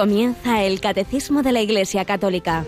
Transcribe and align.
Comienza 0.00 0.62
el 0.62 0.80
Catecismo 0.80 1.42
de 1.42 1.52
la 1.52 1.60
Iglesia 1.60 2.06
Católica. 2.06 2.64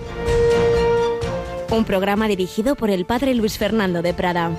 Un 1.70 1.86
programa 1.86 2.28
dirigido 2.28 2.74
por 2.74 2.90
el 2.90 3.06
Padre 3.06 3.34
Luis 3.34 3.56
Fernando 3.56 4.02
de 4.02 4.12
Prada. 4.12 4.50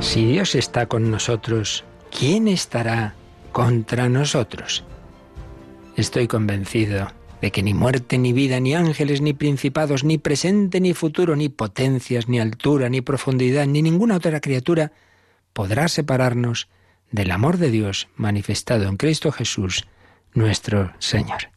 Si 0.00 0.24
Dios 0.24 0.54
está 0.54 0.86
con 0.86 1.10
nosotros, 1.10 1.84
¿quién 2.10 2.48
estará 2.48 3.12
contra 3.52 4.08
nosotros? 4.08 4.82
Estoy 5.94 6.26
convencido 6.26 7.08
de 7.44 7.52
que 7.52 7.62
ni 7.62 7.74
muerte, 7.74 8.16
ni 8.16 8.32
vida, 8.32 8.58
ni 8.58 8.74
ángeles, 8.74 9.20
ni 9.20 9.34
principados, 9.34 10.02
ni 10.02 10.16
presente, 10.16 10.80
ni 10.80 10.94
futuro, 10.94 11.36
ni 11.36 11.50
potencias, 11.50 12.26
ni 12.26 12.40
altura, 12.40 12.88
ni 12.88 13.02
profundidad, 13.02 13.66
ni 13.66 13.82
ninguna 13.82 14.16
otra 14.16 14.40
criatura 14.40 14.92
podrá 15.52 15.88
separarnos 15.88 16.68
del 17.10 17.30
amor 17.30 17.58
de 17.58 17.70
Dios 17.70 18.08
manifestado 18.16 18.88
en 18.88 18.96
Cristo 18.96 19.30
Jesús, 19.30 19.86
nuestro 20.32 20.94
Señor. 21.00 21.50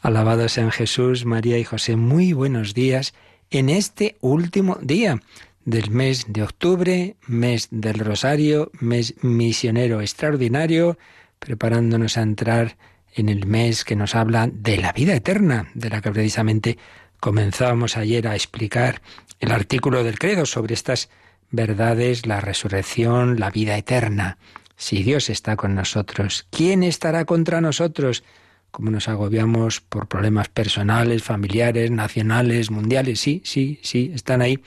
Alabado 0.00 0.48
sean 0.48 0.70
Jesús, 0.70 1.26
María 1.26 1.58
y 1.58 1.64
José. 1.64 1.96
Muy 1.96 2.32
buenos 2.32 2.72
días 2.72 3.12
en 3.50 3.68
este 3.68 4.16
último 4.22 4.78
día 4.80 5.20
del 5.66 5.90
mes 5.90 6.24
de 6.28 6.42
octubre, 6.42 7.16
mes 7.26 7.68
del 7.70 7.98
Rosario, 7.98 8.70
mes 8.80 9.14
misionero 9.20 10.00
extraordinario, 10.00 10.96
preparándonos 11.38 12.16
a 12.16 12.22
entrar 12.22 12.78
en 13.14 13.28
el 13.28 13.46
mes 13.46 13.84
que 13.84 13.96
nos 13.96 14.14
habla 14.14 14.48
de 14.52 14.76
la 14.76 14.92
vida 14.92 15.14
eterna, 15.14 15.70
de 15.74 15.90
la 15.90 16.00
que 16.00 16.10
precisamente 16.10 16.78
comenzábamos 17.20 17.96
ayer 17.96 18.28
a 18.28 18.34
explicar 18.34 19.00
el 19.40 19.52
artículo 19.52 20.04
del 20.04 20.18
credo 20.18 20.46
sobre 20.46 20.74
estas 20.74 21.08
verdades, 21.50 22.26
la 22.26 22.40
resurrección, 22.40 23.40
la 23.40 23.50
vida 23.50 23.76
eterna. 23.76 24.38
Si 24.76 25.02
Dios 25.02 25.30
está 25.30 25.56
con 25.56 25.74
nosotros, 25.74 26.46
¿quién 26.50 26.82
estará 26.82 27.24
contra 27.24 27.60
nosotros? 27.60 28.22
Como 28.70 28.90
nos 28.90 29.08
agobiamos 29.08 29.80
por 29.80 30.08
problemas 30.08 30.48
personales, 30.48 31.22
familiares, 31.22 31.90
nacionales, 31.90 32.70
mundiales, 32.70 33.18
sí, 33.18 33.42
sí, 33.44 33.80
sí, 33.82 34.12
están 34.14 34.42
ahí. 34.42 34.62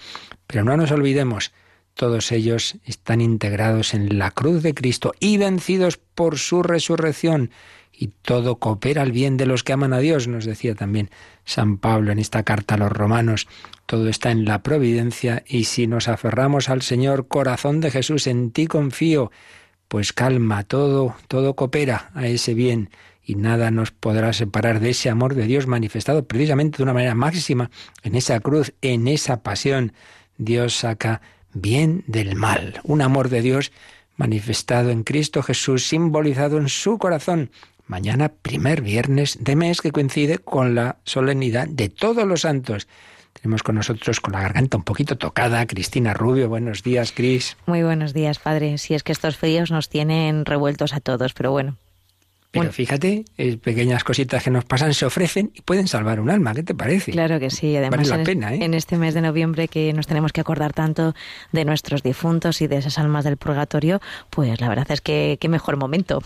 Pero 0.47 0.64
no 0.64 0.75
nos 0.75 0.92
olvidemos, 0.92 1.53
todos 1.94 2.31
ellos 2.31 2.78
están 2.86 3.22
integrados 3.22 3.94
en 3.94 4.17
la 4.17 4.31
cruz 4.31 4.64
de 4.64 4.73
Cristo 4.73 5.14
y 5.19 5.38
vencidos 5.38 5.97
por 5.97 6.39
su 6.39 6.64
resurrección 6.64 7.52
y 8.02 8.07
todo 8.23 8.57
coopera 8.57 9.03
al 9.03 9.11
bien 9.11 9.38
de 9.38 9.45
los 9.45 9.63
que 9.63 9.73
aman 9.73 9.94
a 9.94 9.99
Dios, 9.99 10.27
nos 10.27 10.44
decía 10.44 10.73
también 10.73 11.11
San 11.45 11.77
Pablo 11.77 12.11
en 12.11 12.17
esta 12.17 12.41
carta 12.41 12.73
a 12.73 12.77
los 12.80 12.91
romanos. 12.91 13.47
Todo 13.85 14.09
está 14.09 14.31
en 14.31 14.44
la 14.44 14.63
providencia 14.63 15.44
y 15.45 15.66
si 15.66 15.85
nos 15.85 16.07
aferramos 16.07 16.69
al 16.69 16.81
Señor, 16.81 17.27
corazón 17.27 17.79
de 17.79 17.91
Jesús, 17.91 18.25
en 18.25 18.49
ti 18.49 18.66
confío, 18.66 19.31
pues 19.88 20.13
calma, 20.13 20.63
todo, 20.63 21.16
todo 21.27 21.55
coopera 21.55 22.09
a 22.16 22.25
ese 22.25 22.55
bien 22.55 22.89
y 23.23 23.35
nada 23.35 23.69
nos 23.69 23.91
podrá 23.91 24.33
separar 24.33 24.79
de 24.79 24.89
ese 24.89 25.11
amor 25.11 25.35
de 25.35 25.45
Dios 25.45 25.67
manifestado 25.67 26.25
precisamente 26.25 26.77
de 26.77 26.83
una 26.83 26.94
manera 26.94 27.13
máxima 27.13 27.69
en 28.02 28.16
esa 28.16 28.39
cruz, 28.39 28.73
en 28.81 29.07
esa 29.07 29.44
pasión. 29.44 29.94
Dios 30.39 30.73
saca 30.73 31.22
bien 31.53 32.03
del 32.07 32.35
mal, 32.35 32.81
un 32.83 33.03
amor 33.03 33.29
de 33.29 33.44
Dios 33.44 33.72
manifestado 34.22 34.91
en 34.91 35.03
Cristo 35.03 35.41
Jesús, 35.41 35.88
simbolizado 35.88 36.59
en 36.59 36.69
su 36.69 36.99
corazón, 36.99 37.49
Mañana, 37.92 38.30
primer 38.30 38.81
viernes 38.81 39.38
de 39.41 39.57
mes 39.57 39.81
que 39.81 39.91
coincide 39.91 40.38
con 40.38 40.75
la 40.75 41.00
solemnidad 41.03 41.68
de 41.68 41.90
todos 41.90 42.25
los 42.25 42.40
santos. 42.40 42.88
Tenemos 43.34 43.63
con 43.63 43.75
nosotros 43.75 44.22
con 44.22 44.31
la 44.31 44.40
garganta 44.40 44.78
un 44.78 44.84
poquito 44.84 45.18
tocada 45.18 45.68
Cristina 45.68 46.13
Rubio. 46.13 46.47
Buenos 46.47 46.84
días, 46.84 47.12
Cris. 47.12 47.57
Muy 47.66 47.84
buenos 47.84 48.13
días, 48.13 48.40
padre. 48.40 48.78
Si 48.78 48.94
es 48.94 49.03
que 49.03 49.12
estos 49.12 49.35
fríos 49.35 49.72
nos 49.72 49.90
tienen 49.90 50.46
revueltos 50.46 50.94
a 50.94 51.02
todos, 51.02 51.34
pero 51.34 51.52
bueno. 51.52 51.75
Pero 52.52 52.72
fíjate, 52.72 53.25
eh, 53.38 53.57
pequeñas 53.57 54.06
cositas 54.06 54.41
que 54.41 54.52
nos 54.52 54.63
pasan 54.63 54.94
se 54.94 55.06
ofrecen 55.06 55.52
y 55.53 55.59
pueden 55.59 55.90
salvar 55.90 56.22
un 56.22 56.29
alma. 56.29 56.53
¿Qué 56.53 56.63
te 56.63 56.73
parece? 56.73 57.12
Claro 57.12 57.41
que 57.41 57.50
sí. 57.50 57.75
Además, 57.75 58.09
vale 58.09 58.23
la 58.23 58.23
pena, 58.23 58.53
¿eh? 58.53 58.63
en 58.63 58.73
este 58.73 58.97
mes 58.97 59.13
de 59.16 59.22
noviembre 59.22 59.68
que 59.68 59.91
nos 59.91 60.08
tenemos 60.08 60.31
que 60.31 60.40
acordar 60.40 60.72
tanto 60.72 61.13
de 61.52 61.66
nuestros 61.66 62.03
difuntos 62.03 62.62
y 62.62 62.68
de 62.68 62.78
esas 62.78 62.97
almas 62.97 63.25
del 63.25 63.35
purgatorio, 63.35 64.00
pues 64.29 64.62
la 64.62 64.69
verdad 64.69 64.90
es 64.91 65.02
que 65.02 65.38
qué 65.41 65.50
mejor 65.50 65.75
momento 65.75 66.23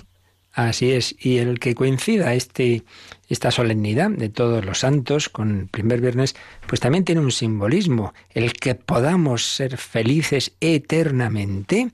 Así 0.56 0.94
es, 0.94 1.14
y 1.20 1.40
el 1.40 1.60
que 1.60 1.76
coincida 1.76 2.34
este, 2.34 2.86
esta 3.28 3.52
solemnidad 3.52 4.10
de 4.10 4.30
todos 4.30 4.64
los 4.64 4.80
santos 4.80 5.28
con 5.28 5.60
el 5.60 5.68
primer 5.68 6.00
viernes, 6.00 6.34
pues 6.66 6.80
también 6.80 7.04
tiene 7.04 7.20
un 7.20 7.34
simbolismo. 7.34 8.14
El 8.30 8.54
que 8.54 8.74
podamos 8.74 9.44
ser 9.44 9.76
felices 9.76 10.54
eternamente 10.62 11.92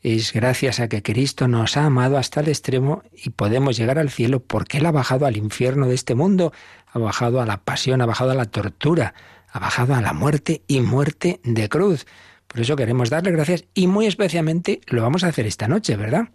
es 0.00 0.32
gracias 0.32 0.78
a 0.78 0.88
que 0.88 1.02
Cristo 1.02 1.48
nos 1.48 1.76
ha 1.76 1.86
amado 1.86 2.16
hasta 2.16 2.38
el 2.38 2.46
extremo 2.46 3.02
y 3.12 3.30
podemos 3.30 3.76
llegar 3.76 3.98
al 3.98 4.10
cielo 4.10 4.38
porque 4.38 4.78
Él 4.78 4.86
ha 4.86 4.92
bajado 4.92 5.26
al 5.26 5.36
infierno 5.36 5.88
de 5.88 5.96
este 5.96 6.14
mundo, 6.14 6.52
ha 6.86 7.00
bajado 7.00 7.40
a 7.40 7.46
la 7.46 7.62
pasión, 7.62 8.00
ha 8.00 8.06
bajado 8.06 8.30
a 8.30 8.36
la 8.36 8.44
tortura, 8.44 9.14
ha 9.50 9.58
bajado 9.58 9.92
a 9.92 10.00
la 10.00 10.12
muerte 10.12 10.62
y 10.68 10.82
muerte 10.82 11.40
de 11.42 11.68
cruz. 11.68 12.06
Por 12.46 12.60
eso 12.60 12.76
queremos 12.76 13.10
darle 13.10 13.32
gracias 13.32 13.64
y 13.74 13.88
muy 13.88 14.06
especialmente 14.06 14.82
lo 14.86 15.02
vamos 15.02 15.24
a 15.24 15.28
hacer 15.28 15.46
esta 15.46 15.66
noche, 15.66 15.96
¿verdad? 15.96 16.28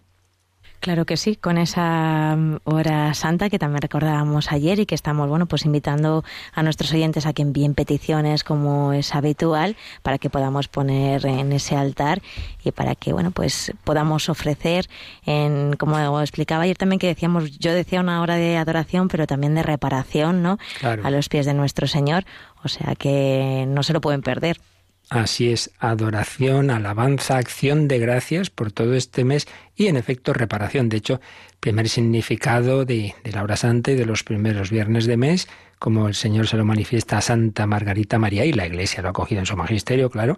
Claro 0.79 1.05
que 1.05 1.17
sí, 1.17 1.35
con 1.35 1.57
esa 1.57 2.35
mm, 2.37 2.59
hora 2.63 3.13
santa 3.13 3.49
que 3.49 3.59
también 3.59 3.81
recordábamos 3.81 4.51
ayer 4.51 4.79
y 4.79 4.85
que 4.85 4.95
estamos, 4.95 5.27
bueno, 5.27 5.45
pues 5.45 5.65
invitando 5.65 6.23
a 6.53 6.63
nuestros 6.63 6.93
oyentes 6.93 7.25
a 7.25 7.33
que 7.33 7.41
envíen 7.41 7.73
peticiones 7.73 8.43
como 8.45 8.93
es 8.93 9.13
habitual 9.13 9.75
para 10.03 10.17
que 10.17 10.29
podamos 10.29 10.69
poner 10.69 11.25
en 11.25 11.51
ese 11.51 11.75
altar 11.75 12.21
y 12.63 12.71
para 12.71 12.95
que, 12.95 13.11
bueno, 13.11 13.31
pues 13.31 13.73
podamos 13.83 14.29
ofrecer 14.29 14.87
en, 15.25 15.73
como 15.73 16.21
explicaba 16.21 16.63
ayer 16.63 16.77
también 16.77 16.99
que 16.99 17.07
decíamos, 17.07 17.57
yo 17.59 17.73
decía 17.73 17.99
una 17.99 18.21
hora 18.21 18.35
de 18.35 18.55
adoración, 18.55 19.09
pero 19.09 19.27
también 19.27 19.55
de 19.55 19.63
reparación, 19.63 20.41
¿no? 20.41 20.59
A 20.81 21.11
los 21.11 21.27
pies 21.27 21.45
de 21.45 21.53
nuestro 21.53 21.87
Señor, 21.87 22.25
o 22.63 22.69
sea 22.69 22.95
que 22.95 23.65
no 23.67 23.83
se 23.83 23.93
lo 23.93 24.01
pueden 24.01 24.21
perder. 24.21 24.59
Así 25.09 25.51
es, 25.51 25.71
adoración, 25.79 26.69
alabanza, 26.69 27.37
acción 27.37 27.87
de 27.87 27.97
gracias 27.97 28.51
por 28.51 28.71
todo 28.71 28.93
este 28.93 29.23
mes 29.23 29.47
y 29.75 29.87
en 29.87 29.97
efecto 29.97 30.33
reparación. 30.33 30.87
De 30.87 30.97
hecho, 30.97 31.19
primer 31.59 31.89
significado 31.89 32.85
de, 32.85 33.15
la 33.23 33.41
hora 33.41 33.57
santa 33.57 33.91
y 33.91 33.95
de 33.95 34.05
los 34.05 34.23
primeros 34.23 34.69
viernes 34.69 35.07
de 35.07 35.17
mes, 35.17 35.47
como 35.79 36.07
el 36.07 36.13
Señor 36.13 36.45
se 36.45 36.57
lo 36.57 36.65
manifiesta 36.65 37.17
a 37.17 37.21
Santa 37.21 37.65
Margarita 37.65 38.19
María 38.19 38.45
y 38.45 38.53
la 38.53 38.67
Iglesia 38.67 39.01
lo 39.01 39.09
ha 39.09 39.13
cogido 39.13 39.39
en 39.39 39.47
su 39.47 39.57
magisterio, 39.57 40.11
claro. 40.11 40.37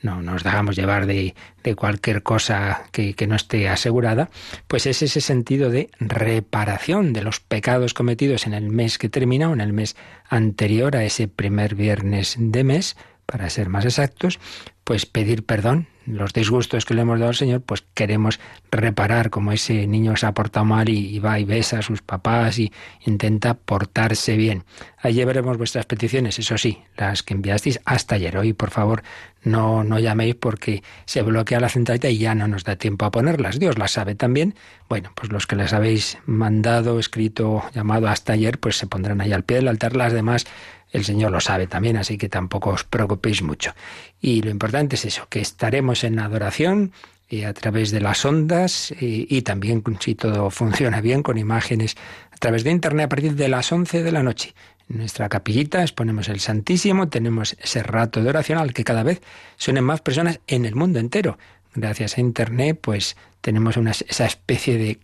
No 0.00 0.22
nos 0.22 0.44
dejamos 0.44 0.76
llevar 0.76 1.06
de, 1.06 1.34
cualquier 1.74 2.22
cosa 2.22 2.84
que, 2.92 3.14
que, 3.14 3.26
no 3.26 3.34
esté 3.34 3.68
asegurada, 3.68 4.30
pues 4.66 4.86
es 4.86 5.02
ese 5.02 5.20
sentido 5.20 5.68
de 5.68 5.90
reparación 5.98 7.12
de 7.12 7.22
los 7.22 7.40
pecados 7.40 7.92
cometidos 7.92 8.46
en 8.46 8.54
el 8.54 8.70
mes 8.70 8.98
que 8.98 9.08
termina 9.08 9.50
o 9.50 9.52
en 9.52 9.60
el 9.60 9.72
mes 9.72 9.96
anterior 10.28 10.96
a 10.96 11.04
ese 11.04 11.28
primer 11.28 11.74
viernes 11.74 12.36
de 12.38 12.62
mes, 12.62 12.96
para 13.26 13.50
ser 13.50 13.68
más 13.68 13.84
exactos, 13.84 14.38
pues 14.84 15.04
pedir 15.04 15.44
perdón. 15.44 15.88
Los 16.06 16.32
disgustos 16.32 16.84
que 16.84 16.94
le 16.94 17.02
hemos 17.02 17.18
dado 17.18 17.30
al 17.30 17.34
Señor, 17.34 17.60
pues 17.62 17.84
queremos 17.92 18.38
reparar, 18.70 19.30
como 19.30 19.50
ese 19.50 19.88
niño 19.88 20.14
se 20.14 20.26
ha 20.26 20.34
portado 20.34 20.64
mal 20.64 20.88
y, 20.88 21.18
va 21.18 21.40
y 21.40 21.44
besa 21.44 21.80
a 21.80 21.82
sus 21.82 22.00
papás 22.00 22.60
y 22.60 22.72
intenta 23.04 23.54
portarse 23.54 24.36
bien. 24.36 24.62
Allí 24.98 25.24
veremos 25.24 25.58
vuestras 25.58 25.86
peticiones, 25.86 26.38
eso 26.38 26.56
sí, 26.56 26.78
las 26.96 27.24
que 27.24 27.34
enviasteis 27.34 27.80
hasta 27.84 28.14
ayer. 28.14 28.38
Hoy, 28.38 28.52
por 28.52 28.70
favor, 28.70 29.02
no, 29.42 29.82
no 29.82 29.98
llaméis 29.98 30.36
porque 30.36 30.84
se 31.06 31.22
bloquea 31.22 31.58
la 31.58 31.68
centralita 31.68 32.08
y 32.08 32.18
ya 32.18 32.36
no 32.36 32.46
nos 32.46 32.62
da 32.62 32.76
tiempo 32.76 33.04
a 33.04 33.10
ponerlas. 33.10 33.58
Dios 33.58 33.76
las 33.76 33.90
sabe 33.90 34.14
también. 34.14 34.54
Bueno, 34.88 35.10
pues 35.16 35.32
los 35.32 35.48
que 35.48 35.56
las 35.56 35.72
habéis 35.72 36.18
mandado, 36.26 37.00
escrito, 37.00 37.64
llamado 37.74 38.06
hasta 38.06 38.34
ayer, 38.34 38.60
pues 38.60 38.76
se 38.76 38.86
pondrán 38.86 39.20
ahí 39.20 39.32
al 39.32 39.42
pie 39.42 39.56
del 39.56 39.66
altar. 39.66 39.96
Las 39.96 40.12
demás 40.12 40.46
el 40.92 41.04
Señor 41.04 41.32
lo 41.32 41.40
sabe 41.40 41.66
también, 41.66 41.96
así 41.96 42.16
que 42.18 42.28
tampoco 42.28 42.70
os 42.70 42.84
preocupéis 42.84 43.42
mucho. 43.42 43.74
Y 44.20 44.42
lo 44.42 44.50
importante 44.50 44.96
es 44.96 45.04
eso, 45.04 45.26
que 45.28 45.40
estaremos 45.40 46.04
en 46.04 46.18
adoración 46.18 46.92
y 47.28 47.40
eh, 47.40 47.46
a 47.46 47.54
través 47.54 47.90
de 47.90 48.00
las 48.00 48.24
ondas 48.24 48.92
y, 48.92 49.26
y, 49.28 49.42
también, 49.42 49.82
si 50.00 50.14
todo 50.14 50.50
funciona 50.50 51.00
bien, 51.00 51.22
con 51.22 51.38
imágenes 51.38 51.96
a 52.32 52.36
través 52.36 52.64
de 52.64 52.70
Internet 52.70 53.06
a 53.06 53.08
partir 53.08 53.34
de 53.34 53.48
las 53.48 53.70
11 53.72 54.02
de 54.02 54.12
la 54.12 54.22
noche. 54.22 54.54
En 54.88 54.98
nuestra 54.98 55.28
capillita 55.28 55.82
exponemos 55.82 56.28
el 56.28 56.38
Santísimo, 56.38 57.08
tenemos 57.08 57.56
ese 57.60 57.82
rato 57.82 58.22
de 58.22 58.28
oración 58.28 58.58
al 58.58 58.72
que 58.72 58.84
cada 58.84 59.02
vez 59.02 59.20
suenen 59.56 59.82
más 59.82 60.00
personas 60.00 60.40
en 60.46 60.64
el 60.64 60.76
mundo 60.76 61.00
entero. 61.00 61.38
Gracias 61.74 62.16
a 62.16 62.20
Internet, 62.20 62.78
pues 62.80 63.16
tenemos 63.40 63.76
esa 63.76 64.26
especie 64.26 64.78
de 64.78 64.98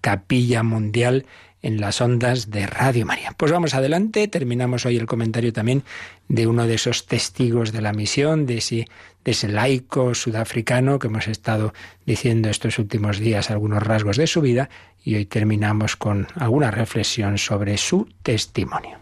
capilla 0.00 0.62
mundial 0.62 1.26
en 1.62 1.80
las 1.80 2.00
ondas 2.00 2.50
de 2.50 2.66
Radio 2.66 3.06
María. 3.06 3.32
Pues 3.36 3.52
vamos 3.52 3.74
adelante, 3.74 4.28
terminamos 4.28 4.84
hoy 4.84 4.96
el 4.96 5.06
comentario 5.06 5.52
también 5.52 5.84
de 6.28 6.46
uno 6.46 6.66
de 6.66 6.74
esos 6.74 7.06
testigos 7.06 7.72
de 7.72 7.80
la 7.80 7.92
misión, 7.92 8.46
de 8.46 8.58
ese, 8.58 8.88
de 9.24 9.30
ese 9.30 9.48
laico 9.48 10.14
sudafricano 10.14 10.98
que 10.98 11.06
hemos 11.06 11.28
estado 11.28 11.72
diciendo 12.04 12.48
estos 12.48 12.78
últimos 12.78 13.18
días 13.18 13.50
algunos 13.50 13.82
rasgos 13.82 14.16
de 14.16 14.26
su 14.26 14.40
vida 14.40 14.68
y 15.04 15.14
hoy 15.14 15.24
terminamos 15.24 15.96
con 15.96 16.26
alguna 16.34 16.70
reflexión 16.70 17.38
sobre 17.38 17.76
su 17.78 18.08
testimonio. 18.22 19.01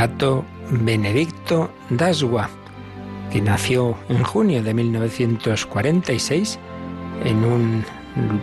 Beato 0.00 0.46
Benedicto 0.70 1.70
Dasgua, 1.90 2.48
que 3.30 3.42
nació 3.42 3.98
en 4.08 4.24
junio 4.24 4.62
de 4.62 4.72
1946 4.72 6.58
en 7.26 7.44
un 7.44 7.84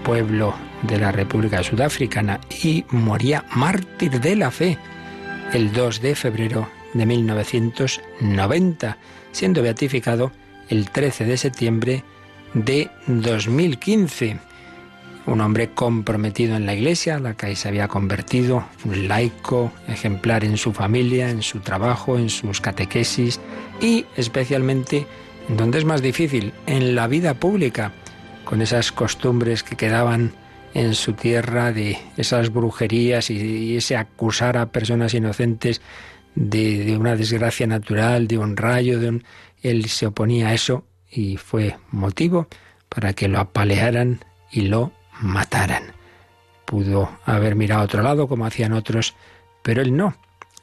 pueblo 0.03 0.53
de 0.83 0.99
la 0.99 1.11
República 1.11 1.63
Sudafricana 1.63 2.39
y 2.63 2.85
moría 2.91 3.43
mártir 3.55 4.21
de 4.21 4.35
la 4.35 4.51
fe 4.51 4.77
el 5.51 5.73
2 5.73 5.99
de 5.99 6.13
febrero 6.13 6.69
de 6.93 7.07
1990, 7.07 8.97
siendo 9.31 9.63
beatificado 9.63 10.31
el 10.69 10.91
13 10.91 11.25
de 11.25 11.37
septiembre 11.37 12.03
de 12.53 12.91
2015. 13.07 14.37
Un 15.27 15.41
hombre 15.41 15.71
comprometido 15.71 16.55
en 16.55 16.65
la 16.65 16.73
iglesia, 16.73 17.19
la 17.19 17.35
que 17.35 17.55
se 17.55 17.67
había 17.67 17.87
convertido, 17.87 18.65
un 18.85 19.07
laico, 19.09 19.71
ejemplar 19.87 20.45
en 20.45 20.57
su 20.57 20.71
familia, 20.71 21.29
en 21.29 21.43
su 21.43 21.59
trabajo, 21.59 22.17
en 22.17 22.29
sus 22.29 22.61
catequesis 22.61 23.39
y 23.81 24.05
especialmente 24.15 25.05
en 25.49 25.57
donde 25.57 25.79
es 25.79 25.85
más 25.85 26.01
difícil, 26.01 26.53
en 26.65 26.95
la 26.95 27.07
vida 27.07 27.33
pública, 27.33 27.91
con 28.45 28.61
esas 28.61 28.91
costumbres 28.91 29.63
que 29.63 29.75
quedaban 29.75 30.31
en 30.73 30.93
su 30.93 31.13
tierra 31.13 31.71
de 31.71 31.97
esas 32.17 32.51
brujerías 32.51 33.29
y, 33.29 33.75
ese 33.75 33.97
acusar 33.97 34.57
a 34.57 34.71
personas 34.71 35.13
inocentes 35.13 35.81
de, 36.35 36.85
de, 36.85 36.97
una 36.97 37.15
desgracia 37.15 37.67
natural, 37.67 38.27
de 38.27 38.37
un 38.37 38.55
rayo, 38.55 38.99
de 38.99 39.09
un... 39.09 39.23
Él 39.61 39.85
se 39.89 40.05
oponía 40.05 40.49
a 40.49 40.53
eso 40.53 40.85
y 41.09 41.37
fue 41.37 41.77
motivo 41.91 42.47
para 42.89 43.13
que 43.13 43.27
lo 43.27 43.39
apalearan 43.39 44.23
y 44.51 44.61
lo 44.61 44.91
mataran. 45.21 45.93
Pudo 46.65 47.09
haber 47.25 47.55
mirado 47.55 47.81
a 47.81 47.85
otro 47.85 48.01
lado 48.01 48.27
como 48.27 48.45
hacían 48.45 48.73
otros, 48.73 49.15
pero 49.61 49.81
él 49.81 49.95
no. 49.95 50.15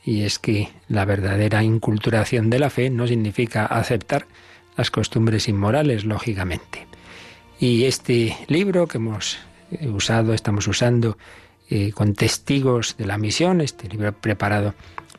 Y 0.05 0.23
es 0.23 0.39
que 0.39 0.71
la 0.89 1.05
verdadera 1.05 1.63
inculturación 1.63 2.51
de 2.51 2.59
la 2.59 2.71
fe 2.71 2.91
no 2.91 3.07
significa 3.07 3.65
aceptar 3.65 4.27
las 4.77 4.91
costumbres 4.91 5.49
inmorales, 5.49 6.05
lógicamente. 6.05 6.87
Y 7.59 7.85
este 7.85 8.37
libro 8.49 8.87
que 8.87 8.99
hemos 8.99 9.39
usado, 9.83 10.35
estamos 10.35 10.67
usando 10.69 11.17
eh, 11.71 11.93
con 11.93 12.15
testigos 12.15 12.97
de 12.99 13.07
la 13.07 13.17
misión, 13.17 13.61
este 13.61 13.89
libro 13.89 14.13
preparado 14.13 14.75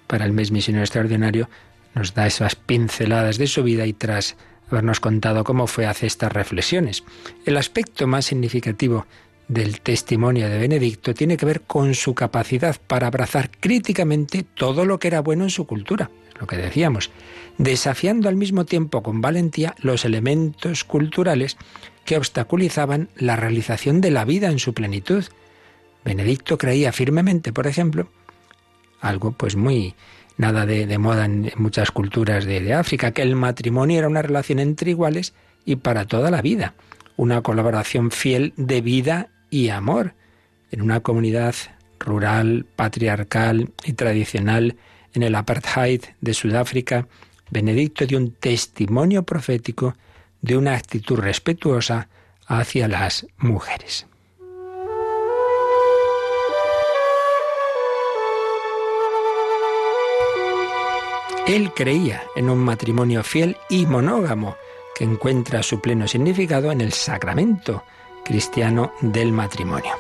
para 0.08 0.26
el 0.26 0.34
mes 0.34 0.52
misionero 0.52 0.84
extraordinario, 0.84 1.50
nos 1.96 2.14
da 2.14 2.28
esas 2.28 2.56
pinceladas 2.56 3.38
de 3.38 3.48
su 3.48 3.64
vida 3.64 3.86
y 3.86 3.94
tras 3.94 4.36
habernos 4.70 5.00
contado 5.00 5.44
cómo 5.44 5.68
fue 5.68 5.88
hace 5.88 6.06
estas 6.06 6.32
reflexiones. 6.32 7.04
El 7.46 7.58
aspecto 7.58 8.06
más 8.06 8.26
significativo 8.26 9.06
del 9.48 9.82
testimonio 9.82 10.50
de 10.50 10.58
Benedicto 10.58 11.14
tiene 11.14 11.38
que 11.38 11.46
ver 11.46 11.62
con 11.62 11.94
su 11.94 12.16
capacidad 12.16 12.76
para 12.88 13.08
abrazar 13.08 13.52
críticamente 13.52 14.44
todo 14.44 14.86
lo 14.86 15.00
que 15.00 15.08
era 15.08 15.22
bueno 15.22 15.44
en 15.44 15.50
su 15.50 15.68
cultura, 15.68 16.10
lo 16.40 16.48
que 16.48 16.58
decíamos, 16.58 17.12
desafiando 17.58 18.28
al 18.28 18.36
mismo 18.36 18.66
tiempo 18.66 19.04
con 19.04 19.22
valentía 19.22 19.76
los 19.80 20.06
elementos 20.06 20.84
culturales 20.84 21.58
que 22.06 22.18
obstaculizaban 22.18 23.10
la 23.16 23.36
realización 23.36 24.02
de 24.02 24.12
la 24.12 24.26
vida 24.26 24.50
en 24.50 24.60
su 24.60 24.74
plenitud. 24.74 25.26
Benedicto 26.04 26.58
creía 26.58 26.92
firmemente, 26.92 27.54
por 27.54 27.68
ejemplo, 27.68 28.10
algo 29.02 29.32
pues 29.32 29.56
muy 29.56 29.96
nada 30.38 30.66
de, 30.66 30.98
moda 30.98 31.26
en, 31.26 31.52
muchas 31.56 31.92
culturas 31.92 32.46
de, 32.46 32.62
de 32.62 32.74
África, 32.74 33.12
que 33.12 33.22
el 33.22 33.36
matrimonio 33.36 34.00
era 34.00 34.08
una 34.08 34.22
relación 34.22 34.60
entre 34.60 34.92
iguales 34.92 35.34
y 35.66 35.78
para 35.78 36.06
toda 36.06 36.30
la 36.30 36.42
vida, 36.42 36.76
una 37.16 37.42
colaboración 37.42 38.12
fiel 38.12 38.54
de 38.58 38.82
vida 38.82 39.30
y 39.56 39.70
amor 39.70 40.16
en 40.70 40.82
una 40.82 41.00
comunidad 41.00 41.56
rural, 41.98 42.66
patriarcal 42.76 43.72
y 43.86 43.94
tradicional 43.94 44.76
en 45.14 45.24
el 45.24 45.34
apartheid 45.34 46.02
de 46.20 46.34
Sudáfrica, 46.34 47.08
Benedicto 47.50 48.06
dio 48.06 48.18
un 48.18 48.32
testimonio 48.32 49.24
profético 49.24 49.96
de 50.42 50.58
una 50.58 50.76
actitud 50.76 51.18
respetuosa 51.18 52.10
hacia 52.46 52.90
las 52.90 53.28
mujeres. 53.38 54.08
Él 61.48 61.72
creía 61.74 62.24
en 62.36 62.50
un 62.50 62.58
matrimonio 62.58 63.24
fiel 63.24 63.56
y 63.70 63.86
monógamo 63.86 64.58
que 64.98 65.06
encuentra 65.06 65.64
su 65.64 65.80
pleno 65.80 66.10
significado 66.10 66.74
en 66.74 66.82
el 66.82 66.92
sacramento 66.92 67.86
cristiano 68.26 68.92
del 69.00 69.32
matrimonio. 69.32 69.94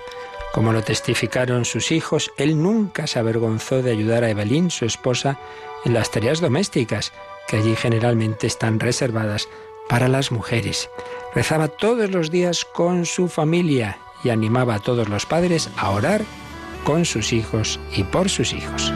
Como 0.53 0.73
lo 0.73 0.81
testificaron 0.81 1.65
sus 1.65 1.91
hijos, 1.91 2.31
él 2.37 2.61
nunca 2.61 3.07
se 3.07 3.19
avergonzó 3.19 3.81
de 3.81 3.91
ayudar 3.91 4.23
a 4.23 4.29
Evelyn, 4.29 4.71
su 4.71 4.85
esposa, 4.85 5.39
en 5.85 5.93
las 5.93 6.11
tareas 6.11 6.41
domésticas, 6.41 7.13
que 7.47 7.57
allí 7.57 7.75
generalmente 7.75 8.47
están 8.47 8.79
reservadas 8.79 9.47
para 9.87 10.07
las 10.07 10.31
mujeres. 10.31 10.89
Rezaba 11.33 11.67
todos 11.67 12.09
los 12.09 12.31
días 12.31 12.65
con 12.65 13.05
su 13.05 13.27
familia 13.27 13.99
y 14.23 14.29
animaba 14.29 14.75
a 14.75 14.79
todos 14.79 15.09
los 15.09 15.25
padres 15.25 15.69
a 15.77 15.91
orar 15.91 16.23
con 16.83 17.05
sus 17.05 17.33
hijos 17.33 17.79
y 17.95 18.03
por 18.03 18.29
sus 18.29 18.53
hijos. 18.53 18.91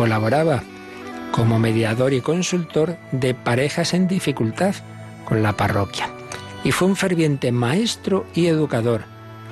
Colaboraba 0.00 0.62
como 1.30 1.58
mediador 1.58 2.14
y 2.14 2.22
consultor 2.22 2.96
de 3.12 3.34
parejas 3.34 3.92
en 3.92 4.08
dificultad 4.08 4.74
con 5.26 5.42
la 5.42 5.58
parroquia. 5.58 6.08
Y 6.64 6.72
fue 6.72 6.88
un 6.88 6.96
ferviente 6.96 7.52
maestro 7.52 8.24
y 8.34 8.46
educador, 8.46 9.02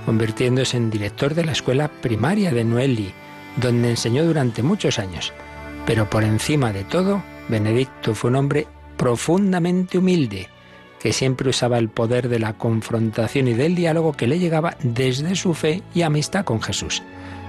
convirtiéndose 0.07 0.79
en 0.79 0.89
director 0.89 1.35
de 1.35 1.45
la 1.45 1.53
escuela 1.53 1.89
primaria 1.89 2.51
de 2.51 2.65
Noeli, 2.65 3.13
donde 3.57 3.91
enseñó 3.91 4.25
durante 4.25 4.63
muchos 4.63 4.99
años. 4.99 5.35
Pero 5.85 6.09
por 6.09 6.25
encima 6.25 6.73
de 6.73 6.85
todo, 6.85 7.23
Benedicto 7.51 8.15
fue 8.15 8.31
un 8.31 8.37
hombre 8.37 8.67
profundamente 8.97 9.99
humilde, 9.99 10.49
que 10.99 11.13
siempre 11.13 11.51
usaba 11.51 11.77
el 11.77 11.91
poder 11.91 12.31
de 12.31 12.39
la 12.39 12.55
confrontación 12.55 13.49
y 13.49 13.53
del 13.53 13.75
diálogo 13.75 14.15
que 14.15 14.27
le 14.27 14.39
llegaba 14.39 14.79
desde 14.83 15.37
su 15.37 15.53
fe 15.53 15.83
y 15.95 16.01
amistad 16.01 16.47
con 16.47 16.63
Jesús. 16.63 17.03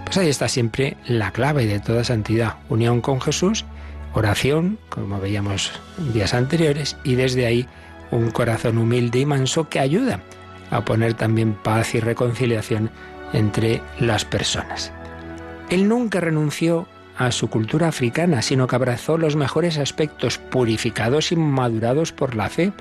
Pues 0.10 0.18
ahí 0.18 0.30
está 0.30 0.48
siempre 0.48 0.98
la 1.06 1.30
clave 1.30 1.68
de 1.68 1.80
toda 1.80 2.04
santidad, 2.04 2.56
unión 2.68 3.00
con 3.00 3.22
Jesús, 3.22 3.64
oración, 4.16 4.80
como 4.90 5.20
veíamos 5.20 5.72
días 6.16 6.34
anteriores, 6.34 6.98
y 7.04 7.14
desde 7.14 7.46
ahí 7.46 7.68
un 8.10 8.32
corazón 8.32 8.80
humilde 8.80 9.20
y 9.20 9.28
manso 9.28 9.70
que 9.70 9.80
ayuda 9.80 10.22
a 10.72 10.84
poner 10.84 11.14
también 11.14 11.54
paz 11.54 11.94
y 11.94 12.00
reconciliación 12.00 12.90
entre 13.34 13.84
las 14.00 14.26
personas. 14.26 14.92
Él 15.70 15.88
nunca 15.88 16.20
renunció 16.20 16.88
a 17.16 17.32
su 17.32 17.52
cultura 17.52 17.90
africana, 17.90 18.42
sino 18.42 18.66
que 18.66 18.78
abrazó 18.78 19.16
los 19.16 19.36
mejores 19.36 19.78
aspectos 19.78 20.40
purificados 20.40 21.32
y 21.32 21.36
madurados 21.36 22.14
por 22.14 22.34
la 22.34 22.50
fe. 22.50 22.74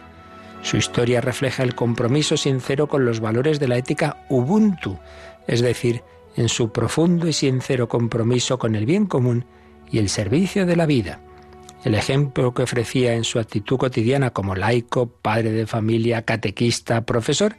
Su 0.62 0.78
historia 0.78 1.20
refleja 1.20 1.62
el 1.62 1.74
compromiso 1.74 2.38
sincero 2.38 2.86
con 2.86 3.04
los 3.04 3.20
valores 3.20 3.60
de 3.60 3.68
la 3.68 3.76
ética 3.76 4.16
Ubuntu, 4.30 4.98
es 5.46 5.60
decir, 5.60 6.02
en 6.38 6.48
su 6.48 6.70
profundo 6.70 7.26
y 7.26 7.32
sincero 7.32 7.88
compromiso 7.88 8.60
con 8.60 8.76
el 8.76 8.86
bien 8.86 9.06
común 9.06 9.44
y 9.90 9.98
el 9.98 10.08
servicio 10.08 10.66
de 10.66 10.76
la 10.76 10.86
vida. 10.86 11.20
El 11.82 11.96
ejemplo 11.96 12.54
que 12.54 12.62
ofrecía 12.62 13.14
en 13.14 13.24
su 13.24 13.40
actitud 13.40 13.76
cotidiana 13.76 14.30
como 14.30 14.54
laico, 14.54 15.08
padre 15.08 15.50
de 15.50 15.66
familia, 15.66 16.22
catequista, 16.22 17.04
profesor, 17.04 17.56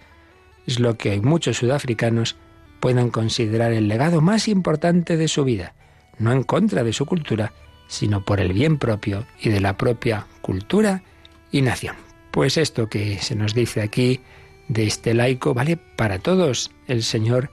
es 0.66 0.80
lo 0.80 0.98
que 0.98 1.12
hoy 1.12 1.20
muchos 1.20 1.58
sudafricanos 1.58 2.38
pueden 2.80 3.10
considerar 3.10 3.74
el 3.74 3.90
legado 3.90 4.22
más 4.22 4.48
importante 4.48 5.18
de 5.18 5.28
su 5.28 5.44
vida, 5.44 5.76
no 6.18 6.32
en 6.32 6.44
contra 6.44 6.86
de 6.86 6.94
su 6.94 7.06
cultura, 7.06 7.52
sino 7.88 8.24
por 8.24 8.40
el 8.40 8.54
bien 8.54 8.78
propio 8.78 9.26
y 9.42 9.50
de 9.50 9.60
la 9.60 9.76
propia 9.76 10.26
cultura 10.42 11.04
y 11.52 11.64
nación. 11.64 11.98
Pues 12.32 12.56
esto 12.56 12.88
que 12.88 13.18
se 13.18 13.36
nos 13.36 13.54
dice 13.54 13.82
aquí 13.82 14.22
de 14.70 14.86
este 14.86 15.14
laico 15.14 15.54
vale 15.54 15.76
para 15.98 16.20
todos. 16.20 16.72
El 16.88 17.04
Señor 17.04 17.52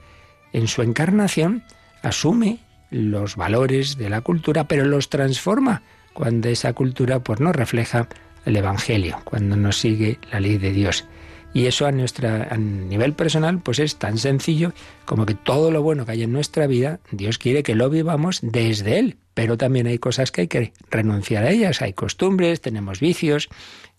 en 0.57 0.67
su 0.67 0.81
encarnación 0.81 1.63
asume 2.01 2.57
los 2.89 3.35
valores 3.35 3.95
de 3.95 4.09
la 4.09 4.21
cultura, 4.21 4.67
pero 4.67 4.85
los 4.85 5.09
transforma 5.09 5.83
cuando 6.13 6.49
esa 6.49 6.73
cultura 6.73 7.19
pues 7.19 7.39
no 7.39 7.53
refleja 7.53 8.07
el 8.43 8.55
evangelio, 8.55 9.19
cuando 9.23 9.55
no 9.55 9.71
sigue 9.71 10.19
la 10.31 10.39
ley 10.39 10.57
de 10.57 10.71
Dios. 10.71 11.05
Y 11.53 11.67
eso 11.67 11.85
a 11.85 11.91
nuestra 11.91 12.47
a 12.49 12.57
nivel 12.57 13.13
personal 13.13 13.59
pues 13.59 13.77
es 13.77 13.97
tan 13.97 14.17
sencillo 14.17 14.73
como 15.05 15.27
que 15.27 15.35
todo 15.35 15.69
lo 15.69 15.83
bueno 15.83 16.05
que 16.05 16.13
hay 16.13 16.23
en 16.23 16.33
nuestra 16.33 16.65
vida, 16.65 16.99
Dios 17.11 17.37
quiere 17.37 17.61
que 17.61 17.75
lo 17.75 17.91
vivamos 17.91 18.39
desde 18.41 18.97
él, 18.97 19.17
pero 19.35 19.57
también 19.57 19.85
hay 19.85 19.99
cosas 19.99 20.31
que 20.31 20.41
hay 20.41 20.47
que 20.47 20.73
renunciar 20.89 21.43
a 21.43 21.51
ellas, 21.51 21.83
hay 21.83 21.93
costumbres, 21.93 22.61
tenemos 22.61 22.99
vicios 22.99 23.47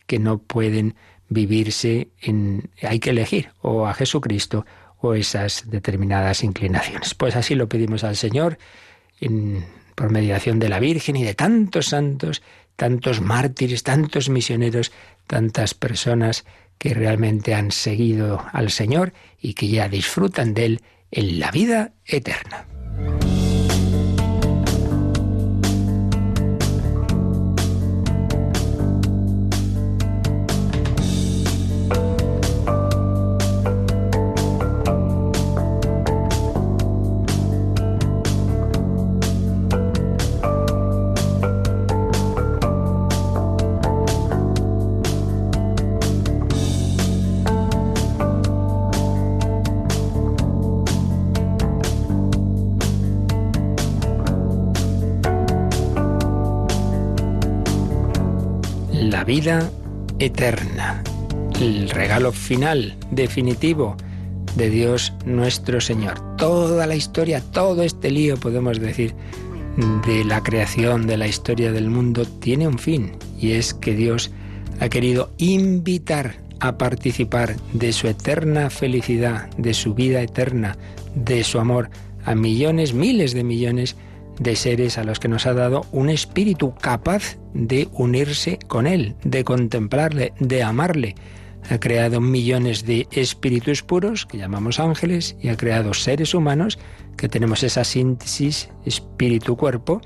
que 0.08 0.18
no 0.18 0.38
pueden 0.38 0.96
vivirse 1.28 2.08
hay 2.82 2.98
que 2.98 3.10
elegir 3.10 3.50
o 3.60 3.86
a 3.86 3.94
Jesucristo 3.94 4.66
o 5.00 5.14
esas 5.14 5.70
determinadas 5.70 6.42
inclinaciones. 6.42 7.14
Pues 7.14 7.36
así 7.36 7.54
lo 7.54 7.68
pedimos 7.68 8.04
al 8.04 8.16
Señor 8.16 8.58
por 9.94 10.10
mediación 10.10 10.58
de 10.58 10.68
la 10.68 10.80
Virgen 10.80 11.16
y 11.16 11.24
de 11.24 11.34
tantos 11.34 11.86
santos, 11.86 12.42
tantos 12.76 13.20
mártires, 13.20 13.82
tantos 13.82 14.28
misioneros, 14.28 14.92
tantas 15.26 15.74
personas 15.74 16.44
que 16.78 16.94
realmente 16.94 17.54
han 17.54 17.72
seguido 17.72 18.44
al 18.52 18.70
Señor 18.70 19.12
y 19.40 19.54
que 19.54 19.68
ya 19.68 19.88
disfrutan 19.88 20.54
de 20.54 20.64
Él 20.64 20.80
en 21.10 21.40
la 21.40 21.50
vida 21.50 21.92
eterna. 22.06 22.66
Vida 59.28 59.70
eterna, 60.20 61.02
el 61.60 61.90
regalo 61.90 62.32
final, 62.32 62.96
definitivo 63.10 63.94
de 64.56 64.70
Dios 64.70 65.12
nuestro 65.26 65.82
Señor. 65.82 66.14
Toda 66.38 66.86
la 66.86 66.94
historia, 66.94 67.42
todo 67.52 67.82
este 67.82 68.10
lío, 68.10 68.38
podemos 68.38 68.80
decir, 68.80 69.14
de 70.06 70.24
la 70.24 70.42
creación, 70.42 71.06
de 71.06 71.18
la 71.18 71.26
historia 71.26 71.72
del 71.72 71.90
mundo, 71.90 72.24
tiene 72.24 72.66
un 72.66 72.78
fin, 72.78 73.12
y 73.38 73.52
es 73.52 73.74
que 73.74 73.94
Dios 73.94 74.30
ha 74.80 74.88
querido 74.88 75.30
invitar 75.36 76.36
a 76.60 76.78
participar 76.78 77.54
de 77.74 77.92
su 77.92 78.08
eterna 78.08 78.70
felicidad, 78.70 79.50
de 79.58 79.74
su 79.74 79.92
vida 79.92 80.22
eterna, 80.22 80.78
de 81.14 81.44
su 81.44 81.60
amor 81.60 81.90
a 82.24 82.34
millones, 82.34 82.94
miles 82.94 83.34
de 83.34 83.44
millones 83.44 83.94
de 83.94 84.07
seres 84.54 84.98
a 84.98 85.04
los 85.04 85.18
que 85.18 85.28
nos 85.28 85.46
ha 85.46 85.54
dado 85.54 85.86
un 85.92 86.10
espíritu 86.10 86.74
capaz 86.74 87.38
de 87.54 87.88
unirse 87.92 88.58
con 88.66 88.86
Él, 88.86 89.14
de 89.24 89.44
contemplarle, 89.44 90.32
de 90.40 90.62
amarle. 90.62 91.14
Ha 91.70 91.78
creado 91.78 92.20
millones 92.20 92.86
de 92.86 93.06
espíritus 93.10 93.82
puros, 93.82 94.26
que 94.26 94.38
llamamos 94.38 94.80
ángeles, 94.80 95.36
y 95.40 95.48
ha 95.48 95.56
creado 95.56 95.92
seres 95.92 96.34
humanos, 96.34 96.78
que 97.16 97.28
tenemos 97.28 97.62
esa 97.62 97.84
síntesis 97.84 98.70
espíritu-cuerpo, 98.86 100.00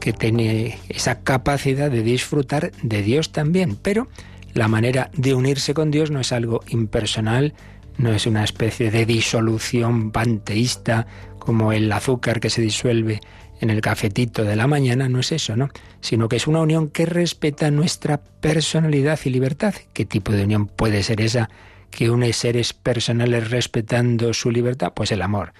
que 0.00 0.12
tiene 0.12 0.78
esa 0.88 1.20
capacidad 1.20 1.90
de 1.90 2.02
disfrutar 2.02 2.72
de 2.82 3.02
Dios 3.02 3.32
también. 3.32 3.76
Pero 3.76 4.08
la 4.52 4.68
manera 4.68 5.10
de 5.16 5.34
unirse 5.34 5.74
con 5.74 5.90
Dios 5.90 6.10
no 6.10 6.20
es 6.20 6.32
algo 6.32 6.62
impersonal, 6.68 7.54
no 7.98 8.12
es 8.12 8.26
una 8.26 8.44
especie 8.44 8.90
de 8.90 9.06
disolución 9.06 10.10
panteísta 10.10 11.06
como 11.38 11.72
el 11.72 11.90
azúcar 11.92 12.40
que 12.40 12.50
se 12.50 12.60
disuelve 12.60 13.20
en 13.60 13.70
el 13.70 13.80
cafetito 13.80 14.44
de 14.44 14.56
la 14.56 14.66
mañana 14.66 15.08
no 15.08 15.20
es 15.20 15.32
eso, 15.32 15.56
¿no? 15.56 15.70
Sino 16.00 16.28
que 16.28 16.36
es 16.36 16.46
una 16.46 16.60
unión 16.60 16.88
que 16.88 17.06
respeta 17.06 17.70
nuestra 17.70 18.22
personalidad 18.22 19.18
y 19.24 19.30
libertad. 19.30 19.74
¿Qué 19.92 20.04
tipo 20.04 20.32
de 20.32 20.44
unión 20.44 20.66
puede 20.66 21.02
ser 21.02 21.20
esa 21.20 21.48
que 21.90 22.10
une 22.10 22.32
seres 22.32 22.72
personales 22.72 23.50
respetando 23.50 24.34
su 24.34 24.50
libertad? 24.50 24.92
Pues 24.94 25.12
el 25.12 25.22
amor. 25.22 25.52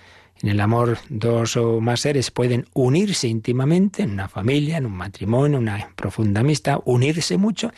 En 0.42 0.50
el 0.50 0.60
amor 0.60 0.98
dos 1.08 1.56
o 1.56 1.80
más 1.80 2.00
seres 2.00 2.30
pueden 2.30 2.66
unirse 2.74 3.26
íntimamente 3.26 4.02
en 4.02 4.10
una 4.10 4.28
familia, 4.28 4.76
en 4.76 4.86
un 4.86 4.92
matrimonio, 4.92 5.58
una 5.58 5.90
profunda 5.96 6.40
amistad, 6.40 6.80
unirse 6.84 7.38
mucho 7.38 7.72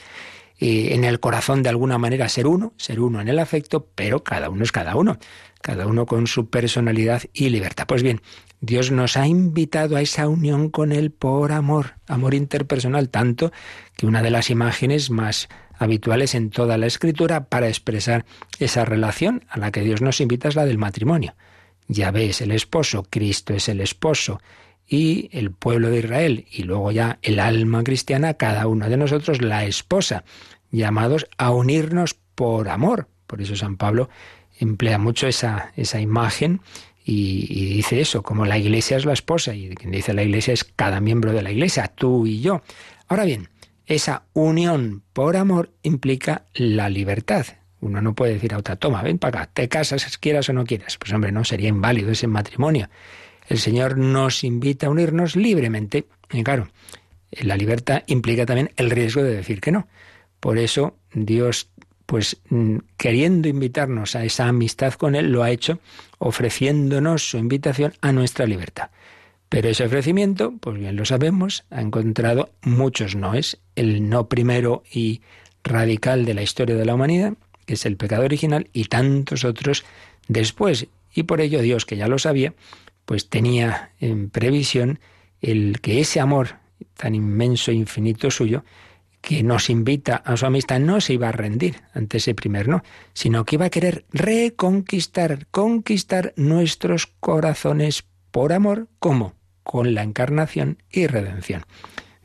y 0.58 0.92
en 0.92 1.04
el 1.04 1.20
corazón 1.20 1.62
de 1.62 1.68
alguna 1.68 1.98
manera 1.98 2.28
ser 2.28 2.48
uno, 2.48 2.72
ser 2.76 2.98
uno 2.98 3.20
en 3.20 3.28
el 3.28 3.38
afecto, 3.38 3.86
pero 3.94 4.24
cada 4.24 4.50
uno 4.50 4.64
es 4.64 4.72
cada 4.72 4.96
uno, 4.96 5.18
cada 5.60 5.86
uno 5.86 6.06
con 6.06 6.26
su 6.26 6.48
personalidad 6.48 7.22
y 7.32 7.48
libertad. 7.50 7.86
Pues 7.86 8.02
bien, 8.02 8.20
Dios 8.60 8.90
nos 8.90 9.16
ha 9.16 9.26
invitado 9.26 9.96
a 9.96 10.00
esa 10.00 10.28
unión 10.28 10.70
con 10.70 10.92
Él 10.92 11.10
por 11.10 11.52
amor, 11.52 11.94
amor 12.06 12.34
interpersonal, 12.34 13.08
tanto 13.08 13.52
que 13.96 14.06
una 14.06 14.22
de 14.22 14.30
las 14.30 14.50
imágenes 14.50 15.10
más 15.10 15.48
habituales 15.78 16.34
en 16.34 16.50
toda 16.50 16.76
la 16.76 16.86
escritura 16.86 17.44
para 17.44 17.68
expresar 17.68 18.24
esa 18.58 18.84
relación 18.84 19.44
a 19.48 19.58
la 19.58 19.70
que 19.70 19.82
Dios 19.82 20.02
nos 20.02 20.20
invita 20.20 20.48
es 20.48 20.56
la 20.56 20.66
del 20.66 20.78
matrimonio. 20.78 21.34
Yahvé 21.86 22.30
es 22.30 22.40
el 22.40 22.50
esposo, 22.50 23.06
Cristo 23.08 23.54
es 23.54 23.68
el 23.68 23.80
esposo 23.80 24.40
y 24.86 25.30
el 25.32 25.52
pueblo 25.52 25.90
de 25.90 26.00
Israel 26.00 26.46
y 26.50 26.64
luego 26.64 26.90
ya 26.90 27.18
el 27.22 27.38
alma 27.40 27.84
cristiana, 27.84 28.34
cada 28.34 28.66
uno 28.66 28.88
de 28.88 28.96
nosotros 28.96 29.40
la 29.40 29.64
esposa, 29.64 30.24
llamados 30.70 31.26
a 31.38 31.50
unirnos 31.50 32.14
por 32.34 32.68
amor. 32.68 33.08
Por 33.26 33.40
eso 33.40 33.56
San 33.56 33.76
Pablo 33.76 34.08
emplea 34.58 34.98
mucho 34.98 35.26
esa, 35.26 35.72
esa 35.76 36.00
imagen 36.00 36.60
y, 37.10 37.72
dice 37.74 38.02
eso, 38.02 38.22
como 38.22 38.44
la 38.44 38.58
iglesia 38.58 38.98
es 38.98 39.06
la 39.06 39.14
esposa, 39.14 39.54
y 39.54 39.70
quien 39.70 39.92
dice 39.92 40.12
la 40.12 40.22
iglesia 40.22 40.52
es 40.52 40.64
cada 40.64 41.00
miembro 41.00 41.32
de 41.32 41.40
la 41.40 41.50
iglesia, 41.50 41.90
tú 41.94 42.26
y 42.26 42.40
yo. 42.42 42.62
Ahora 43.06 43.24
bien, 43.24 43.48
esa 43.86 44.24
unión 44.34 45.02
por 45.14 45.38
amor 45.38 45.72
implica 45.82 46.44
la 46.52 46.90
libertad. 46.90 47.46
Uno 47.80 48.02
no 48.02 48.14
puede 48.14 48.34
decir 48.34 48.52
a 48.52 48.58
otra, 48.58 48.76
toma, 48.76 49.02
ven 49.02 49.18
para 49.18 49.42
acá, 49.42 49.50
te 49.54 49.68
casas, 49.70 50.18
quieras 50.18 50.50
o 50.50 50.52
no 50.52 50.66
quieras. 50.66 50.98
Pues 50.98 51.10
hombre, 51.14 51.32
no, 51.32 51.44
sería 51.44 51.70
inválido 51.70 52.10
ese 52.10 52.26
matrimonio. 52.26 52.90
El 53.48 53.58
Señor 53.58 53.96
nos 53.96 54.44
invita 54.44 54.88
a 54.88 54.90
unirnos 54.90 55.34
libremente. 55.34 56.04
Y 56.30 56.44
claro, 56.44 56.68
la 57.30 57.56
libertad 57.56 58.02
implica 58.06 58.44
también 58.44 58.72
el 58.76 58.90
riesgo 58.90 59.22
de 59.22 59.34
decir 59.34 59.62
que 59.62 59.72
no. 59.72 59.88
Por 60.40 60.58
eso 60.58 60.98
Dios 61.14 61.70
pues 62.08 62.38
mm, 62.48 62.78
queriendo 62.96 63.48
invitarnos 63.48 64.16
a 64.16 64.24
esa 64.24 64.48
amistad 64.48 64.94
con 64.94 65.14
Él, 65.14 65.30
lo 65.30 65.42
ha 65.42 65.50
hecho 65.50 65.78
ofreciéndonos 66.16 67.28
su 67.28 67.36
invitación 67.36 67.92
a 68.00 68.12
nuestra 68.12 68.46
libertad. 68.46 68.88
Pero 69.50 69.68
ese 69.68 69.84
ofrecimiento, 69.84 70.54
pues 70.58 70.78
bien 70.78 70.96
lo 70.96 71.04
sabemos, 71.04 71.66
ha 71.68 71.82
encontrado 71.82 72.48
muchos 72.62 73.14
noes. 73.14 73.58
El 73.76 74.08
no 74.08 74.26
primero 74.26 74.84
y 74.90 75.20
radical 75.62 76.24
de 76.24 76.32
la 76.32 76.40
historia 76.40 76.76
de 76.76 76.86
la 76.86 76.94
humanidad, 76.94 77.34
que 77.66 77.74
es 77.74 77.84
el 77.84 77.98
pecado 77.98 78.24
original, 78.24 78.70
y 78.72 78.86
tantos 78.86 79.44
otros 79.44 79.84
después. 80.28 80.86
Y 81.14 81.24
por 81.24 81.42
ello 81.42 81.60
Dios, 81.60 81.84
que 81.84 81.98
ya 81.98 82.08
lo 82.08 82.18
sabía, 82.18 82.54
pues 83.04 83.28
tenía 83.28 83.90
en 84.00 84.30
previsión 84.30 84.98
el 85.42 85.82
que 85.82 86.00
ese 86.00 86.20
amor 86.20 86.56
tan 86.96 87.14
inmenso 87.14 87.70
e 87.70 87.74
infinito 87.74 88.30
suyo 88.30 88.64
que 89.20 89.42
nos 89.42 89.70
invita 89.70 90.16
a 90.16 90.36
su 90.36 90.46
amistad 90.46 90.80
no 90.80 91.00
se 91.00 91.14
iba 91.14 91.28
a 91.28 91.32
rendir 91.32 91.82
ante 91.92 92.18
ese 92.18 92.34
primer 92.34 92.68
no, 92.68 92.82
sino 93.12 93.44
que 93.44 93.56
iba 93.56 93.66
a 93.66 93.70
querer 93.70 94.04
reconquistar, 94.12 95.46
conquistar 95.50 96.32
nuestros 96.36 97.06
corazones 97.06 98.04
por 98.30 98.52
amor, 98.52 98.88
¿cómo? 98.98 99.34
Con 99.62 99.94
la 99.94 100.02
encarnación 100.02 100.78
y 100.90 101.06
redención. 101.06 101.64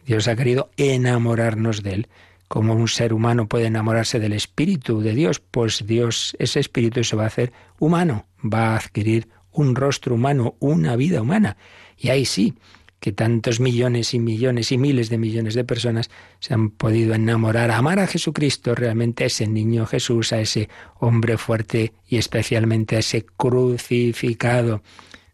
Dios 0.06 0.28
ha 0.28 0.36
querido 0.36 0.70
enamorarnos 0.78 1.84
de 1.84 1.94
Él. 1.94 2.08
Como 2.48 2.74
un 2.74 2.88
ser 2.88 3.14
humano 3.14 3.48
puede 3.48 3.66
enamorarse 3.66 4.20
del 4.20 4.34
Espíritu 4.34 5.02
de 5.02 5.14
Dios, 5.14 5.40
pues 5.40 5.86
Dios, 5.88 6.36
ese 6.40 6.60
Espíritu 6.60 7.04
se 7.04 7.16
va 7.16 7.24
a 7.24 7.28
hacer 7.28 7.52
humano, 7.80 8.28
va 8.44 8.74
a 8.74 8.78
adquirir 8.78 9.28
un 9.52 9.76
rostro 9.76 10.16
humano, 10.16 10.56
una 10.60 10.96
vida 10.96 11.22
humana. 11.22 11.58
Y 11.98 12.10
ahí 12.10 12.26
sí, 12.26 12.54
que 13.04 13.12
tantos 13.12 13.60
millones 13.60 14.14
y 14.14 14.20
millones 14.20 14.72
y 14.72 14.78
miles 14.78 15.10
de 15.10 15.18
millones 15.18 15.56
de 15.56 15.66
personas 15.66 16.10
se 16.40 16.54
han 16.54 16.70
podido 16.70 17.14
enamorar, 17.14 17.70
amar 17.70 18.00
a 18.00 18.08
Jesucristo, 18.08 18.76
realmente 18.76 19.26
a 19.26 19.28
ese 19.28 19.46
niño 19.46 19.86
Jesús, 19.86 20.32
a 20.32 20.40
ese 20.40 20.70
hombre 21.02 21.38
fuerte 21.38 21.92
y 22.08 22.16
especialmente 22.16 22.96
a 22.96 23.00
ese 23.00 23.26
crucificado. 23.26 24.84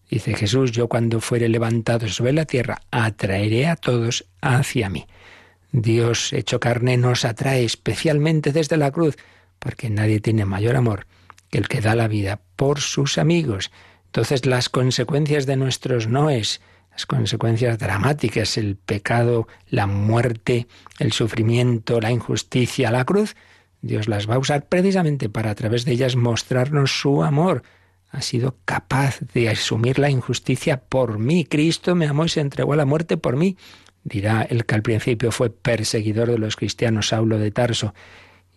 Dice 0.09 0.33
Jesús, 0.33 0.71
yo 0.71 0.87
cuando 0.87 1.21
fuere 1.21 1.47
levantado 1.47 2.07
sobre 2.07 2.33
la 2.33 2.45
tierra, 2.45 2.81
atraeré 2.89 3.67
a 3.67 3.75
todos 3.75 4.25
hacia 4.41 4.89
mí. 4.89 5.05
Dios 5.71 6.33
hecho 6.33 6.59
carne 6.59 6.97
nos 6.97 7.23
atrae 7.23 7.65
especialmente 7.65 8.51
desde 8.51 8.77
la 8.77 8.89
cruz, 8.89 9.15
porque 9.59 9.91
nadie 9.91 10.19
tiene 10.21 10.43
mayor 10.43 10.75
amor 10.75 11.05
que 11.51 11.59
el 11.59 11.67
que 11.67 11.81
da 11.81 11.93
la 11.93 12.07
vida 12.07 12.41
por 12.55 12.81
sus 12.81 13.19
amigos. 13.19 13.69
Entonces 14.07 14.47
las 14.47 14.69
consecuencias 14.69 15.45
de 15.45 15.55
nuestros 15.55 16.07
noes, 16.07 16.61
consecuencias 17.05 17.77
dramáticas, 17.77 18.57
el 18.57 18.75
pecado, 18.75 19.47
la 19.69 19.87
muerte, 19.87 20.67
el 20.99 21.11
sufrimiento, 21.11 21.99
la 21.99 22.11
injusticia, 22.11 22.91
la 22.91 23.05
cruz, 23.05 23.35
Dios 23.81 24.07
las 24.07 24.29
va 24.29 24.35
a 24.35 24.39
usar 24.39 24.67
precisamente 24.67 25.29
para 25.29 25.51
a 25.51 25.55
través 25.55 25.85
de 25.85 25.93
ellas 25.93 26.15
mostrarnos 26.15 26.99
su 26.99 27.23
amor. 27.23 27.63
Ha 28.11 28.21
sido 28.21 28.57
capaz 28.65 29.19
de 29.33 29.49
asumir 29.49 29.99
la 29.99 30.09
injusticia 30.09 30.81
por 30.81 31.19
mí. 31.19 31.45
Cristo 31.45 31.95
me 31.95 32.07
amó 32.07 32.25
y 32.25 32.29
se 32.29 32.41
entregó 32.41 32.73
a 32.73 32.77
la 32.77 32.85
muerte 32.85 33.17
por 33.17 33.37
mí. 33.37 33.55
Dirá 34.03 34.41
el 34.41 34.65
que 34.65 34.75
al 34.75 34.81
principio 34.81 35.31
fue 35.31 35.49
perseguidor 35.49 36.29
de 36.29 36.39
los 36.39 36.55
cristianos, 36.55 37.09
Saulo 37.09 37.37
de 37.37 37.51
Tarso. 37.51 37.93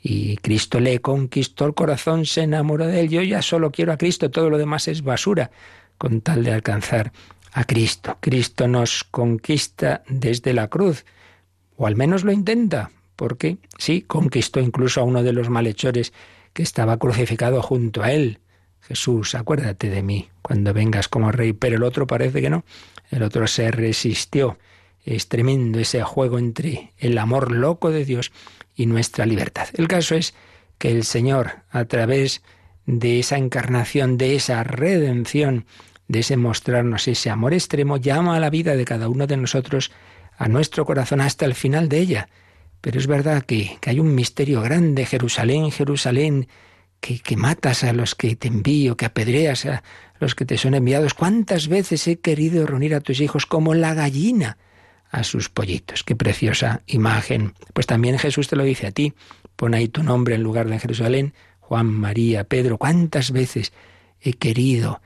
Y 0.03 0.37
Cristo 0.39 0.81
le 0.81 1.01
conquistó 1.01 1.67
el 1.67 1.75
corazón, 1.75 2.27
se 2.27 2.43
enamoró 2.43 2.87
de 2.87 3.01
él. 3.01 3.09
Yo 3.09 3.23
ya 3.23 3.43
solo 3.43 3.71
quiero 3.71 3.93
a 3.93 3.99
Cristo, 3.99 4.31
todo 4.31 4.51
lo 4.51 4.59
demás 4.59 4.89
es 4.89 5.03
basura, 5.03 5.51
con 5.99 6.23
tal 6.23 6.43
de 6.43 6.53
alcanzar 6.53 7.13
a 7.53 7.65
Cristo. 7.65 8.19
Cristo 8.21 8.67
nos 8.69 9.05
conquista 9.05 10.03
desde 10.09 10.53
la 10.53 10.69
cruz. 10.69 11.05
o 11.77 11.87
al 11.87 11.97
menos 11.97 12.23
lo 12.23 12.33
intenta, 12.33 12.91
porque 13.17 13.57
sí, 13.79 14.03
conquistó 14.03 14.61
incluso 14.61 15.01
a 15.01 15.05
uno 15.05 15.23
de 15.23 15.33
los 15.33 15.49
malhechores 15.49 16.13
que 16.53 16.63
estaba 16.63 16.99
crucificado 16.99 17.63
junto 17.63 18.03
a 18.03 18.13
él. 18.13 18.39
Jesús, 18.83 19.35
acuérdate 19.35 19.91
de 19.91 20.03
mí 20.03 20.29
cuando 20.43 20.75
vengas 20.75 21.09
como 21.09 21.33
rey, 21.33 21.53
pero 21.53 21.77
el 21.77 21.83
otro 21.83 22.07
parece 22.07 22.41
que 22.41 22.51
no. 22.51 22.65
El 23.11 23.23
otro 23.23 23.47
se 23.47 23.71
resistió. 23.71 24.59
Es 25.05 25.29
tremendo 25.29 25.79
ese 25.79 26.03
juego 26.03 26.39
entre 26.39 26.93
el 26.99 27.19
amor 27.19 27.53
loco 27.53 27.91
de 27.91 28.05
Dios 28.05 28.33
y 28.75 28.87
nuestra 28.87 29.27
libertad. 29.27 29.69
El 29.75 29.89
caso 29.89 30.15
es 30.15 30.35
que 30.79 30.91
el 30.91 31.05
Señor, 31.05 31.63
a 31.71 31.85
través 31.85 32.43
de 32.87 33.19
esa 33.21 33.39
encarnación, 33.39 34.19
de 34.19 34.37
esa 34.37 34.63
redención, 34.65 35.67
de 36.13 36.19
ese 36.19 36.37
mostrarnos 36.37 37.09
ese 37.09 37.31
amor 37.31 37.55
extremo, 37.55 37.97
llama 37.97 38.37
a 38.37 38.41
la 38.41 38.51
vida 38.51 38.77
de 38.77 38.85
cada 38.85 39.09
uno 39.09 39.27
de 39.27 39.39
nosotros, 39.39 39.91
a 40.37 40.47
nuestro 40.47 40.85
corazón 40.85 41.23
hasta 41.23 41.47
el 41.47 41.55
final 41.55 41.89
de 41.89 41.99
ella. 41.99 42.29
Pero 42.83 43.01
es 43.01 43.07
verdad 43.07 43.45
que, 43.45 43.79
hay 43.87 43.99
un 43.99 44.15
misterio 44.15 44.61
grande, 44.61 45.07
Jerusalén, 45.07 45.71
Jerusalén, 45.71 46.49
que, 47.01 47.19
que, 47.19 47.37
matas 47.39 47.83
a 47.83 47.95
los 47.95 48.15
que 48.15 48.37
te 48.37 48.49
envío, 48.49 48.95
que 48.95 49.07
apedreas 49.07 49.65
a 49.65 49.83
los 50.21 50.35
que 50.35 50.45
te 50.45 50.59
son 50.59 50.75
enviados. 50.75 51.15
¿Cuántas 51.15 51.69
veces 51.69 52.07
he 52.07 52.21
querido 52.21 52.67
reunir 52.67 52.95
a 52.95 53.01
tus 53.01 53.21
hijos 53.21 53.47
como 53.47 53.73
la 53.73 53.95
gallina 53.95 54.59
a 55.11 55.25
sus 55.25 55.49
pollitos? 55.49 56.05
Qué 56.05 56.15
preciosa 56.15 56.83
imagen. 56.87 57.55
Pues 57.73 57.87
también 57.87 58.19
Jesús 58.19 58.49
te 58.49 58.57
lo 58.57 58.65
dice 58.65 58.87
a 58.87 58.93
ti. 58.93 59.15
Pon 59.57 59.73
ahí 59.73 59.89
tu 59.89 60.03
nombre 60.03 60.35
en 60.35 60.43
lugar 60.43 60.69
de 60.69 60.79
Jerusalén, 60.79 61.33
Juan, 61.61 61.87
María, 61.87 62.45
Pedro. 62.45 62.77
¿Cuántas 62.77 63.31
veces 63.31 63.73
he 64.21 64.35
querido 64.35 65.01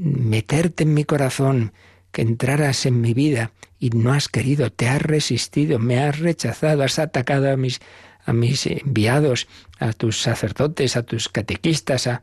meterte 0.00 0.84
en 0.84 0.94
mi 0.94 1.04
corazón, 1.04 1.72
que 2.10 2.22
entraras 2.22 2.86
en 2.86 3.00
mi 3.00 3.14
vida 3.14 3.52
y 3.78 3.90
no 3.90 4.12
has 4.12 4.28
querido, 4.28 4.70
te 4.70 4.88
has 4.88 5.00
resistido, 5.00 5.78
me 5.78 5.98
has 5.98 6.18
rechazado, 6.18 6.82
has 6.82 6.98
atacado 6.98 7.50
a 7.50 7.56
mis, 7.56 7.80
a 8.24 8.32
mis 8.32 8.66
enviados, 8.66 9.46
a 9.78 9.92
tus 9.92 10.20
sacerdotes, 10.20 10.96
a 10.96 11.02
tus 11.02 11.28
catequistas, 11.28 12.06
a... 12.06 12.22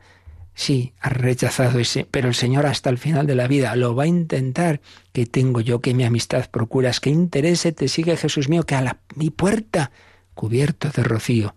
Sí, 0.54 0.92
has 0.98 1.12
rechazado 1.12 1.78
ese, 1.78 2.04
pero 2.10 2.26
el 2.26 2.34
Señor 2.34 2.66
hasta 2.66 2.90
el 2.90 2.98
final 2.98 3.28
de 3.28 3.36
la 3.36 3.46
vida 3.46 3.76
lo 3.76 3.94
va 3.94 4.02
a 4.02 4.08
intentar. 4.08 4.80
¿Qué 5.12 5.24
tengo 5.24 5.60
yo 5.60 5.80
que 5.80 5.94
mi 5.94 6.02
amistad 6.02 6.50
procuras? 6.50 6.98
¿Qué 6.98 7.10
interese 7.10 7.70
te 7.70 7.86
sigue 7.86 8.16
Jesús 8.16 8.48
mío 8.48 8.64
que 8.64 8.74
a 8.74 8.82
la, 8.82 8.98
mi 9.14 9.30
puerta, 9.30 9.92
cubierto 10.34 10.90
de 10.90 11.04
rocío, 11.04 11.54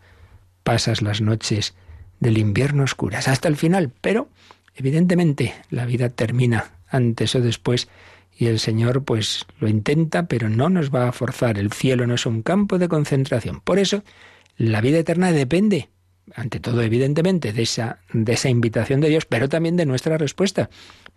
pasas 0.61 1.01
las 1.01 1.19
noches 1.19 1.73
del 2.19 2.37
invierno 2.37 2.83
oscuras 2.83 3.27
hasta 3.27 3.47
el 3.47 3.57
final? 3.57 3.91
Pero, 4.01 4.29
evidentemente, 4.81 5.53
la 5.69 5.85
vida 5.85 6.09
termina 6.09 6.71
antes 6.89 7.35
o 7.35 7.41
después 7.41 7.88
y 8.35 8.47
el 8.47 8.59
Señor 8.59 9.03
pues 9.03 9.45
lo 9.59 9.67
intenta, 9.67 10.25
pero 10.25 10.50
no 10.50 10.69
nos 10.69 10.89
va 10.89 11.07
a 11.07 11.11
forzar. 11.11 11.59
El 11.59 11.71
cielo 11.71 12.07
no 12.07 12.15
es 12.15 12.25
un 12.25 12.41
campo 12.41 12.79
de 12.79 12.89
concentración. 12.89 13.61
Por 13.61 13.77
eso, 13.77 14.03
la 14.58 14.82
vida 14.82 14.97
eterna 14.97 15.32
depende, 15.32 15.89
ante 16.34 16.60
todo, 16.60 16.82
evidentemente, 16.82 17.53
de 17.53 17.62
esa, 17.62 17.99
de 18.13 18.34
esa 18.34 18.49
invitación 18.49 18.99
de 18.99 19.10
Dios, 19.10 19.25
pero 19.25 19.47
también 19.47 19.77
de 19.77 19.86
nuestra 19.86 20.17
respuesta. 20.17 20.71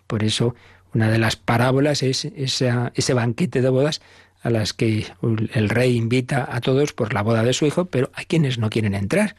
Por 0.07 0.23
eso, 0.23 0.55
una 0.93 1.11
de 1.11 1.19
las 1.19 1.37
parábolas 1.37 2.03
es 2.03 2.27
ese 2.27 3.15
banquete 3.15 3.63
de 3.63 3.69
bodas 3.71 4.03
a 4.43 4.51
las 4.51 4.75
que 4.75 5.07
el 5.55 5.71
rey 5.71 5.97
invita 5.97 6.47
a 6.55 6.61
todos 6.61 6.93
por 6.93 7.15
la 7.15 7.23
boda 7.23 7.43
de 7.43 7.55
su 7.55 7.65
hijo, 7.65 7.87
pero 7.87 8.11
hay 8.13 8.27
quienes 8.27 8.59
no 8.59 8.69
quieren 8.69 8.95
entrar. 8.95 9.35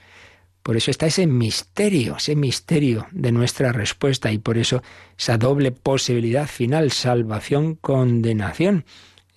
Por 0.65 0.78
eso 0.78 0.89
está 0.89 1.06
ese 1.06 1.28
misterio, 1.28 2.15
ese 2.17 2.36
misterio 2.36 3.06
de 3.12 3.32
nuestra 3.32 3.71
respuesta 3.71 4.32
y 4.32 4.39
por 4.39 4.58
eso 4.58 4.82
esa 5.15 5.38
doble 5.38 5.71
posibilidad 5.71 6.47
final, 6.47 6.89
salvación, 6.89 7.75
condenación. 7.75 8.84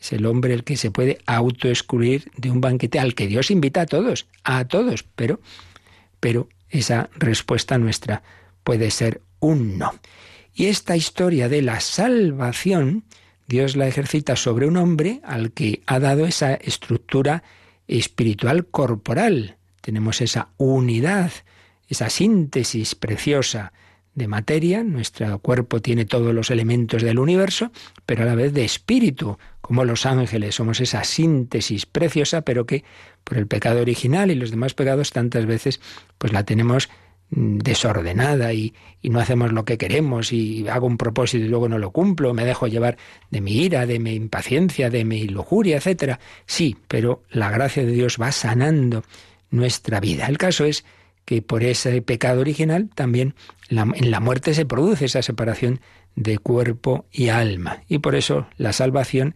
Es 0.01 0.15
el 0.15 0.25
hombre 0.25 0.55
el 0.55 0.65
que 0.65 0.79
se 0.79 0.91
puede 0.91 1.19
autoexcluir 1.27 2.31
de 2.39 2.51
un 2.51 2.63
banquete 2.63 2.99
al 2.99 3.15
que 3.15 3.27
Dios 3.27 3.51
invita 3.51 3.83
a 3.83 3.87
todos, 3.87 4.27
a 4.43 4.65
todos, 4.65 5.03
pero, 5.03 5.39
pero 6.19 6.49
esa 6.71 7.11
respuesta 7.15 7.77
nuestra 7.77 8.23
puede 8.65 8.91
ser 8.91 9.21
un 9.39 9.77
no. 9.77 9.93
Y 10.55 10.69
esta 10.69 10.97
historia 10.97 11.51
de 11.51 11.61
la 11.61 11.81
salvación, 11.81 13.05
Dios 13.47 13.77
la 13.77 13.87
ejercita 13.87 14.35
sobre 14.35 14.67
un 14.67 14.79
hombre 14.79 15.21
al 15.25 15.53
que 15.53 15.83
ha 15.85 16.01
dado 16.01 16.25
esa 16.25 16.55
estructura 16.55 17.43
espiritual 17.87 18.65
corporal, 18.65 19.58
tenemos 19.89 20.21
esa 20.21 20.49
unidad, 20.59 21.33
esa 21.89 22.11
síntesis 22.11 22.95
preciosa 22.95 23.73
de 24.15 24.29
materia, 24.29 24.85
nuestro 24.85 25.39
cuerpo 25.39 25.81
tiene 25.81 26.05
todos 26.05 26.35
los 26.35 26.51
elementos 26.51 27.01
del 27.01 27.19
universo, 27.19 27.73
pero 28.05 28.25
a 28.25 28.27
la 28.27 28.35
vez 28.35 28.53
de 28.53 28.67
espíritu, 28.67 29.39
como 29.63 29.87
los 29.87 30.05
ángeles, 30.05 30.57
somos 30.57 30.83
esa 30.83 31.05
síntesis 31.05 31.87
preciosa, 31.87 32.43
pero 32.43 32.67
que 32.67 32.85
por 33.25 33.39
el 33.39 33.47
pecado 33.47 33.81
original 33.81 34.31
y 34.31 34.35
los 34.35 34.51
demás 34.51 34.75
pecados 34.75 35.11
tantas 35.11 35.47
veces 35.47 35.81
pues 36.19 36.35
la 36.35 36.45
tenemos 36.45 36.91
mm, 37.31 37.57
desordenada 37.57 38.53
y, 38.53 38.75
y, 39.01 39.09
no 39.09 39.21
hacemos 39.21 39.55
lo 39.55 39.65
que 39.65 39.79
queremos 39.79 40.35
y 40.35 40.69
hago 40.69 40.87
un 40.87 40.99
propósito 40.99 41.47
y 41.47 41.49
luego 41.49 41.71
no 41.71 41.79
lo 41.79 41.93
cumplo, 41.93 42.35
me 42.35 42.45
dejo 42.45 42.67
llevar 42.67 42.99
de 43.31 43.41
mi 43.41 43.53
ira, 43.53 43.87
de 43.87 43.99
mi 44.01 44.13
impaciencia, 44.13 44.91
de 44.91 45.07
mi 45.07 45.29
lujuria, 45.29 45.79
etcétera. 45.79 46.21
Sí, 46.45 46.77
pero 46.89 47.23
la 47.31 47.51
gracia 47.51 47.87
de 47.87 47.93
Dios 47.93 48.19
va 48.21 48.33
sanando 48.33 49.03
nuestra 49.51 50.01
vida. 50.01 50.27
El 50.27 50.39
caso 50.39 50.65
es 50.65 50.85
que 51.25 51.43
por 51.43 51.63
ese 51.63 52.01
pecado 52.01 52.41
original 52.41 52.89
también 52.95 53.35
en 53.69 54.11
la 54.11 54.21
muerte 54.21 54.55
se 54.55 54.65
produce 54.65 55.05
esa 55.05 55.23
separación 55.23 55.81
de 56.17 56.39
cuerpo 56.39 57.07
y 57.13 57.29
alma. 57.29 57.83
Y 57.89 57.99
por 57.99 58.15
eso 58.15 58.47
la 58.57 58.73
salvación 58.73 59.35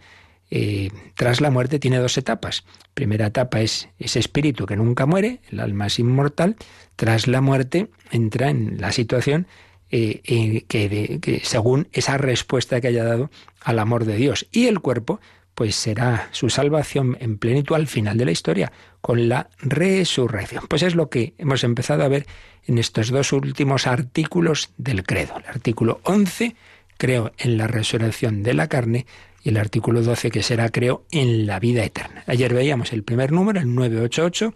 eh, 0.50 0.90
tras 1.14 1.40
la 1.40 1.50
muerte 1.50 1.78
tiene 1.78 1.98
dos 1.98 2.18
etapas. 2.18 2.64
Primera 2.94 3.26
etapa 3.26 3.60
es 3.60 3.88
ese 3.98 4.18
espíritu 4.18 4.66
que 4.66 4.76
nunca 4.76 5.06
muere, 5.06 5.40
el 5.50 5.60
alma 5.60 5.86
es 5.86 5.98
inmortal. 5.98 6.56
Tras 6.96 7.26
la 7.26 7.40
muerte 7.40 7.88
entra 8.10 8.50
en 8.50 8.80
la 8.80 8.92
situación 8.92 9.46
eh, 9.90 10.64
que, 10.68 11.20
que 11.20 11.40
según 11.44 11.88
esa 11.92 12.16
respuesta 12.18 12.80
que 12.80 12.88
haya 12.88 13.04
dado 13.04 13.30
al 13.60 13.78
amor 13.78 14.04
de 14.04 14.16
Dios. 14.16 14.46
Y 14.50 14.66
el 14.66 14.80
cuerpo 14.80 15.20
pues 15.54 15.74
será 15.74 16.28
su 16.32 16.50
salvación 16.50 17.16
en 17.20 17.38
plenitud 17.38 17.76
al 17.76 17.86
final 17.86 18.16
de 18.16 18.24
la 18.24 18.30
historia, 18.30 18.72
con 19.00 19.28
la 19.28 19.50
resurrección. 19.58 20.64
Pues 20.68 20.82
es 20.82 20.94
lo 20.94 21.10
que 21.10 21.34
hemos 21.38 21.64
empezado 21.64 22.04
a 22.04 22.08
ver 22.08 22.26
en 22.66 22.78
estos 22.78 23.10
dos 23.10 23.32
últimos 23.32 23.86
artículos 23.86 24.70
del 24.78 25.04
credo. 25.04 25.36
El 25.36 25.46
artículo 25.46 26.00
11, 26.04 26.56
creo 26.96 27.32
en 27.38 27.58
la 27.58 27.66
resurrección 27.66 28.42
de 28.42 28.54
la 28.54 28.68
carne, 28.68 29.06
y 29.42 29.48
el 29.48 29.56
artículo 29.56 30.02
12, 30.02 30.30
que 30.30 30.42
será, 30.42 30.68
creo, 30.70 31.04
en 31.10 31.46
la 31.46 31.58
vida 31.58 31.84
eterna. 31.84 32.22
Ayer 32.26 32.54
veíamos 32.54 32.92
el 32.92 33.02
primer 33.02 33.32
número, 33.32 33.60
el 33.60 33.74
988, 33.74 34.54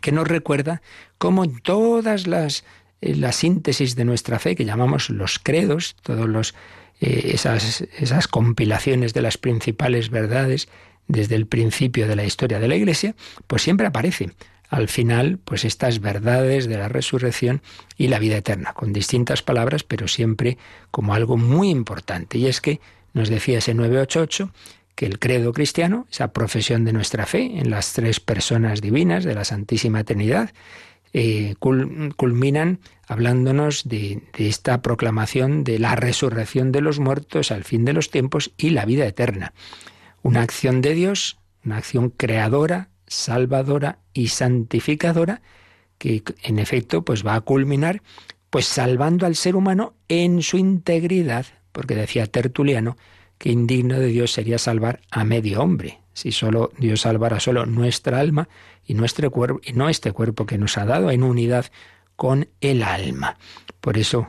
que 0.00 0.12
nos 0.12 0.28
recuerda 0.28 0.80
cómo 1.18 1.48
todas 1.48 2.26
las, 2.26 2.64
eh, 3.00 3.16
la 3.16 3.32
síntesis 3.32 3.96
de 3.96 4.04
nuestra 4.04 4.38
fe, 4.38 4.54
que 4.54 4.64
llamamos 4.64 5.10
los 5.10 5.40
credos, 5.40 5.96
todos 6.02 6.28
los 6.28 6.54
eh, 7.00 7.30
esas, 7.34 7.82
esas 7.98 8.28
compilaciones 8.28 9.14
de 9.14 9.22
las 9.22 9.38
principales 9.38 10.10
verdades 10.10 10.68
desde 11.08 11.36
el 11.36 11.46
principio 11.46 12.08
de 12.08 12.16
la 12.16 12.24
historia 12.24 12.58
de 12.58 12.68
la 12.68 12.76
Iglesia, 12.76 13.14
pues 13.46 13.62
siempre 13.62 13.86
aparece 13.86 14.30
al 14.68 14.88
final, 14.88 15.38
pues 15.44 15.64
estas 15.64 16.00
verdades 16.00 16.66
de 16.66 16.76
la 16.76 16.88
resurrección 16.88 17.62
y 17.96 18.08
la 18.08 18.18
vida 18.18 18.36
eterna, 18.36 18.72
con 18.72 18.92
distintas 18.92 19.42
palabras, 19.42 19.84
pero 19.84 20.08
siempre 20.08 20.58
como 20.90 21.14
algo 21.14 21.36
muy 21.36 21.70
importante. 21.70 22.38
Y 22.38 22.46
es 22.46 22.60
que 22.60 22.80
nos 23.12 23.28
decía 23.28 23.58
ese 23.58 23.74
988 23.74 24.50
que 24.94 25.06
el 25.06 25.18
credo 25.18 25.52
cristiano, 25.52 26.06
esa 26.10 26.32
profesión 26.32 26.84
de 26.84 26.92
nuestra 26.92 27.26
fe 27.26 27.58
en 27.58 27.70
las 27.70 27.92
tres 27.92 28.18
personas 28.18 28.80
divinas 28.80 29.24
de 29.24 29.34
la 29.34 29.44
Santísima 29.44 30.04
Trinidad, 30.04 30.50
eh, 31.12 31.54
culminan 31.58 32.80
hablándonos 33.06 33.88
de, 33.88 34.22
esta 34.36 34.82
proclamación 34.82 35.64
de 35.64 35.78
la 35.78 35.94
resurrección 35.96 36.72
de 36.72 36.80
los 36.80 36.98
muertos 36.98 37.50
al 37.50 37.64
fin 37.64 37.84
de 37.84 37.92
los 37.92 38.10
tiempos 38.10 38.52
y 38.56 38.70
la 38.70 38.84
vida 38.84 39.06
eterna. 39.06 39.52
Una 40.22 40.42
acción 40.42 40.82
de 40.82 40.94
Dios, 40.94 41.38
una 41.64 41.78
acción 41.78 42.10
creadora, 42.10 42.90
salvadora 43.06 43.98
y 44.12 44.28
santificadora 44.28 45.42
que 45.98 46.22
en 46.42 46.58
efecto 46.58 47.02
pues 47.04 47.26
va 47.26 47.34
a 47.34 47.40
culminar 47.40 48.02
pues 48.50 48.66
salvando 48.66 49.26
al 49.26 49.36
ser 49.36 49.56
humano 49.56 49.94
en 50.08 50.42
su 50.42 50.58
integridad, 50.58 51.46
porque 51.72 51.94
decía 51.94 52.26
Tertuliano 52.26 52.96
que 53.38 53.50
indigno 53.50 53.98
de 53.98 54.06
Dios 54.06 54.32
sería 54.32 54.58
salvar 54.58 55.00
a 55.10 55.24
medio 55.24 55.60
hombre, 55.60 56.00
si 56.14 56.32
solo 56.32 56.72
Dios 56.78 57.02
salvara 57.02 57.40
solo 57.40 57.66
nuestra 57.66 58.18
alma 58.18 58.48
y 58.86 58.94
nuestro 58.94 59.30
cuerpo 59.30 59.60
y 59.64 59.72
no 59.72 59.88
este 59.88 60.12
cuerpo 60.12 60.46
que 60.46 60.58
nos 60.58 60.78
ha 60.78 60.84
dado 60.84 61.10
en 61.10 61.22
unidad 61.22 61.66
con 62.14 62.48
el 62.60 62.82
alma. 62.82 63.36
Por 63.80 63.98
eso 63.98 64.28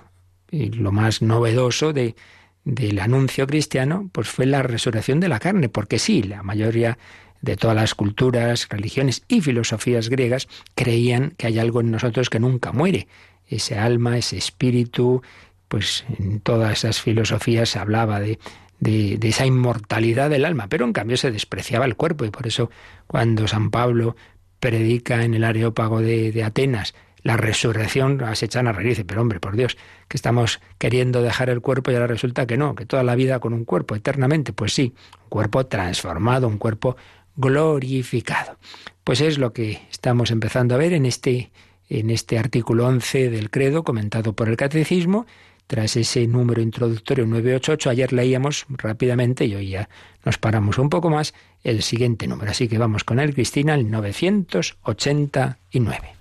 lo 0.52 0.92
más 0.92 1.22
novedoso 1.22 1.94
de, 1.94 2.16
del 2.64 3.00
anuncio 3.00 3.48
cristiano 3.48 4.10
pues 4.12 4.28
fue 4.28 4.46
la 4.46 4.64
resurrección 4.64 5.20
de 5.20 5.30
la 5.30 5.40
carne, 5.40 5.70
porque 5.70 6.00
sí, 6.00 6.24
la 6.24 6.44
mayoría 6.44 6.98
de 7.42 7.56
todas 7.56 7.76
las 7.76 7.96
culturas, 7.96 8.68
religiones 8.70 9.24
y 9.28 9.42
filosofías 9.42 10.10
griegas 10.10 10.48
creían 10.76 11.34
que 11.38 11.48
hay 11.48 11.60
algo 11.60 11.82
en 11.82 11.92
nosotros 11.92 12.30
que 12.30 12.40
nunca 12.40 12.72
muere, 12.72 13.08
ese 13.48 13.78
alma, 13.78 14.18
ese 14.18 14.38
espíritu, 14.38 15.22
pues 15.68 16.06
en 16.20 16.40
todas 16.40 16.80
esas 16.80 17.02
filosofías 17.02 17.70
se 17.70 17.80
hablaba 17.80 18.20
de, 18.20 18.40
de, 18.80 19.20
esa 19.24 19.46
inmortalidad 19.46 20.30
del 20.30 20.46
alma, 20.46 20.68
pero 20.68 20.86
en 20.86 20.94
cambio 20.94 21.18
se 21.18 21.32
despreciaba 21.32 21.86
el 21.86 21.96
cuerpo 21.96 22.26
y 22.26 22.32
por 22.32 22.48
eso 22.48 22.70
cuando 23.08 23.48
San 23.48 23.72
Pablo 23.72 24.16
predica 24.60 25.24
en 25.24 25.34
el 25.34 25.44
Areópago 25.44 26.02
de, 26.02 26.32
de 26.32 26.44
Atenas 26.44 26.94
la 27.28 27.36
resurrección, 27.36 28.24
se 28.36 28.46
echan 28.46 28.68
a 28.68 28.72
reír 28.72 29.06
pero 29.06 29.22
hombre, 29.22 29.42
por 29.42 29.58
Dios, 29.58 29.78
que 30.08 30.16
estamos 30.16 30.62
queriendo 30.78 31.22
dejar 31.22 31.50
el 31.50 31.60
cuerpo 31.60 31.92
y 31.92 31.96
ahora 31.96 32.08
resulta 32.08 32.46
que 32.46 32.56
no, 32.56 32.74
que 32.74 32.86
toda 32.86 33.04
la 33.04 33.16
vida 33.16 33.40
con 33.40 33.54
un 33.54 33.66
cuerpo 33.66 33.96
eternamente, 33.96 34.54
pues 34.54 34.74
sí, 34.74 34.94
un 35.24 35.30
cuerpo 35.30 35.66
transformado, 35.66 36.48
un 36.48 36.58
cuerpo 36.58 36.96
glorificado. 37.36 38.58
Pues 39.04 39.20
es 39.20 39.40
lo 39.40 39.52
que 39.52 39.82
estamos 39.92 40.32
empezando 40.32 40.76
a 40.76 40.78
ver 40.78 40.94
en 40.94 41.06
este, 41.06 41.52
en 41.90 42.12
este 42.12 42.40
artículo 42.40 42.88
11 42.88 43.30
del 43.30 43.50
credo 43.50 43.84
comentado 43.84 44.32
por 44.32 44.48
el 44.48 44.56
catecismo 44.56 45.26
tras 45.68 45.98
ese 45.98 46.28
número 46.28 46.62
introductorio 46.62 47.26
988, 47.26 47.90
ayer 47.90 48.14
leíamos 48.14 48.66
rápidamente 48.70 49.44
y 49.46 49.54
hoy 49.54 49.70
ya 49.72 49.90
nos 50.24 50.38
paramos 50.38 50.78
un 50.78 50.90
poco 50.90 51.10
más 51.10 51.34
el 51.64 51.84
siguiente 51.84 52.28
número. 52.28 52.52
Así 52.52 52.68
que 52.68 52.78
vamos 52.78 53.04
con 53.04 53.20
él, 53.20 53.34
Cristina, 53.34 53.76
el 53.76 53.90
989. 53.90 56.14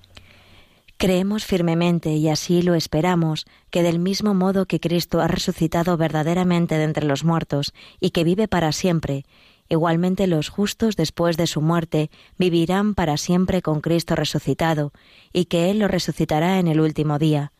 Creemos 0.99 1.45
firmemente 1.45 2.11
y 2.11 2.29
así 2.29 2.63
lo 2.63 2.75
esperamos, 2.75 3.47
que 3.71 3.83
del 3.83 3.99
mismo 3.99 4.33
modo 4.33 4.67
que 4.67 4.81
Cristo 4.81 5.21
ha 5.21 5.29
resucitado 5.29 5.97
verdaderamente 5.97 6.79
de 6.79 6.85
entre 6.85 7.07
los 7.07 7.23
muertos 7.23 7.75
y 8.01 8.11
que 8.11 8.25
vive 8.25 8.49
para 8.49 8.73
siempre, 8.73 9.27
igualmente 9.69 10.27
los 10.27 10.49
justos 10.49 10.97
después 10.97 11.37
de 11.37 11.47
su 11.47 11.61
muerte 11.61 12.11
vivirán 12.39 12.95
para 12.95 13.19
siempre 13.19 13.61
con 13.61 13.83
Cristo 13.83 14.17
resucitado, 14.17 14.93
y 15.35 15.47
que 15.47 15.71
Él 15.71 15.81
los 15.81 15.91
resucitará 15.91 16.59
en 16.59 16.69
el 16.69 16.81
último 16.81 17.19
día 17.19 17.53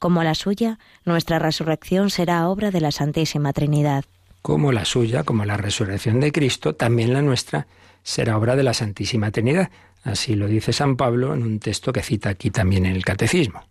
como 0.00 0.24
la 0.24 0.34
suya, 0.34 0.78
nuestra 1.04 1.38
resurrección 1.38 2.08
será 2.08 2.48
obra 2.48 2.70
de 2.70 2.80
la 2.80 2.90
Santísima 2.90 3.52
Trinidad. 3.52 4.06
Como 4.42 4.72
la 4.72 4.84
suya, 4.84 5.24
como 5.24 5.44
la 5.44 5.56
resurrección 5.56 6.20
de 6.20 6.32
Cristo, 6.32 6.74
también 6.74 7.12
la 7.12 7.22
nuestra 7.22 7.66
será 8.02 8.38
obra 8.38 8.56
de 8.56 8.62
la 8.62 8.74
Santísima 8.74 9.30
Trinidad. 9.30 9.70
Así 10.02 10.34
lo 10.34 10.46
dice 10.46 10.72
San 10.72 10.96
Pablo 10.96 11.34
en 11.34 11.42
un 11.42 11.60
texto 11.60 11.92
que 11.92 12.02
cita 12.02 12.30
aquí 12.30 12.50
también 12.50 12.86
en 12.86 12.96
el 12.96 13.04
Catecismo. 13.04 13.62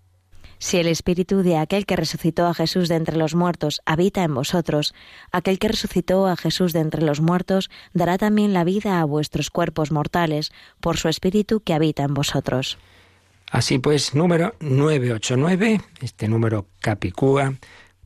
Si 0.62 0.78
el 0.78 0.88
Espíritu 0.88 1.42
de 1.42 1.58
aquel 1.58 1.86
que 1.86 1.96
resucitó 1.96 2.46
a 2.46 2.54
Jesús 2.54 2.90
de 2.90 2.96
entre 2.96 3.16
los 3.16 3.34
muertos 3.34 3.82
habita 3.86 4.24
en 4.24 4.34
vosotros, 4.34 4.94
aquel 5.32 5.58
que 5.58 5.70
resucitó 5.70 6.28
a 6.28 6.36
Jesús 6.36 6.74
de 6.74 6.82
entre 6.82 7.02
los 7.02 7.22
muertos 7.22 7.70
dará 7.94 8.18
también 8.18 8.54
la 8.54 8.66
vida 8.66 9.00
a 9.00 9.06
vuestros 9.06 9.50
cuerpos 9.52 9.92
mortales 9.92 10.52
por 10.82 10.98
su 10.98 11.08
Espíritu 11.08 11.62
que 11.62 11.74
habita 11.74 12.04
en 12.04 12.14
vosotros. 12.14 12.78
Así 13.50 13.80
pues, 13.80 14.14
número 14.14 14.54
989, 14.60 15.82
este 16.02 16.28
número 16.28 16.68
Capicúa, 16.82 17.56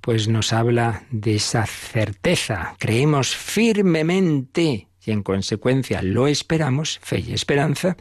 pues 0.03 0.27
nos 0.27 0.51
habla 0.51 1.03
de 1.11 1.35
esa 1.35 1.65
certeza. 1.65 2.75
Creemos 2.77 3.37
firmemente 3.37 4.89
y 5.05 5.11
en 5.11 5.23
consecuencia 5.23 6.01
lo 6.01 6.27
esperamos, 6.27 6.99
fe 7.01 7.23
y 7.25 7.31
esperanza, 7.31 7.95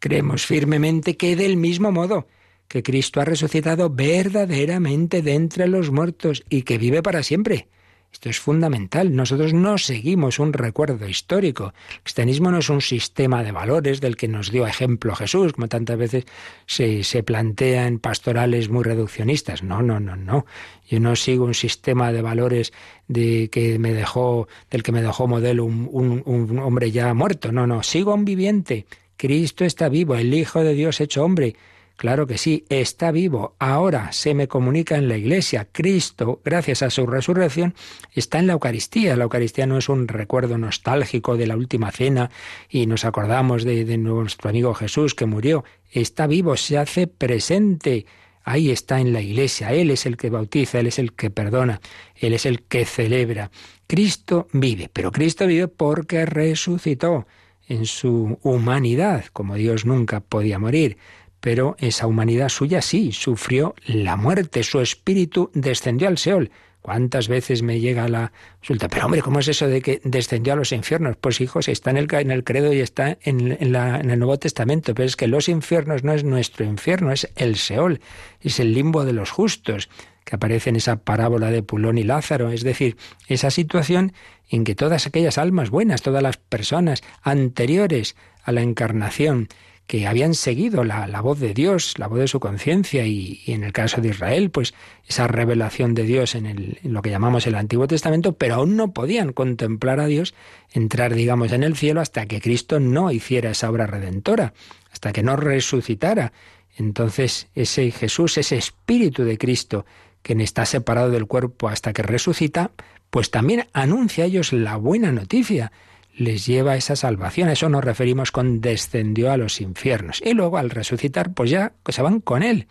creemos 0.00 0.46
firmemente 0.46 1.16
que 1.16 1.36
del 1.36 1.56
mismo 1.56 1.92
modo 1.92 2.26
que 2.66 2.82
Cristo 2.82 3.20
ha 3.20 3.24
resucitado 3.24 3.88
verdaderamente 3.88 5.22
de 5.22 5.34
entre 5.34 5.68
los 5.68 5.92
muertos 5.92 6.42
y 6.50 6.62
que 6.62 6.76
vive 6.76 7.04
para 7.04 7.22
siempre 7.22 7.68
esto 8.14 8.30
es 8.30 8.38
fundamental. 8.38 9.14
Nosotros 9.14 9.52
no 9.52 9.76
seguimos 9.76 10.38
un 10.38 10.52
recuerdo 10.52 11.08
histórico. 11.08 11.74
El 11.94 12.02
cristianismo 12.02 12.52
no 12.52 12.58
es 12.58 12.70
un 12.70 12.80
sistema 12.80 13.42
de 13.42 13.50
valores 13.50 14.00
del 14.00 14.16
que 14.16 14.28
nos 14.28 14.52
dio 14.52 14.68
ejemplo 14.68 15.16
Jesús, 15.16 15.52
como 15.52 15.66
tantas 15.66 15.98
veces 15.98 16.24
se, 16.64 17.02
se 17.02 17.24
plantea 17.24 17.88
en 17.88 17.98
pastorales 17.98 18.68
muy 18.68 18.84
reduccionistas. 18.84 19.64
No, 19.64 19.82
no, 19.82 19.98
no, 19.98 20.14
no. 20.14 20.46
Yo 20.88 21.00
no 21.00 21.16
sigo 21.16 21.44
un 21.44 21.54
sistema 21.54 22.12
de 22.12 22.22
valores 22.22 22.72
de 23.08 23.50
que 23.50 23.80
me 23.80 23.92
dejó, 23.92 24.46
del 24.70 24.84
que 24.84 24.92
me 24.92 25.02
dejó 25.02 25.26
modelo 25.26 25.64
un, 25.64 25.90
un, 26.24 26.58
hombre 26.60 26.92
ya 26.92 27.12
muerto. 27.14 27.50
No, 27.50 27.66
no. 27.66 27.82
Sigo 27.82 28.14
un 28.14 28.24
viviente. 28.24 28.86
Cristo 29.16 29.64
está 29.64 29.88
vivo, 29.88 30.14
el 30.14 30.32
Hijo 30.32 30.62
de 30.62 30.74
Dios 30.74 31.00
hecho 31.00 31.24
hombre. 31.24 31.56
Claro 31.96 32.26
que 32.26 32.38
sí, 32.38 32.64
está 32.70 33.12
vivo. 33.12 33.54
Ahora 33.60 34.10
se 34.12 34.34
me 34.34 34.48
comunica 34.48 34.96
en 34.96 35.08
la 35.08 35.16
Iglesia. 35.16 35.68
Cristo, 35.70 36.40
gracias 36.44 36.82
a 36.82 36.90
su 36.90 37.06
resurrección, 37.06 37.74
está 38.12 38.40
en 38.40 38.48
la 38.48 38.54
Eucaristía. 38.54 39.16
La 39.16 39.24
Eucaristía 39.24 39.66
no 39.66 39.78
es 39.78 39.88
un 39.88 40.08
recuerdo 40.08 40.58
nostálgico 40.58 41.36
de 41.36 41.46
la 41.46 41.56
última 41.56 41.92
cena 41.92 42.30
y 42.68 42.86
nos 42.86 43.04
acordamos 43.04 43.62
de, 43.64 43.96
nuestro 43.96 44.50
amigo 44.50 44.74
Jesús 44.74 45.14
que 45.14 45.26
murió. 45.26 45.64
Está 45.92 46.26
vivo, 46.26 46.56
se 46.56 46.78
hace 46.78 47.06
presente. 47.06 48.06
Ahí 48.42 48.70
está 48.70 49.00
en 49.00 49.12
la 49.12 49.20
Iglesia. 49.20 49.72
Él 49.72 49.90
es 49.90 50.04
el 50.04 50.16
que 50.16 50.30
bautiza, 50.30 50.80
Él 50.80 50.88
es 50.88 50.98
el 50.98 51.12
que 51.12 51.30
perdona, 51.30 51.80
Él 52.16 52.32
es 52.34 52.44
el 52.44 52.62
que 52.62 52.84
celebra. 52.86 53.52
Cristo 53.86 54.48
vive, 54.52 54.90
pero 54.92 55.12
Cristo 55.12 55.46
vive 55.46 55.68
porque 55.68 56.26
resucitó 56.26 57.26
en 57.66 57.86
su 57.86 58.38
humanidad, 58.42 59.26
como 59.32 59.54
Dios 59.54 59.86
nunca 59.86 60.20
podía 60.20 60.58
morir 60.58 60.98
pero 61.44 61.76
esa 61.78 62.06
humanidad 62.06 62.48
suya 62.48 62.80
sí 62.80 63.12
sufrió 63.12 63.74
la 63.84 64.16
muerte, 64.16 64.62
su 64.62 64.80
espíritu 64.80 65.50
descendió 65.52 66.08
al 66.08 66.16
Seol. 66.16 66.50
¿Cuántas 66.80 67.28
veces 67.28 67.60
me 67.60 67.80
llega 67.80 68.08
la 68.08 68.32
consulta? 68.60 68.88
Pero 68.88 69.04
hombre, 69.04 69.20
¿cómo 69.20 69.40
es 69.40 69.48
eso 69.48 69.68
de 69.68 69.82
que 69.82 70.00
descendió 70.04 70.54
a 70.54 70.56
los 70.56 70.72
infiernos? 70.72 71.16
Pues 71.20 71.42
hijos, 71.42 71.68
está 71.68 71.90
en 71.90 71.98
el, 71.98 72.08
en 72.14 72.30
el 72.30 72.44
credo 72.44 72.72
y 72.72 72.80
está 72.80 73.18
en, 73.20 73.58
en, 73.60 73.74
el 73.74 74.18
Nuevo 74.18 74.38
Testamento, 74.38 74.94
pero 74.94 75.04
es 75.04 75.16
que 75.16 75.26
los 75.26 75.50
infiernos 75.50 76.02
no 76.02 76.14
es 76.14 76.24
nuestro 76.24 76.64
infierno, 76.64 77.12
es 77.12 77.28
el 77.36 77.56
Seol, 77.56 78.00
es 78.40 78.58
el 78.58 78.72
limbo 78.72 79.04
de 79.04 79.12
los 79.12 79.30
justos, 79.30 79.90
que 80.24 80.36
aparece 80.36 80.70
en 80.70 80.76
esa 80.76 80.96
parábola 80.96 81.50
de 81.50 81.62
Pulón 81.62 81.98
y 81.98 82.04
Lázaro, 82.04 82.52
es 82.52 82.62
decir, 82.62 82.96
esa 83.28 83.50
situación 83.50 84.14
en 84.48 84.64
que 84.64 84.74
todas 84.74 85.06
aquellas 85.06 85.36
almas 85.36 85.68
buenas, 85.68 86.00
todas 86.00 86.22
las 86.22 86.38
personas 86.38 87.02
anteriores 87.20 88.16
a 88.44 88.52
la 88.52 88.62
encarnación, 88.62 89.48
que 89.86 90.06
habían 90.06 90.34
seguido 90.34 90.82
la, 90.82 91.20
voz 91.20 91.38
de 91.40 91.52
Dios, 91.52 91.98
la 91.98 92.06
voz 92.06 92.18
de 92.18 92.28
su 92.28 92.40
conciencia 92.40 93.06
y, 93.06 93.42
en 93.46 93.64
el 93.64 93.72
caso 93.72 94.00
de 94.00 94.08
Israel, 94.08 94.50
pues 94.50 94.74
esa 95.06 95.26
revelación 95.26 95.94
de 95.94 96.04
Dios 96.04 96.34
en, 96.34 96.46
el, 96.46 96.78
en 96.82 96.94
lo 96.94 97.02
que 97.02 97.10
llamamos 97.10 97.46
el 97.46 97.54
Antiguo 97.54 97.86
Testamento, 97.86 98.32
pero 98.32 98.56
aún 98.56 98.76
no 98.76 98.92
podían 98.92 99.32
contemplar 99.32 100.00
a 100.00 100.06
Dios, 100.06 100.34
entrar, 100.72 101.14
digamos, 101.14 101.52
en 101.52 101.62
el 101.62 101.76
cielo 101.76 102.00
hasta 102.00 102.26
que 102.26 102.40
Cristo 102.40 102.80
no 102.80 103.10
hiciera 103.10 103.50
esa 103.50 103.70
obra 103.70 103.86
redentora, 103.86 104.54
hasta 104.90 105.12
que 105.12 105.22
no 105.22 105.36
resucitara. 105.36 106.32
Entonces 106.76 107.48
ese 107.54 107.90
Jesús, 107.90 108.38
ese 108.38 108.56
Espíritu 108.56 109.24
de 109.24 109.36
Cristo, 109.36 109.84
que 110.22 110.32
está 110.42 110.64
separado 110.64 111.10
del 111.10 111.26
cuerpo 111.26 111.68
hasta 111.68 111.92
que 111.92 112.02
resucita, 112.02 112.70
pues 113.10 113.30
también 113.30 113.68
anuncia 113.74 114.24
a 114.24 114.26
ellos 114.26 114.52
la 114.52 114.76
buena 114.76 115.12
noticia 115.12 115.70
les 116.16 116.46
lleva 116.46 116.72
a 116.72 116.76
esa 116.76 116.96
salvación. 116.96 117.48
A 117.48 117.52
eso 117.52 117.68
nos 117.68 117.84
referimos 117.84 118.30
con 118.30 118.60
descendió 118.60 119.32
a 119.32 119.36
los 119.36 119.60
infiernos. 119.60 120.20
Y 120.24 120.34
luego 120.34 120.58
al 120.58 120.70
resucitar, 120.70 121.34
pues 121.34 121.50
ya 121.50 121.72
se 121.88 122.02
van 122.02 122.20
con 122.20 122.42
él 122.42 122.68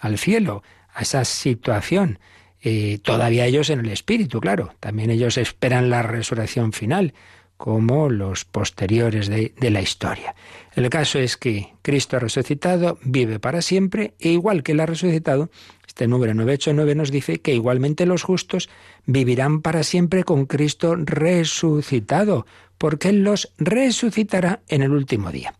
al 0.00 0.18
cielo, 0.18 0.62
a 0.92 1.02
esa 1.02 1.24
situación. 1.24 2.18
Eh, 2.62 2.98
todavía 3.02 3.46
ellos 3.46 3.70
en 3.70 3.80
el 3.80 3.90
espíritu, 3.90 4.40
claro. 4.40 4.74
También 4.80 5.10
ellos 5.10 5.38
esperan 5.38 5.90
la 5.90 6.02
resurrección 6.02 6.72
final, 6.72 7.14
como 7.56 8.08
los 8.08 8.44
posteriores 8.44 9.28
de, 9.28 9.52
la 9.70 9.80
historia. 9.80 10.34
El 10.74 10.90
caso 10.90 11.18
es 11.18 11.36
que 11.36 11.74
Cristo 11.82 12.16
ha 12.16 12.20
resucitado, 12.20 12.98
vive 13.02 13.38
para 13.38 13.62
siempre, 13.62 14.14
e 14.20 14.30
igual 14.30 14.62
que 14.62 14.72
él 14.72 14.80
ha 14.80 14.86
resucitado, 14.86 15.50
este 15.86 16.06
número 16.08 16.34
989 16.34 16.94
nos 16.94 17.10
dice 17.10 17.40
que 17.40 17.54
igualmente 17.54 18.04
los 18.04 18.22
justos 18.22 18.68
vivirán 19.06 19.62
para 19.62 19.82
siempre 19.82 20.24
con 20.24 20.44
Cristo 20.44 20.94
resucitado, 20.96 22.46
porque 22.76 23.08
Él 23.08 23.24
los 23.24 23.52
resucitará 23.56 24.60
en 24.68 24.82
el 24.82 24.92
último 24.92 25.32
día. 25.32 25.54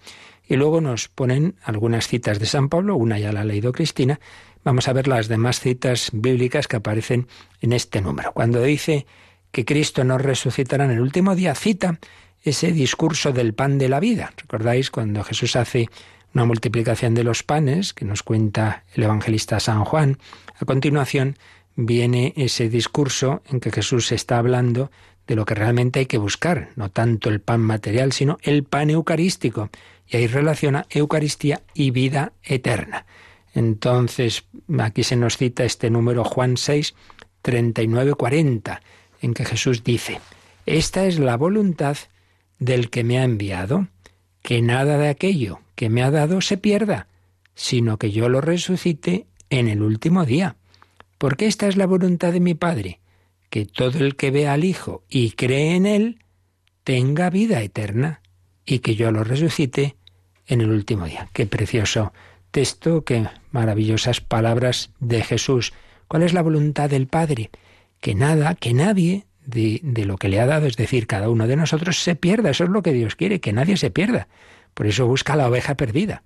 Y 0.46 0.56
luego 0.56 0.80
nos 0.80 1.08
ponen 1.08 1.56
algunas 1.62 2.06
citas 2.06 2.38
de 2.38 2.46
San 2.46 2.68
Pablo, 2.68 2.96
una 2.96 3.18
ya 3.18 3.32
la 3.32 3.40
ha 3.40 3.44
leído 3.44 3.72
Cristina, 3.72 4.20
vamos 4.62 4.88
a 4.88 4.92
ver 4.92 5.08
las 5.08 5.28
demás 5.28 5.60
citas 5.60 6.10
bíblicas 6.12 6.68
que 6.68 6.76
aparecen 6.76 7.28
en 7.60 7.72
este 7.72 8.00
número. 8.00 8.32
Cuando 8.32 8.62
dice 8.62 9.06
que 9.56 9.64
Cristo 9.64 10.04
nos 10.04 10.20
resucitará 10.20 10.84
en 10.84 10.90
el 10.90 11.00
último 11.00 11.34
día, 11.34 11.54
cita 11.54 11.98
ese 12.42 12.72
discurso 12.72 13.32
del 13.32 13.54
pan 13.54 13.78
de 13.78 13.88
la 13.88 14.00
vida. 14.00 14.34
¿Recordáis 14.36 14.90
cuando 14.90 15.24
Jesús 15.24 15.56
hace 15.56 15.88
una 16.34 16.44
multiplicación 16.44 17.14
de 17.14 17.24
los 17.24 17.42
panes 17.42 17.94
que 17.94 18.04
nos 18.04 18.22
cuenta 18.22 18.84
el 18.92 19.04
evangelista 19.04 19.58
San 19.58 19.86
Juan. 19.86 20.18
A 20.60 20.66
continuación 20.66 21.38
viene 21.74 22.34
ese 22.36 22.68
discurso 22.68 23.42
en 23.48 23.60
que 23.60 23.72
Jesús 23.72 24.12
está 24.12 24.36
hablando 24.36 24.90
de 25.26 25.36
lo 25.36 25.46
que 25.46 25.54
realmente 25.54 26.00
hay 26.00 26.06
que 26.06 26.18
buscar, 26.18 26.68
no 26.76 26.90
tanto 26.90 27.30
el 27.30 27.40
pan 27.40 27.62
material, 27.62 28.12
sino 28.12 28.36
el 28.42 28.62
pan 28.62 28.90
eucarístico. 28.90 29.70
Y 30.06 30.18
ahí 30.18 30.26
relaciona 30.26 30.84
Eucaristía 30.90 31.62
y 31.72 31.92
vida 31.92 32.34
eterna. 32.42 33.06
Entonces, 33.54 34.44
aquí 34.78 35.02
se 35.02 35.16
nos 35.16 35.38
cita 35.38 35.64
este 35.64 35.88
número 35.88 36.24
Juan 36.24 36.58
6, 36.58 36.94
39, 37.40 38.12
40, 38.12 38.82
en 39.26 39.34
que 39.34 39.44
Jesús 39.44 39.84
dice, 39.84 40.20
Esta 40.64 41.04
es 41.04 41.18
la 41.18 41.36
voluntad 41.36 41.96
del 42.58 42.88
que 42.88 43.04
me 43.04 43.18
ha 43.18 43.24
enviado, 43.24 43.88
que 44.42 44.62
nada 44.62 44.96
de 44.96 45.08
aquello 45.08 45.60
que 45.74 45.90
me 45.90 46.02
ha 46.02 46.10
dado 46.10 46.40
se 46.40 46.56
pierda, 46.56 47.08
sino 47.54 47.98
que 47.98 48.10
yo 48.10 48.28
lo 48.28 48.40
resucite 48.40 49.26
en 49.50 49.68
el 49.68 49.82
último 49.82 50.24
día. 50.24 50.56
Porque 51.18 51.46
esta 51.46 51.66
es 51.68 51.76
la 51.76 51.86
voluntad 51.86 52.32
de 52.32 52.40
mi 52.40 52.54
Padre, 52.54 53.00
que 53.50 53.66
todo 53.66 53.98
el 53.98 54.16
que 54.16 54.30
ve 54.30 54.48
al 54.48 54.64
Hijo 54.64 55.02
y 55.08 55.32
cree 55.32 55.74
en 55.74 55.86
Él 55.86 56.22
tenga 56.84 57.30
vida 57.30 57.62
eterna 57.62 58.20
y 58.64 58.78
que 58.80 58.94
yo 58.94 59.10
lo 59.10 59.24
resucite 59.24 59.96
en 60.46 60.60
el 60.60 60.70
último 60.70 61.06
día. 61.06 61.28
Qué 61.32 61.46
precioso 61.46 62.12
texto, 62.50 63.04
qué 63.04 63.26
maravillosas 63.50 64.20
palabras 64.20 64.90
de 65.00 65.22
Jesús. 65.22 65.72
¿Cuál 66.08 66.22
es 66.22 66.32
la 66.32 66.42
voluntad 66.42 66.88
del 66.88 67.06
Padre? 67.06 67.50
Que 68.06 68.14
nada, 68.14 68.54
que 68.54 68.72
nadie 68.72 69.26
de, 69.46 69.80
de, 69.82 70.04
lo 70.04 70.16
que 70.16 70.28
le 70.28 70.38
ha 70.38 70.46
dado, 70.46 70.68
es 70.68 70.76
decir, 70.76 71.08
cada 71.08 71.28
uno 71.28 71.48
de 71.48 71.56
nosotros, 71.56 71.98
se 71.98 72.14
pierda. 72.14 72.50
Eso 72.50 72.62
es 72.62 72.70
lo 72.70 72.80
que 72.80 72.92
Dios 72.92 73.16
quiere, 73.16 73.40
que 73.40 73.52
nadie 73.52 73.76
se 73.76 73.90
pierda. 73.90 74.28
Por 74.74 74.86
eso 74.86 75.08
busca 75.08 75.34
la 75.34 75.48
oveja 75.48 75.74
perdida. 75.74 76.22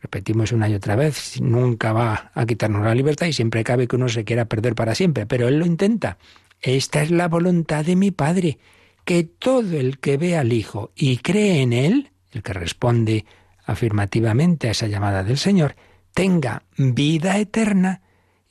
Repetimos 0.00 0.52
una 0.52 0.70
y 0.70 0.74
otra 0.74 0.96
vez, 0.96 1.38
nunca 1.38 1.92
va 1.92 2.30
a 2.32 2.46
quitarnos 2.46 2.82
la 2.82 2.94
libertad 2.94 3.26
y 3.26 3.34
siempre 3.34 3.62
cabe 3.62 3.88
que 3.88 3.96
uno 3.96 4.08
se 4.08 4.24
quiera 4.24 4.46
perder 4.46 4.74
para 4.74 4.94
siempre, 4.94 5.26
pero 5.26 5.48
Él 5.48 5.58
lo 5.58 5.66
intenta. 5.66 6.16
Esta 6.62 7.02
es 7.02 7.10
la 7.10 7.28
voluntad 7.28 7.84
de 7.84 7.94
mi 7.94 8.10
Padre, 8.10 8.58
que 9.04 9.22
todo 9.22 9.76
el 9.76 9.98
que 9.98 10.16
ve 10.16 10.38
al 10.38 10.50
Hijo 10.50 10.92
y 10.96 11.18
cree 11.18 11.60
en 11.60 11.74
Él, 11.74 12.10
el 12.30 12.42
que 12.42 12.54
responde 12.54 13.26
afirmativamente 13.66 14.68
a 14.68 14.70
esa 14.70 14.86
llamada 14.86 15.24
del 15.24 15.36
Señor, 15.36 15.76
tenga 16.14 16.62
vida 16.78 17.36
eterna 17.36 18.00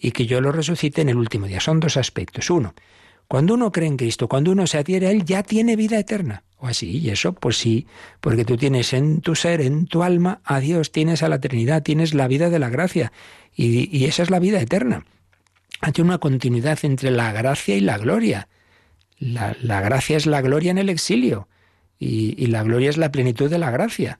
y 0.01 0.11
que 0.11 0.25
yo 0.25 0.41
lo 0.41 0.51
resucite 0.51 1.01
en 1.01 1.09
el 1.09 1.17
último 1.17 1.45
día. 1.45 1.59
Son 1.59 1.79
dos 1.79 1.95
aspectos. 1.95 2.49
Uno, 2.49 2.73
cuando 3.27 3.53
uno 3.53 3.71
cree 3.71 3.87
en 3.87 3.97
Cristo, 3.97 4.27
cuando 4.27 4.51
uno 4.51 4.65
se 4.65 4.79
adhiere 4.79 5.07
a 5.07 5.11
Él, 5.11 5.23
ya 5.23 5.43
tiene 5.43 5.75
vida 5.75 5.99
eterna. 5.99 6.43
O 6.57 6.67
así, 6.67 6.97
y 6.97 7.09
eso, 7.11 7.33
pues 7.33 7.57
sí, 7.57 7.87
porque 8.19 8.43
tú 8.43 8.57
tienes 8.57 8.93
en 8.93 9.21
tu 9.21 9.35
ser, 9.35 9.61
en 9.61 9.85
tu 9.85 10.03
alma, 10.03 10.41
a 10.43 10.59
Dios, 10.59 10.91
tienes 10.91 11.23
a 11.23 11.29
la 11.29 11.39
Trinidad, 11.39 11.83
tienes 11.83 12.13
la 12.13 12.27
vida 12.27 12.49
de 12.49 12.59
la 12.59 12.69
gracia, 12.69 13.11
y, 13.55 14.05
esa 14.05 14.23
es 14.23 14.29
la 14.29 14.39
vida 14.39 14.59
eterna. 14.59 15.05
Hay 15.81 15.93
una 15.99 16.17
continuidad 16.17 16.79
entre 16.83 17.09
la 17.09 17.31
gracia 17.31 17.75
y 17.75 17.79
la 17.79 17.97
gloria. 17.97 18.47
La, 19.17 19.53
gracia 19.81 20.17
es 20.17 20.25
la 20.25 20.41
gloria 20.41 20.71
en 20.71 20.77
el 20.77 20.89
exilio, 20.89 21.47
y 21.97 22.45
la 22.47 22.63
gloria 22.63 22.89
es 22.89 22.97
la 22.97 23.11
plenitud 23.11 23.49
de 23.49 23.59
la 23.59 23.71
gracia. 23.71 24.19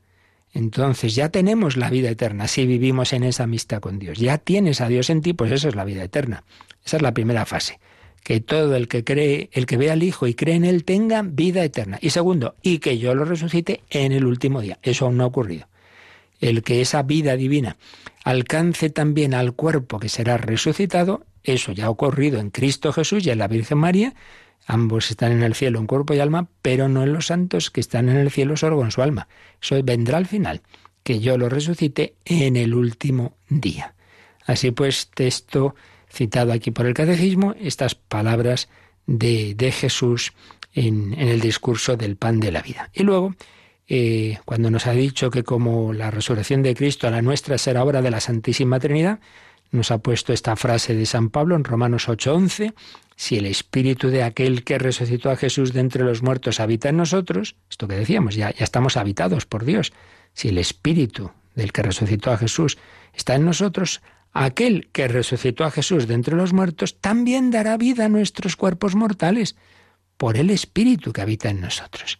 Entonces 0.53 1.15
ya 1.15 1.29
tenemos 1.29 1.77
la 1.77 1.89
vida 1.89 2.09
eterna 2.09 2.47
si 2.47 2.65
vivimos 2.65 3.13
en 3.13 3.23
esa 3.23 3.43
amistad 3.43 3.79
con 3.79 3.99
Dios. 3.99 4.19
Ya 4.19 4.37
tienes 4.37 4.81
a 4.81 4.87
Dios 4.87 5.09
en 5.09 5.21
ti, 5.21 5.33
pues 5.33 5.51
eso 5.51 5.69
es 5.69 5.75
la 5.75 5.85
vida 5.85 6.03
eterna. 6.03 6.43
Esa 6.85 6.97
es 6.97 7.03
la 7.03 7.13
primera 7.13 7.45
fase 7.45 7.79
que 8.23 8.39
todo 8.39 8.75
el 8.75 8.87
que 8.87 9.03
cree, 9.03 9.49
el 9.51 9.65
que 9.65 9.77
ve 9.77 9.91
al 9.91 10.03
Hijo 10.03 10.27
y 10.27 10.33
cree 10.33 10.55
en 10.55 10.65
Él 10.65 10.83
tenga 10.83 11.21
vida 11.23 11.63
eterna. 11.63 11.97
Y 12.01 12.11
segundo, 12.11 12.55
y 12.61 12.79
que 12.79 12.97
yo 12.97 13.15
lo 13.15 13.25
resucite 13.25 13.81
en 13.89 14.11
el 14.11 14.25
último 14.25 14.61
día. 14.61 14.79
Eso 14.83 15.05
aún 15.05 15.17
no 15.17 15.23
ha 15.23 15.27
ocurrido. 15.27 15.67
El 16.39 16.63
que 16.63 16.81
esa 16.81 17.03
vida 17.03 17.35
divina 17.35 17.77
alcance 18.23 18.89
también 18.89 19.33
al 19.33 19.53
cuerpo 19.53 19.99
que 19.99 20.09
será 20.09 20.37
resucitado, 20.37 21.25
eso 21.43 21.71
ya 21.71 21.85
ha 21.85 21.89
ocurrido 21.89 22.39
en 22.39 22.51
Cristo 22.51 22.93
Jesús 22.93 23.25
y 23.25 23.31
en 23.31 23.39
la 23.39 23.47
Virgen 23.47 23.79
María. 23.79 24.13
Ambos 24.65 25.11
están 25.11 25.31
en 25.31 25.43
el 25.43 25.55
cielo 25.55 25.79
en 25.79 25.87
cuerpo 25.87 26.13
y 26.13 26.19
alma, 26.19 26.47
pero 26.61 26.87
no 26.87 27.03
en 27.03 27.13
los 27.13 27.27
santos 27.27 27.71
que 27.71 27.81
están 27.81 28.09
en 28.09 28.17
el 28.17 28.31
cielo 28.31 28.57
solo 28.57 28.77
con 28.77 28.91
su 28.91 29.01
alma. 29.01 29.27
Eso 29.61 29.81
vendrá 29.83 30.17
al 30.17 30.27
final, 30.27 30.61
que 31.03 31.19
yo 31.19 31.37
lo 31.37 31.49
resucite 31.49 32.15
en 32.25 32.55
el 32.55 32.73
último 32.73 33.35
día. 33.49 33.95
Así 34.45 34.71
pues, 34.71 35.09
texto 35.13 35.75
citado 36.09 36.51
aquí 36.51 36.71
por 36.71 36.85
el 36.85 36.93
catecismo, 36.93 37.55
estas 37.59 37.95
palabras 37.95 38.69
de, 39.07 39.55
de 39.55 39.71
Jesús 39.71 40.33
en, 40.73 41.13
el 41.17 41.39
discurso 41.39 41.97
del 41.97 42.15
pan 42.15 42.39
de 42.39 42.51
la 42.51 42.61
vida. 42.61 42.89
Y 42.93 43.03
luego, 43.03 43.35
eh, 43.87 44.37
cuando 44.45 44.69
nos 44.71 44.87
ha 44.87 44.93
dicho 44.93 45.31
que 45.31 45.43
como 45.43 45.93
la 45.93 46.11
resurrección 46.11 46.63
de 46.63 46.75
Cristo, 46.75 47.09
la 47.09 47.21
nuestra 47.21 47.57
será 47.57 47.83
obra 47.83 48.01
de 48.01 48.11
la 48.11 48.19
Santísima 48.19 48.79
Trinidad, 48.79 49.19
nos 49.71 49.91
ha 49.91 49.99
puesto 49.99 50.33
esta 50.33 50.55
frase 50.55 50.95
de 50.95 51.05
San 51.05 51.29
Pablo 51.29 51.55
en 51.55 51.63
Romanos 51.63 52.07
8:11, 52.07 52.73
si 53.15 53.37
el 53.37 53.45
espíritu 53.45 54.09
de 54.09 54.23
aquel 54.23 54.63
que 54.63 54.77
resucitó 54.77 55.29
a 55.29 55.35
Jesús 55.35 55.73
de 55.73 55.79
entre 55.79 56.03
los 56.03 56.21
muertos 56.21 56.59
habita 56.59 56.89
en 56.89 56.97
nosotros, 56.97 57.55
esto 57.69 57.87
que 57.87 57.95
decíamos, 57.95 58.35
ya, 58.35 58.51
ya 58.51 58.63
estamos 58.63 58.97
habitados 58.97 59.45
por 59.45 59.65
Dios, 59.65 59.93
si 60.33 60.49
el 60.49 60.57
espíritu 60.57 61.31
del 61.55 61.71
que 61.71 61.81
resucitó 61.81 62.31
a 62.31 62.37
Jesús 62.37 62.77
está 63.13 63.35
en 63.35 63.45
nosotros, 63.45 64.01
Aquel 64.33 64.87
que 64.93 65.07
resucitó 65.07 65.65
a 65.65 65.71
Jesús 65.71 66.07
de 66.07 66.13
entre 66.13 66.35
los 66.35 66.53
muertos 66.53 66.99
también 66.99 67.51
dará 67.51 67.75
vida 67.77 68.05
a 68.05 68.09
nuestros 68.09 68.55
cuerpos 68.55 68.95
mortales 68.95 69.55
por 70.17 70.37
el 70.37 70.49
Espíritu 70.49 71.11
que 71.11 71.21
habita 71.21 71.49
en 71.49 71.61
nosotros. 71.61 72.19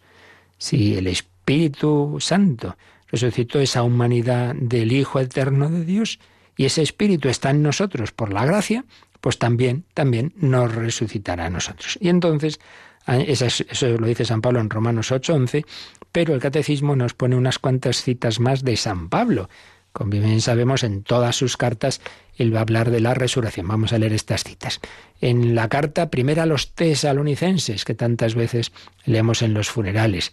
Si 0.58 0.94
el 0.96 1.06
Espíritu 1.06 2.18
Santo 2.20 2.76
resucitó 3.08 3.60
esa 3.60 3.82
humanidad 3.82 4.54
del 4.54 4.92
Hijo 4.92 5.20
eterno 5.20 5.70
de 5.70 5.84
Dios 5.84 6.18
y 6.62 6.64
ese 6.64 6.82
Espíritu 6.82 7.28
está 7.28 7.50
en 7.50 7.60
nosotros 7.60 8.12
por 8.12 8.32
la 8.32 8.46
gracia, 8.46 8.84
pues 9.20 9.36
también, 9.36 9.84
también 9.94 10.32
nos 10.36 10.72
resucitará 10.72 11.46
a 11.46 11.50
nosotros. 11.50 11.98
Y 12.00 12.08
entonces, 12.08 12.60
eso, 13.08 13.88
lo 13.98 14.06
dice 14.06 14.24
San 14.24 14.42
Pablo 14.42 14.60
en 14.60 14.70
Romanos 14.70 15.10
8:11, 15.10 15.66
pero 16.12 16.34
el 16.34 16.40
Catecismo 16.40 16.94
nos 16.94 17.14
pone 17.14 17.34
unas 17.34 17.58
cuantas 17.58 18.04
citas 18.04 18.38
más 18.38 18.62
de 18.62 18.76
San 18.76 19.08
Pablo 19.08 19.48
como 19.92 20.10
bien 20.10 20.40
sabemos, 20.40 20.84
en 20.84 21.02
todas 21.02 21.36
sus 21.36 21.58
cartas 21.58 22.00
él 22.36 22.54
va 22.54 22.60
a 22.60 22.62
hablar 22.62 22.90
de 22.90 23.00
la 23.00 23.12
resurrección. 23.12 23.68
Vamos 23.68 23.92
a 23.92 23.98
leer 23.98 24.14
estas 24.14 24.42
citas. 24.42 24.80
En 25.20 25.54
la 25.54 25.68
carta 25.68 26.08
primera 26.08 26.44
a 26.44 26.46
los 26.46 26.72
tesalonicenses, 26.72 27.84
que 27.84 27.94
tantas 27.94 28.34
veces 28.34 28.72
leemos 29.04 29.42
en 29.42 29.52
los 29.52 29.68
funerales, 29.68 30.32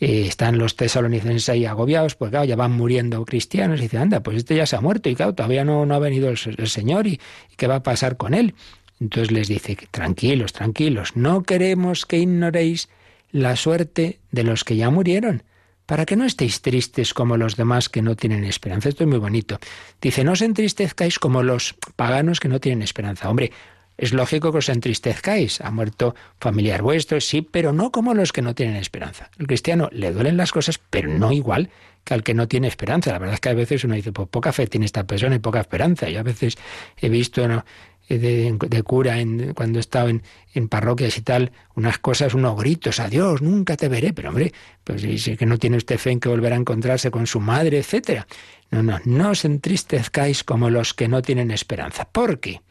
están 0.00 0.58
los 0.58 0.76
tesalonicenses 0.76 1.48
ahí 1.48 1.64
agobiados, 1.64 2.14
pues 2.16 2.30
claro, 2.30 2.44
ya 2.44 2.56
van 2.56 2.72
muriendo 2.72 3.24
cristianos 3.24 3.78
y 3.78 3.84
dicen, 3.84 4.00
anda, 4.00 4.22
pues 4.22 4.36
este 4.36 4.54
ya 4.54 4.66
se 4.66 4.76
ha 4.76 4.80
muerto 4.80 5.08
y 5.08 5.14
claro, 5.14 5.34
todavía 5.34 5.64
no, 5.64 5.86
no 5.86 5.94
ha 5.94 5.98
venido 5.98 6.28
el, 6.28 6.68
Señor 6.68 7.06
y, 7.06 7.12
y, 7.12 7.56
qué 7.56 7.66
va 7.66 7.76
a 7.76 7.82
pasar 7.82 8.16
con 8.16 8.34
él. 8.34 8.54
Entonces 9.00 9.30
les 9.30 9.48
dice, 9.48 9.76
tranquilos, 9.90 10.52
tranquilos, 10.52 11.16
no 11.16 11.42
queremos 11.42 12.06
que 12.06 12.18
ignoréis 12.18 12.88
la 13.30 13.56
suerte 13.56 14.20
de 14.30 14.44
los 14.44 14.64
que 14.64 14.76
ya 14.76 14.90
murieron 14.90 15.42
para 15.86 16.04
que 16.04 16.16
no 16.16 16.24
estéis 16.24 16.60
tristes 16.62 17.14
como 17.14 17.36
los 17.36 17.56
demás 17.56 17.88
que 17.88 18.02
no 18.02 18.16
tienen 18.16 18.44
esperanza. 18.44 18.88
Esto 18.88 19.04
es 19.04 19.08
muy 19.08 19.18
bonito. 19.18 19.58
Dice, 20.00 20.24
no 20.24 20.32
os 20.32 20.42
entristezcáis 20.42 21.18
como 21.18 21.42
los 21.42 21.76
paganos 21.94 22.40
que 22.40 22.48
no 22.48 22.60
tienen 22.60 22.82
esperanza. 22.82 23.30
Hombre, 23.30 23.52
es 23.98 24.12
lógico 24.12 24.52
que 24.52 24.58
os 24.58 24.68
entristezcáis. 24.68 25.60
Ha 25.60 25.70
muerto 25.70 26.14
familiar 26.40 26.82
vuestro, 26.82 27.20
sí, 27.20 27.42
pero 27.42 27.72
no 27.72 27.90
como 27.90 28.14
los 28.14 28.32
que 28.32 28.42
no 28.42 28.54
tienen 28.54 28.76
esperanza. 28.76 29.30
El 29.38 29.46
cristiano 29.46 29.88
le 29.92 30.12
duelen 30.12 30.36
las 30.36 30.52
cosas, 30.52 30.78
pero 30.90 31.08
no 31.08 31.32
igual 31.32 31.70
que 32.04 32.14
al 32.14 32.22
que 32.22 32.34
no 32.34 32.46
tiene 32.46 32.68
esperanza. 32.68 33.12
La 33.12 33.18
verdad 33.18 33.34
es 33.34 33.40
que 33.40 33.48
a 33.48 33.54
veces 33.54 33.84
uno 33.84 33.94
dice, 33.94 34.12
pues 34.12 34.28
poca 34.28 34.52
fe 34.52 34.66
tiene 34.66 34.86
esta 34.86 35.04
persona 35.04 35.36
y 35.36 35.38
poca 35.40 35.60
esperanza. 35.60 36.08
Yo 36.08 36.20
a 36.20 36.22
veces 36.22 36.56
he 36.98 37.08
visto 37.08 37.48
¿no? 37.48 37.64
de, 38.08 38.82
cura 38.84 39.18
en, 39.18 39.54
cuando 39.54 39.78
he 39.78 39.80
estado 39.80 40.08
en, 40.08 40.68
parroquias 40.68 41.18
y 41.18 41.22
tal, 41.22 41.52
unas 41.74 41.98
cosas, 41.98 42.34
unos 42.34 42.56
gritos, 42.58 43.00
adiós, 43.00 43.42
nunca 43.42 43.76
te 43.76 43.88
veré, 43.88 44.12
pero 44.12 44.28
hombre, 44.28 44.52
pues 44.84 45.02
si 45.02 45.36
que 45.36 45.46
no 45.46 45.58
tiene 45.58 45.76
usted 45.76 45.98
fe 45.98 46.12
en 46.12 46.20
que 46.20 46.28
volverá 46.28 46.56
a 46.56 46.58
encontrarse 46.58 47.10
con 47.10 47.26
su 47.26 47.40
madre, 47.40 47.78
etcétera. 47.78 48.26
No, 48.70 48.82
no, 48.82 48.98
no 49.04 49.30
os 49.30 49.44
entristezcáis 49.44 50.44
como 50.44 50.70
los 50.70 50.94
que 50.94 51.08
no 51.08 51.22
tienen 51.22 51.50
esperanza, 51.50 52.08
porque 52.10 52.62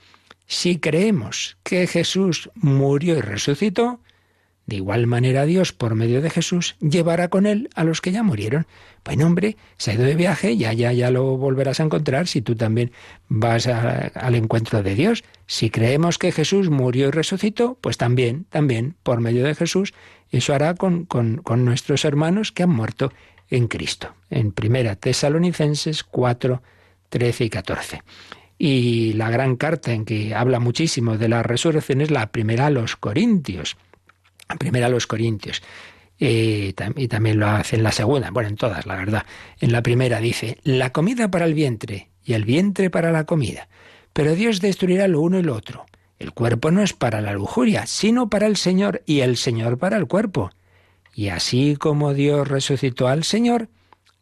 si 0.47 0.79
creemos 0.79 1.58
que 1.63 1.88
Jesús 1.88 2.49
murió 2.55 3.17
y 3.17 3.21
resucitó, 3.21 3.99
de 4.67 4.77
igual 4.77 5.05
manera 5.05 5.45
Dios, 5.45 5.73
por 5.73 5.93
medio 5.93 6.21
de 6.21 6.31
Jesús, 6.31 6.75
llevará 6.79 7.27
con 7.27 7.45
él 7.45 7.69
a 7.75 7.84
los 7.84 8.01
que 8.01 8.12
ya 8.12 8.23
murieron. 8.23 8.65
Pues 9.03 9.21
hombre, 9.21 9.58
se 9.77 9.91
ha 9.91 9.93
ido 9.93 10.03
de 10.03 10.15
viaje, 10.15 10.58
ya, 10.58 10.73
ya, 10.73 10.91
ya 10.91 11.12
lo 11.12 11.38
volverás 11.38 11.79
a 11.79 11.84
encontrar 11.84 12.27
si 12.27 12.41
tú 12.41 12.55
también 12.55 12.91
vas 13.27 13.67
al 13.67 14.34
encuentro 14.34 14.81
de 14.81 14.95
Dios. 14.95 15.23
Si 15.45 15.69
creemos 15.69 16.17
que 16.17 16.31
Jesús 16.31 16.71
murió 16.71 17.10
y 17.10 17.12
resucitó, 17.12 17.77
pues 17.79 17.97
también, 17.97 18.45
también, 18.49 18.95
por 19.03 19.21
medio 19.21 19.43
de 19.43 19.53
Jesús, 19.53 19.93
eso 20.31 20.53
hará 20.55 20.73
con, 20.73 21.05
con, 21.05 21.38
con 21.38 21.63
nuestros 21.63 22.03
hermanos 22.03 22.51
que 22.51 22.63
han 22.63 22.71
muerto 22.71 23.13
en 23.49 23.67
Cristo. 23.67 24.15
En 24.31 24.51
Primera 24.51 24.95
Tesalonicenses 24.95 26.03
4, 26.03 26.63
13 27.10 27.43
y 27.43 27.49
14. 27.51 28.03
Y 28.57 29.13
la 29.13 29.29
gran 29.29 29.55
carta 29.57 29.91
en 29.91 30.05
que 30.05 30.33
habla 30.33 30.59
muchísimo 30.59 31.17
de 31.17 31.27
la 31.27 31.43
resurrección 31.43 32.01
es 32.01 32.11
la 32.11 32.31
primera 32.31 32.67
a 32.67 32.69
los 32.69 32.95
Corintios 32.95 33.77
primera 34.57 34.87
a 34.87 34.89
los 34.89 35.07
Corintios. 35.07 35.61
y 36.17 36.73
también 36.73 37.39
lo 37.39 37.47
hace 37.47 37.75
en 37.75 37.83
la 37.83 37.91
segunda, 37.91 38.31
bueno, 38.31 38.49
en 38.49 38.55
todas, 38.55 38.85
la 38.85 38.95
verdad. 38.95 39.25
En 39.59 39.71
la 39.71 39.81
primera 39.81 40.19
dice, 40.19 40.59
la 40.63 40.91
comida 40.91 41.29
para 41.29 41.45
el 41.45 41.53
vientre 41.53 42.09
y 42.23 42.33
el 42.33 42.45
vientre 42.45 42.89
para 42.89 43.11
la 43.11 43.25
comida. 43.25 43.67
Pero 44.13 44.35
Dios 44.35 44.61
destruirá 44.61 45.07
lo 45.07 45.19
uno 45.19 45.39
y 45.39 45.43
lo 45.43 45.55
otro. 45.55 45.85
El 46.17 46.31
cuerpo 46.31 46.71
no 46.71 46.81
es 46.81 46.93
para 46.93 47.19
la 47.19 47.33
lujuria, 47.33 47.85
sino 47.85 48.29
para 48.29 48.47
el 48.47 48.55
Señor 48.55 49.01
y 49.05 49.19
el 49.19 49.35
Señor 49.35 49.77
para 49.77 49.97
el 49.97 50.07
cuerpo. 50.07 50.51
Y 51.13 51.27
así 51.29 51.75
como 51.75 52.13
Dios 52.13 52.47
resucitó 52.47 53.09
al 53.09 53.25
Señor, 53.25 53.67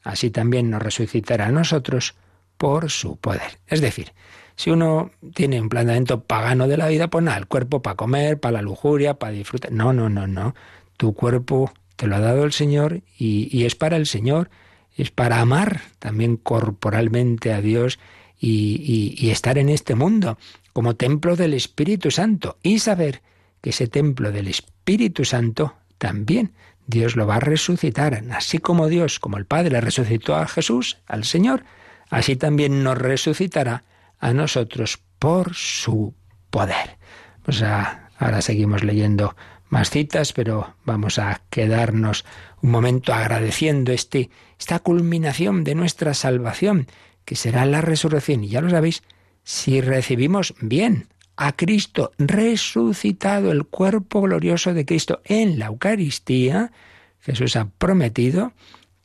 así 0.03 0.31
también 0.31 0.71
nos 0.71 0.81
resucitará 0.81 1.47
a 1.47 1.51
nosotros 1.51 2.15
por 2.57 2.89
su 2.89 3.17
poder. 3.17 3.59
Es 3.67 3.81
decir, 3.81 4.13
si 4.55 4.69
uno 4.69 5.11
tiene 5.33 5.59
un 5.59 5.69
planteamiento 5.69 6.23
pagano 6.23 6.67
de 6.67 6.77
la 6.77 6.87
vida, 6.87 7.09
pues 7.09 7.23
nada, 7.23 7.37
el 7.37 7.47
cuerpo 7.47 7.81
para 7.81 7.95
comer, 7.95 8.39
para 8.39 8.53
la 8.53 8.61
lujuria, 8.61 9.15
para 9.15 9.31
disfrutar. 9.31 9.71
No, 9.71 9.93
no, 9.93 10.09
no, 10.09 10.27
no. 10.27 10.55
Tu 10.97 11.13
cuerpo 11.13 11.71
te 11.95 12.07
lo 12.07 12.15
ha 12.15 12.19
dado 12.19 12.43
el 12.43 12.53
Señor 12.53 13.01
y, 13.17 13.65
es 13.65 13.75
para 13.75 13.97
el 13.97 14.05
Señor, 14.05 14.49
es 14.95 15.11
para 15.11 15.39
amar 15.39 15.81
también 15.99 16.37
corporalmente 16.37 17.53
a 17.53 17.61
Dios 17.61 17.99
y, 18.39 19.15
y 19.17 19.29
estar 19.31 19.57
en 19.57 19.69
este 19.69 19.95
mundo 19.95 20.37
como 20.71 20.95
templo 20.95 21.35
del 21.35 21.53
Espíritu 21.53 22.11
Santo 22.11 22.57
y 22.61 22.79
saber 22.79 23.21
que 23.61 23.71
ese 23.71 23.87
templo 23.87 24.31
del 24.31 24.47
Espíritu 24.47 25.23
Santo 25.23 25.75
también 25.97 26.51
Dios 26.85 27.15
lo 27.15 27.25
va 27.25 27.35
a 27.35 27.39
resucitar. 27.39 28.23
Así 28.31 28.57
como 28.57 28.87
Dios, 28.87 29.19
como 29.19 29.37
el 29.37 29.45
Padre 29.45 29.79
resucitó 29.81 30.35
a 30.35 30.47
Jesús, 30.47 30.97
al 31.07 31.23
Señor, 31.23 31.63
así 32.09 32.35
también 32.35 32.83
nos 32.83 32.97
resucitará 32.97 33.83
a 34.19 34.33
nosotros 34.33 34.99
por 35.19 35.53
su 35.53 36.13
poder. 36.49 36.97
Pues 37.43 37.61
ahora 37.61 38.41
seguimos 38.41 38.83
leyendo 38.83 39.35
más 39.69 39.89
citas, 39.89 40.33
pero 40.33 40.75
vamos 40.85 41.19
a 41.19 41.41
quedarnos 41.49 42.25
un 42.61 42.71
momento 42.71 43.13
agradeciendo 43.13 43.91
este, 43.91 44.29
esta 44.59 44.79
culminación 44.79 45.63
de 45.63 45.75
nuestra 45.75 46.13
salvación, 46.13 46.87
que 47.25 47.35
será 47.35 47.65
la 47.65 47.81
resurrección. 47.81 48.43
Y 48.43 48.49
ya 48.49 48.61
lo 48.61 48.69
sabéis, 48.69 49.03
si 49.43 49.81
recibimos 49.81 50.53
bien 50.61 51.07
a 51.35 51.53
Cristo 51.53 52.11
resucitado, 52.17 53.51
el 53.51 53.65
cuerpo 53.65 54.21
glorioso 54.21 54.73
de 54.73 54.85
Cristo 54.85 55.21
en 55.25 55.59
la 55.59 55.65
Eucaristía, 55.65 56.71
Jesús 57.19 57.55
ha 57.55 57.65
prometido 57.65 58.53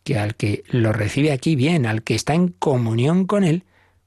que 0.08 0.18
al 0.18 0.36
que 0.36 0.64
lo 0.70 0.94
recibe 0.94 1.32
aquí 1.32 1.54
bien, 1.54 1.84
al 1.84 2.02
que 2.02 2.14
está 2.14 2.32
en 2.32 2.48
comunión 2.48 3.26
con 3.26 3.44
Él, 3.44 3.64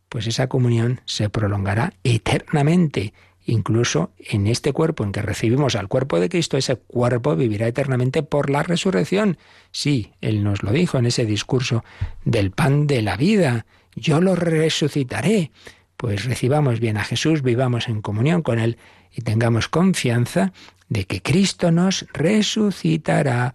pues 0.10 0.26
esa 0.26 0.48
comunión 0.48 1.02
se 1.06 1.30
prolongará 1.30 1.94
eternamente. 2.04 3.14
Incluso 3.46 4.12
en 4.18 4.48
este 4.48 4.74
cuerpo 4.74 5.04
en 5.04 5.12
que 5.12 5.22
recibimos 5.22 5.76
al 5.76 5.90
cuerpo 5.90 6.20
de 6.20 6.28
Cristo, 6.30 6.58
ese 6.58 6.76
cuerpo 6.76 7.36
vivirá 7.36 7.68
eternamente 7.68 8.24
por 8.24 8.50
la 8.50 8.64
resurrección. 8.64 9.38
Sí, 9.72 10.14
Él 10.22 10.44
nos 10.44 10.64
lo 10.64 10.72
dijo 10.72 10.98
en 10.98 11.06
ese 11.06 11.26
discurso 11.26 11.84
del 12.26 12.50
pan 12.50 12.88
de 12.88 13.04
la 13.04 13.16
vida. 13.16 13.68
Yo 13.96 14.22
lo 14.22 14.36
resucitaré 14.36 15.52
pues 15.98 16.26
recibamos 16.26 16.80
bien 16.80 16.98
a 16.98 17.04
Jesús, 17.04 17.44
vivamos 17.44 17.88
en 17.88 18.02
comunión 18.02 18.42
con 18.42 18.58
Él 18.58 18.80
y 19.14 19.22
tengamos 19.22 19.68
confianza 19.68 20.52
de 20.90 21.06
que 21.06 21.22
Cristo 21.22 21.70
nos 21.70 22.08
resucitará. 22.12 23.54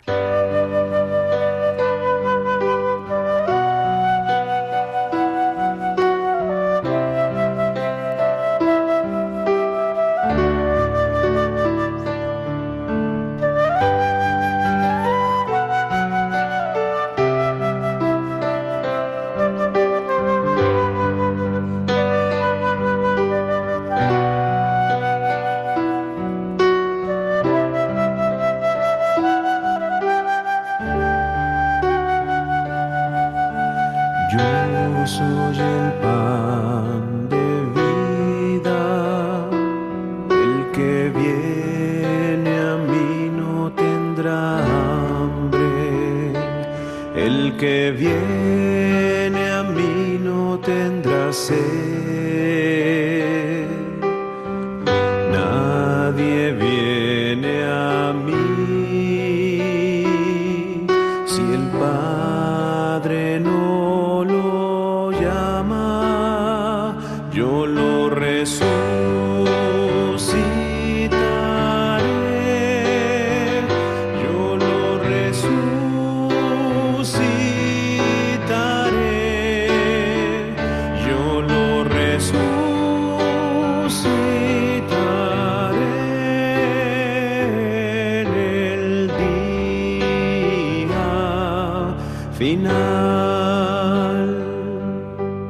final. 92.38 92.76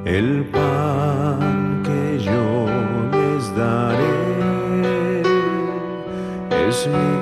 El 0.05 0.45
pan 0.53 1.83
que 1.83 2.19
yo 2.23 2.67
les 3.13 3.57
daré 3.57 5.23
es 6.69 6.87
mi 6.87 7.16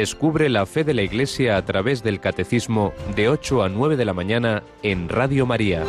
Descubre 0.00 0.48
la 0.48 0.64
fe 0.64 0.82
de 0.82 0.94
la 0.94 1.02
Iglesia 1.02 1.58
a 1.58 1.64
través 1.66 2.02
del 2.02 2.20
Catecismo 2.20 2.94
de 3.14 3.28
8 3.28 3.64
a 3.64 3.68
9 3.68 3.98
de 3.98 4.06
la 4.06 4.14
mañana 4.14 4.62
en 4.82 5.10
Radio 5.10 5.44
María. 5.44 5.84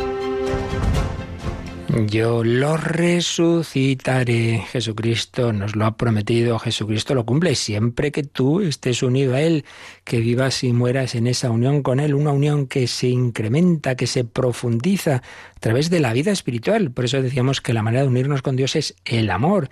Yo 2.08 2.44
lo 2.44 2.76
resucitaré. 2.76 4.64
Jesucristo 4.70 5.54
nos 5.54 5.76
lo 5.76 5.86
ha 5.86 5.96
prometido, 5.96 6.58
Jesucristo 6.58 7.14
lo 7.14 7.24
cumple. 7.24 7.54
Siempre 7.54 8.12
que 8.12 8.22
tú 8.22 8.60
estés 8.60 9.02
unido 9.02 9.34
a 9.34 9.40
Él, 9.40 9.64
que 10.04 10.18
vivas 10.20 10.62
y 10.62 10.74
mueras 10.74 11.14
en 11.14 11.26
esa 11.26 11.50
unión 11.50 11.82
con 11.82 11.98
Él, 11.98 12.14
una 12.14 12.32
unión 12.32 12.66
que 12.66 12.88
se 12.88 13.08
incrementa, 13.08 13.94
que 13.94 14.06
se 14.06 14.24
profundiza 14.24 15.16
a 15.16 15.60
través 15.60 15.88
de 15.88 16.00
la 16.00 16.12
vida 16.12 16.32
espiritual. 16.32 16.90
Por 16.90 17.06
eso 17.06 17.22
decíamos 17.22 17.62
que 17.62 17.72
la 17.72 17.82
manera 17.82 18.02
de 18.02 18.08
unirnos 18.08 18.42
con 18.42 18.56
Dios 18.56 18.76
es 18.76 18.94
el 19.06 19.30
amor. 19.30 19.70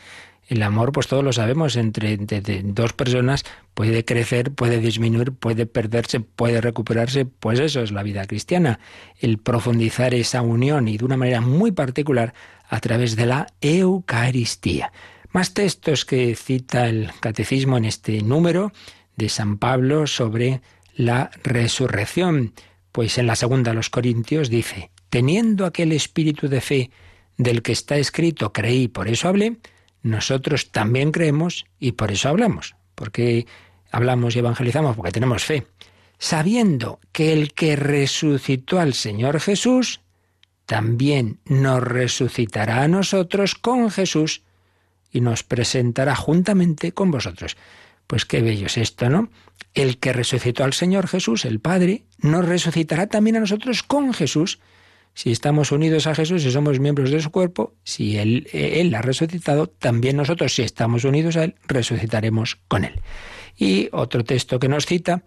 El 0.51 0.65
amor, 0.65 0.91
pues 0.91 1.07
todos 1.07 1.23
lo 1.23 1.33
sabemos, 1.33 1.77
entre, 1.77 2.17
dos 2.17 2.93
personas 2.93 3.45
puede 3.73 4.05
crecer, 4.05 4.51
puede 4.51 4.81
disminuir, 4.81 5.31
puede 5.31 5.65
perderse, 5.65 6.19
puede 6.19 6.61
recuperarse, 6.61 7.25
pues 7.25 7.61
eso 7.61 7.83
es 7.83 7.93
la 7.93 8.03
vida 8.03 8.27
cristiana, 8.27 8.81
el 9.21 9.39
profundizar 9.39 10.13
esa 10.13 10.43
unión 10.43 10.89
y 10.89 10.99
de 10.99 11.05
una 11.05 11.17
manera 11.17 11.41
muy 11.41 11.71
particular 11.71 12.35
a 12.69 12.81
través 12.81 13.15
de 13.15 13.27
la 13.27 13.47
Eucaristía. 13.61 14.91
Más 15.31 15.55
textos 15.55 16.05
que 16.05 16.35
cita 16.35 16.89
el 16.89 17.13
catecismo 17.21 17.77
en 17.77 17.85
este 17.85 18.21
número 18.21 18.73
de 19.15 19.29
San 19.29 19.57
Pablo 19.57 20.09
sobre 20.09 20.63
la 20.97 21.31
resurrección. 21.45 22.55
Pues 22.91 23.19
en 23.19 23.29
la 23.29 23.37
segunda 23.37 23.71
a 23.71 23.75
los 23.75 23.89
Corintios 23.89 24.51
dice, 24.51 24.91
teniendo 25.11 25.65
aquel 25.65 25.93
espíritu 25.93 26.49
de 26.49 26.61
fe 26.61 26.91
del 27.39 27.63
que 27.63 27.71
está 27.71 27.99
escrito, 27.99 28.53
creí, 28.53 28.89
por 28.89 29.07
eso 29.07 29.29
hablé, 29.29 29.59
nosotros 30.03 30.71
también 30.71 31.13
creemos 31.13 31.67
y 31.79 31.93
por 31.93 32.11
eso 32.11 32.29
hablamos. 32.29 32.77
Porque 32.95 33.47
hablamos 33.91 34.37
y 34.37 34.41
evangelizamos 34.41 34.97
porque 34.97 35.13
tenemos 35.13 35.45
fe. 35.45 35.67
Sabiendo 36.19 37.01
que 37.13 37.33
el 37.33 37.55
que 37.55 37.77
resucitó 37.77 38.79
al 38.79 38.95
Señor 38.95 39.41
Jesús, 39.41 40.01
también 40.67 41.41
nos 41.47 41.83
resucitará 41.83 42.83
a 42.83 42.89
nosotros 42.89 43.55
con 43.55 43.91
Jesús 43.91 44.43
y 45.11 45.21
nos 45.21 45.43
presentará 45.43 46.15
juntamente 46.15 46.93
con 46.93 47.11
vosotros. 47.11 47.57
Pues 48.07 48.25
qué 48.25 48.43
bello 48.43 48.67
es 48.67 48.77
esto, 48.77 49.09
¿no? 49.09 49.31
El 49.75 49.99
que 49.99 50.13
resucitó 50.13 50.65
al 50.65 50.73
Señor 50.73 51.09
Jesús, 51.09 51.45
el 51.45 51.61
Padre, 51.61 52.05
nos 52.19 52.45
resucitará 52.45 53.07
también 53.07 53.37
a 53.37 53.41
nosotros 53.41 53.83
con 53.83 54.13
Jesús 54.13 54.61
si 55.15 55.31
estamos 55.33 55.73
unidos 55.73 56.07
a 56.07 56.15
Jesús 56.15 56.45
y 56.45 56.51
somos 56.51 56.81
miembros 56.81 57.11
de 57.11 57.21
su 57.21 57.31
cuerpo, 57.31 57.75
si 57.85 58.19
él, 58.19 58.49
él 58.53 58.95
ha 58.95 59.03
resucitado, 59.03 59.67
también 59.67 60.17
nosotros, 60.17 60.55
si 60.55 60.63
estamos 60.63 61.05
unidos 61.05 61.37
a 61.37 61.45
Él, 61.45 61.55
resucitaremos 61.67 62.59
con 62.69 62.85
Él. 62.85 63.01
Y 63.57 63.89
otro 63.93 64.25
texto 64.25 64.59
que 64.59 64.69
nos 64.69 64.87
cita 64.87 65.23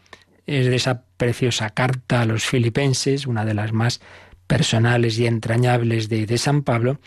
es 0.46 0.68
de 0.68 0.76
esa 0.76 1.04
preciosa 1.18 1.70
carta 1.70 2.22
a 2.22 2.26
los 2.26 2.46
filipenses, 2.46 3.28
una 3.28 3.46
de 3.46 3.54
las 3.54 3.72
más 3.74 4.02
personales 4.48 5.18
y 5.20 5.28
entrañables 5.28 6.10
de, 6.10 6.26
de 6.26 6.38
San 6.38 6.64
Pablo, 6.64 7.00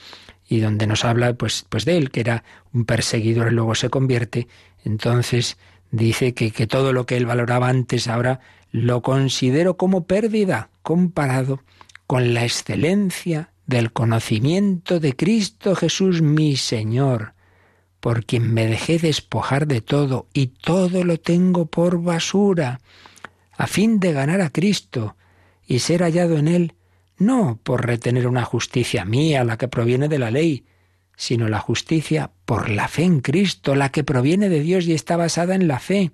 y 0.49 0.61
donde 0.61 0.87
nos 0.87 1.05
habla 1.05 1.35
pues, 1.35 1.67
pues 1.69 1.85
de 1.85 1.97
él, 1.97 2.11
que 2.11 2.21
era 2.21 2.45
un 2.73 2.85
perseguidor 2.85 3.51
y 3.51 3.55
luego 3.55 3.75
se 3.75 3.91
convierte. 3.91 4.47
Entonces 4.85 5.59
dice 5.91 6.35
que, 6.35 6.51
que 6.51 6.67
todo 6.67 6.93
lo 6.93 7.07
que 7.07 7.17
él 7.17 7.27
valoraba 7.27 7.69
antes 7.69 8.09
ahora 8.09 8.41
lo 8.71 9.03
considero 9.03 9.77
como 9.77 10.07
pérdida 10.07 10.71
comparado 10.83 11.63
con 12.07 12.35
la 12.35 12.45
excelencia 12.45 13.51
del 13.67 13.93
conocimiento 13.93 15.01
de 15.01 15.17
Cristo 15.17 15.75
Jesús 15.75 16.23
mi 16.23 16.57
Señor, 16.57 17.35
por 18.01 18.25
quien 18.25 18.55
me 18.55 18.67
dejé 18.67 18.99
despojar 18.99 19.67
de 19.67 19.81
todo 19.81 20.29
y 20.33 20.49
todo 20.49 21.03
lo 21.03 21.19
tengo 21.19 21.67
por 21.67 22.01
basura, 22.03 22.81
a 23.57 23.67
fin 23.67 23.99
de 23.99 24.13
ganar 24.13 24.41
a 24.41 24.51
Cristo 24.51 25.17
y 25.67 25.81
ser 25.81 26.03
hallado 26.03 26.39
en 26.39 26.47
Él, 26.47 26.75
no 27.19 27.59
por 27.63 27.87
retener 27.87 28.29
una 28.29 28.45
justicia 28.45 29.05
mía, 29.05 29.43
la 29.43 29.57
que 29.57 29.67
proviene 29.67 30.09
de 30.09 30.19
la 30.19 30.31
ley, 30.31 30.65
sino 31.17 31.49
la 31.49 31.59
justicia 31.59 32.31
por 32.45 32.69
la 32.69 32.89
fe 32.89 33.05
en 33.05 33.21
Cristo, 33.21 33.75
la 33.75 33.91
que 33.91 34.05
proviene 34.05 34.49
de 34.49 34.61
Dios 34.61 34.87
y 34.87 34.93
está 34.93 35.17
basada 35.17 35.55
en 35.55 35.67
la 35.67 35.81
fe, 35.81 36.13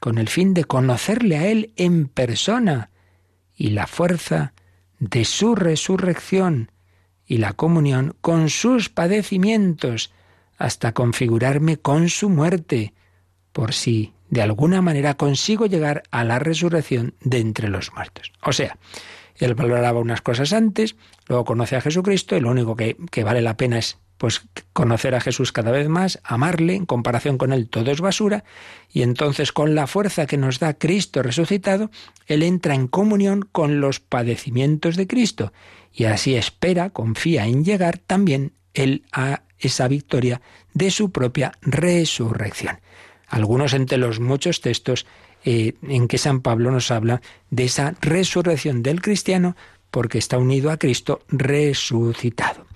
con 0.00 0.18
el 0.18 0.28
fin 0.28 0.54
de 0.54 0.64
conocerle 0.64 1.38
a 1.38 1.46
Él 1.48 1.72
en 1.76 2.06
persona 2.06 2.90
y 3.56 3.70
la 3.70 3.88
fuerza 3.88 4.52
de 4.98 5.24
su 5.24 5.54
resurrección 5.54 6.70
y 7.26 7.38
la 7.38 7.52
comunión 7.52 8.16
con 8.20 8.48
sus 8.48 8.88
padecimientos, 8.88 10.12
hasta 10.56 10.92
configurarme 10.92 11.76
con 11.76 12.08
su 12.08 12.28
muerte, 12.28 12.94
por 13.52 13.74
si 13.74 14.12
de 14.30 14.42
alguna 14.42 14.82
manera 14.82 15.14
consigo 15.14 15.66
llegar 15.66 16.02
a 16.10 16.24
la 16.24 16.38
resurrección 16.38 17.14
de 17.20 17.38
entre 17.38 17.68
los 17.68 17.92
muertos. 17.92 18.32
O 18.42 18.52
sea, 18.52 18.78
él 19.36 19.54
valoraba 19.54 20.00
unas 20.00 20.20
cosas 20.20 20.52
antes, 20.52 20.96
luego 21.28 21.44
conoce 21.44 21.76
a 21.76 21.80
Jesucristo 21.80 22.36
y 22.36 22.40
lo 22.40 22.50
único 22.50 22.76
que, 22.76 22.96
que 23.10 23.24
vale 23.24 23.40
la 23.40 23.56
pena 23.56 23.78
es 23.78 23.98
pues 24.18 24.42
conocer 24.72 25.14
a 25.14 25.20
Jesús 25.20 25.52
cada 25.52 25.70
vez 25.70 25.88
más, 25.88 26.20
amarle, 26.24 26.74
en 26.74 26.86
comparación 26.86 27.38
con 27.38 27.52
él 27.52 27.68
todo 27.68 27.90
es 27.90 28.00
basura, 28.00 28.44
y 28.92 29.02
entonces 29.02 29.52
con 29.52 29.74
la 29.74 29.86
fuerza 29.86 30.26
que 30.26 30.36
nos 30.36 30.58
da 30.58 30.74
Cristo 30.74 31.22
resucitado, 31.22 31.90
él 32.26 32.42
entra 32.42 32.74
en 32.74 32.88
comunión 32.88 33.48
con 33.50 33.80
los 33.80 34.00
padecimientos 34.00 34.96
de 34.96 35.06
Cristo, 35.06 35.52
y 35.94 36.04
así 36.04 36.34
espera, 36.34 36.90
confía 36.90 37.46
en 37.46 37.64
llegar 37.64 37.98
también 37.98 38.52
él 38.74 39.04
a 39.12 39.42
esa 39.58 39.88
victoria 39.88 40.40
de 40.74 40.90
su 40.90 41.10
propia 41.10 41.52
resurrección. 41.62 42.80
Algunos 43.28 43.72
entre 43.74 43.98
los 43.98 44.20
muchos 44.20 44.60
textos 44.60 45.06
eh, 45.44 45.74
en 45.82 46.08
que 46.08 46.18
San 46.18 46.40
Pablo 46.40 46.70
nos 46.70 46.90
habla 46.90 47.20
de 47.50 47.64
esa 47.64 47.94
resurrección 48.00 48.82
del 48.82 49.00
cristiano 49.00 49.56
porque 49.90 50.18
está 50.18 50.38
unido 50.38 50.70
a 50.70 50.76
Cristo 50.76 51.22
resucitado. 51.28 52.66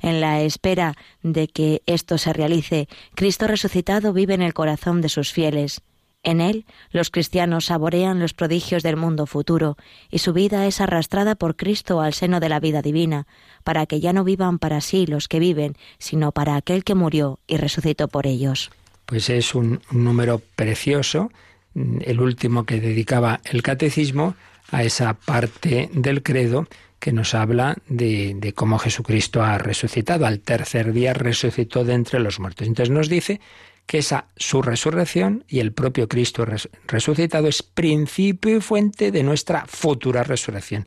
En 0.00 0.20
la 0.20 0.42
espera 0.42 0.94
de 1.22 1.48
que 1.48 1.82
esto 1.86 2.18
se 2.18 2.32
realice, 2.32 2.88
Cristo 3.14 3.46
resucitado 3.46 4.12
vive 4.12 4.34
en 4.34 4.42
el 4.42 4.54
corazón 4.54 5.00
de 5.00 5.08
sus 5.08 5.32
fieles. 5.32 5.82
En 6.24 6.40
él, 6.40 6.64
los 6.90 7.10
cristianos 7.10 7.66
saborean 7.66 8.18
los 8.18 8.32
prodigios 8.32 8.82
del 8.82 8.96
mundo 8.96 9.26
futuro, 9.26 9.76
y 10.10 10.18
su 10.18 10.32
vida 10.32 10.66
es 10.66 10.80
arrastrada 10.80 11.34
por 11.34 11.54
Cristo 11.54 12.00
al 12.00 12.14
seno 12.14 12.40
de 12.40 12.48
la 12.48 12.60
vida 12.60 12.80
divina, 12.80 13.26
para 13.62 13.84
que 13.84 14.00
ya 14.00 14.14
no 14.14 14.24
vivan 14.24 14.58
para 14.58 14.80
sí 14.80 15.06
los 15.06 15.28
que 15.28 15.38
viven, 15.38 15.76
sino 15.98 16.32
para 16.32 16.56
aquel 16.56 16.82
que 16.82 16.94
murió 16.94 17.40
y 17.46 17.58
resucitó 17.58 18.08
por 18.08 18.26
ellos. 18.26 18.70
Pues 19.04 19.28
es 19.28 19.54
un, 19.54 19.82
número 19.90 20.40
precioso, 20.56 21.30
el 21.74 22.20
último 22.20 22.64
que 22.64 22.80
dedicaba 22.80 23.40
el 23.44 23.62
catecismo 23.62 24.34
a 24.70 24.82
esa 24.82 25.12
parte 25.12 25.90
del 25.92 26.22
credo 26.22 26.66
que 27.00 27.12
nos 27.12 27.34
habla 27.34 27.76
de, 27.86 28.32
de, 28.34 28.54
cómo 28.54 28.78
Jesucristo 28.78 29.42
ha 29.42 29.58
resucitado. 29.58 30.24
Al 30.24 30.40
tercer 30.40 30.94
día 30.94 31.12
resucitó 31.12 31.84
de 31.84 31.92
entre 31.92 32.18
los 32.18 32.40
muertos. 32.40 32.66
Entonces 32.66 32.90
nos 32.90 33.10
dice 33.10 33.42
que 33.86 33.98
esa 33.98 34.26
su 34.36 34.62
resurrección 34.62 35.44
y 35.48 35.60
el 35.60 35.72
propio 35.72 36.08
Cristo 36.08 36.46
resucitado 36.86 37.48
es 37.48 37.62
principio 37.62 38.56
y 38.56 38.60
fuente 38.60 39.10
de 39.10 39.22
nuestra 39.22 39.66
futura 39.66 40.22
resurrección. 40.22 40.86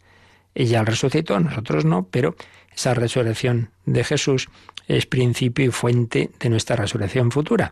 Ella 0.56 0.84
resucitó, 0.84 1.40
nosotros 1.40 1.86
no, 1.86 2.08
pero 2.10 2.36
esa 2.76 2.94
resurrección 2.94 3.70
de 3.86 4.04
Jesús 4.04 4.50
es 4.88 5.06
principio 5.06 5.66
y 5.66 5.70
fuente 5.70 6.32
de 6.40 6.50
nuestra 6.50 6.76
resurrección 6.76 7.32
futura. 7.32 7.72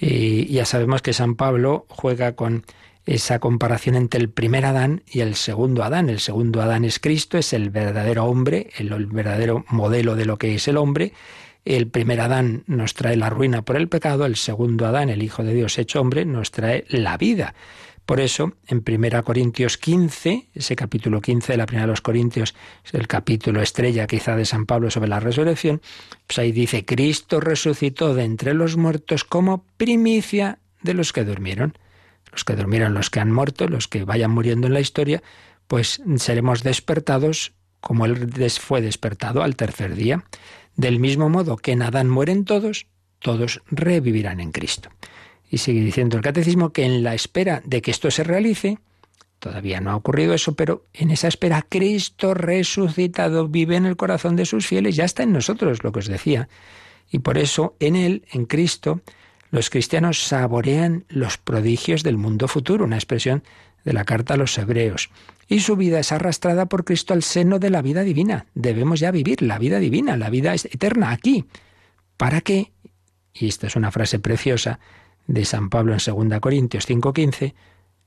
Y 0.00 0.46
ya 0.46 0.64
sabemos 0.64 1.02
que 1.02 1.12
San 1.12 1.34
Pablo 1.34 1.86
juega 1.88 2.34
con 2.34 2.64
esa 3.06 3.38
comparación 3.38 3.94
entre 3.94 4.20
el 4.20 4.28
primer 4.28 4.66
Adán 4.66 5.02
y 5.10 5.20
el 5.20 5.34
segundo 5.34 5.82
Adán. 5.82 6.10
El 6.10 6.20
segundo 6.20 6.60
Adán 6.60 6.84
es 6.84 6.98
Cristo, 6.98 7.38
es 7.38 7.52
el 7.52 7.70
verdadero 7.70 8.24
hombre, 8.26 8.70
el 8.76 9.06
verdadero 9.06 9.64
modelo 9.68 10.14
de 10.14 10.26
lo 10.26 10.36
que 10.36 10.54
es 10.54 10.68
el 10.68 10.76
hombre, 10.76 11.12
el 11.64 11.88
primer 11.88 12.20
Adán 12.20 12.64
nos 12.66 12.94
trae 12.94 13.16
la 13.16 13.30
ruina 13.30 13.62
por 13.62 13.76
el 13.76 13.88
pecado, 13.88 14.24
el 14.24 14.36
segundo 14.36 14.86
Adán, 14.86 15.10
el 15.10 15.22
Hijo 15.22 15.42
de 15.44 15.54
Dios 15.54 15.78
hecho 15.78 16.00
hombre, 16.00 16.24
nos 16.24 16.50
trae 16.50 16.84
la 16.88 17.16
vida. 17.16 17.54
Por 18.08 18.20
eso, 18.20 18.54
en 18.66 18.82
1 18.86 19.22
Corintios 19.22 19.76
15, 19.76 20.48
ese 20.54 20.76
capítulo 20.76 21.20
15 21.20 21.52
de 21.52 21.58
la 21.58 21.66
primera 21.66 21.84
de 21.84 21.92
los 21.92 22.00
Corintios, 22.00 22.54
es 22.82 22.94
el 22.94 23.06
capítulo 23.06 23.60
estrella 23.60 24.06
quizá 24.06 24.34
de 24.34 24.46
San 24.46 24.64
Pablo 24.64 24.90
sobre 24.90 25.10
la 25.10 25.20
resurrección, 25.20 25.82
pues 26.26 26.38
ahí 26.38 26.50
dice, 26.50 26.86
Cristo 26.86 27.38
resucitó 27.38 28.14
de 28.14 28.24
entre 28.24 28.54
los 28.54 28.78
muertos 28.78 29.24
como 29.24 29.62
primicia 29.76 30.58
de 30.80 30.94
los 30.94 31.12
que 31.12 31.24
durmieron. 31.24 31.76
Los 32.32 32.44
que 32.44 32.56
durmieron, 32.56 32.94
los 32.94 33.10
que 33.10 33.20
han 33.20 33.30
muerto, 33.30 33.68
los 33.68 33.88
que 33.88 34.04
vayan 34.04 34.30
muriendo 34.30 34.68
en 34.68 34.72
la 34.72 34.80
historia, 34.80 35.22
pues 35.66 36.00
seremos 36.16 36.62
despertados 36.62 37.52
como 37.80 38.06
Él 38.06 38.50
fue 38.58 38.80
despertado 38.80 39.42
al 39.42 39.54
tercer 39.54 39.94
día. 39.94 40.24
Del 40.78 41.00
mismo 41.00 41.28
modo 41.28 41.56
que 41.56 41.72
en 41.72 41.82
Adán 41.82 42.08
mueren 42.08 42.44
todos, 42.44 42.86
todos 43.18 43.62
revivirán 43.66 44.38
en 44.38 44.52
Cristo. 44.52 44.90
Y 45.50 45.58
sigue 45.58 45.80
diciendo 45.80 46.16
el 46.16 46.22
catecismo 46.22 46.70
que 46.70 46.84
en 46.84 47.02
la 47.02 47.14
espera 47.14 47.60
de 47.64 47.82
que 47.82 47.90
esto 47.90 48.12
se 48.12 48.22
realice, 48.22 48.78
todavía 49.40 49.80
no 49.80 49.90
ha 49.90 49.96
ocurrido 49.96 50.34
eso, 50.34 50.54
pero 50.54 50.84
en 50.94 51.10
esa 51.10 51.26
espera 51.26 51.66
Cristo 51.68 52.32
resucitado 52.32 53.48
vive 53.48 53.74
en 53.74 53.86
el 53.86 53.96
corazón 53.96 54.36
de 54.36 54.46
sus 54.46 54.68
fieles, 54.68 54.94
ya 54.94 55.04
está 55.04 55.24
en 55.24 55.32
nosotros, 55.32 55.82
lo 55.82 55.90
que 55.90 55.98
os 55.98 56.06
decía. 56.06 56.48
Y 57.10 57.18
por 57.18 57.38
eso 57.38 57.74
en 57.80 57.96
Él, 57.96 58.24
en 58.30 58.44
Cristo, 58.46 59.00
los 59.50 59.70
cristianos 59.70 60.22
saborean 60.22 61.06
los 61.08 61.38
prodigios 61.38 62.04
del 62.04 62.18
mundo 62.18 62.46
futuro, 62.46 62.84
una 62.84 62.96
expresión 62.96 63.42
de 63.84 63.94
la 63.94 64.04
carta 64.04 64.34
a 64.34 64.36
los 64.36 64.56
hebreos. 64.56 65.10
Y 65.48 65.60
su 65.60 65.76
vida 65.76 65.98
es 65.98 66.12
arrastrada 66.12 66.66
por 66.66 66.84
Cristo 66.84 67.14
al 67.14 67.22
seno 67.22 67.58
de 67.58 67.70
la 67.70 67.82
vida 67.82 68.02
divina. 68.02 68.46
Debemos 68.54 69.00
ya 69.00 69.10
vivir 69.10 69.42
la 69.42 69.58
vida 69.58 69.78
divina, 69.78 70.16
la 70.16 70.28
vida 70.28 70.54
eterna 70.54 71.10
aquí. 71.10 71.46
¿Para 72.18 72.42
qué? 72.42 72.72
Y 73.32 73.48
esta 73.48 73.66
es 73.66 73.74
una 73.74 73.90
frase 73.90 74.18
preciosa 74.18 74.78
de 75.26 75.44
San 75.44 75.70
Pablo 75.70 75.94
en 75.94 76.28
2 76.28 76.40
Corintios 76.40 76.86
5:15, 76.86 77.54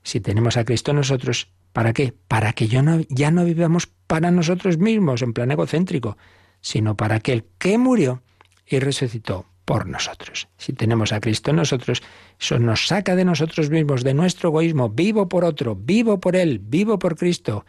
si 0.02 0.20
tenemos 0.20 0.56
a 0.56 0.64
Cristo 0.64 0.92
nosotros, 0.92 1.48
¿para 1.72 1.92
qué? 1.92 2.14
Para 2.28 2.52
que 2.52 2.68
yo 2.68 2.82
no, 2.82 3.00
ya 3.08 3.30
no 3.30 3.44
vivamos 3.44 3.86
para 4.06 4.30
nosotros 4.30 4.78
mismos 4.78 5.22
en 5.22 5.32
plan 5.32 5.50
egocéntrico, 5.50 6.16
sino 6.60 6.96
para 6.96 7.16
aquel 7.16 7.44
que 7.58 7.78
murió 7.78 8.22
y 8.66 8.78
resucitó 8.78 9.46
por 9.64 9.86
nosotros. 9.86 10.48
Si 10.56 10.72
tenemos 10.72 11.12
a 11.12 11.20
Cristo 11.20 11.50
en 11.50 11.56
nosotros, 11.56 12.02
eso 12.40 12.58
nos 12.58 12.86
saca 12.86 13.14
de 13.14 13.24
nosotros 13.24 13.70
mismos, 13.70 14.04
de 14.04 14.14
nuestro 14.14 14.48
egoísmo, 14.50 14.88
vivo 14.88 15.28
por 15.28 15.44
otro, 15.44 15.76
vivo 15.76 16.18
por 16.20 16.36
Él, 16.36 16.60
vivo 16.62 16.98
por 16.98 17.16
Cristo, 17.16 17.64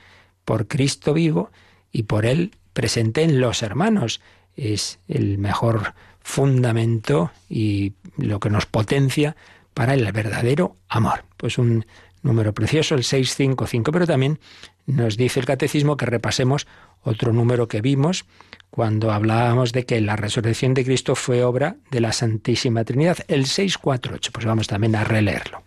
por 0.46 0.68
Cristo 0.68 1.14
vivo 1.14 1.52
y 1.92 2.04
por 2.04 2.26
Él 2.26 2.52
presente 2.74 3.24
en 3.24 3.40
los 3.40 3.62
hermanos. 3.62 4.22
Es 4.56 5.00
el 5.08 5.38
mejor 5.38 5.94
fundamento 6.22 7.32
y 7.50 7.94
lo 8.18 8.40
que 8.40 8.50
nos 8.50 8.66
potencia 8.66 9.36
para 9.74 9.94
el 9.94 10.12
verdadero 10.12 10.78
amor. 10.88 11.26
Pues 11.38 11.58
un 11.58 11.86
número 12.22 12.54
precioso, 12.54 12.96
el 12.96 13.04
655, 13.04 13.92
pero 13.92 14.08
también 14.08 14.40
nos 14.86 15.18
dice 15.18 15.40
el 15.40 15.46
catecismo 15.46 15.98
que 15.98 16.06
repasemos 16.06 16.68
otro 17.04 17.34
número 17.34 17.68
que 17.68 17.82
vimos 17.82 18.26
cuando 18.74 19.12
hablábamos 19.12 19.72
de 19.72 19.86
que 19.86 20.02
la 20.02 20.16
resurrección 20.16 20.74
de 20.74 20.84
Cristo 20.84 21.14
fue 21.14 21.44
obra 21.44 21.76
de 21.92 22.00
la 22.00 22.12
Santísima 22.12 22.84
Trinidad, 22.84 23.20
el 23.28 23.46
648. 23.46 24.32
Pues 24.34 24.48
vamos 24.48 24.66
también 24.66 24.96
a 24.96 25.04
releerlo. 25.04 25.62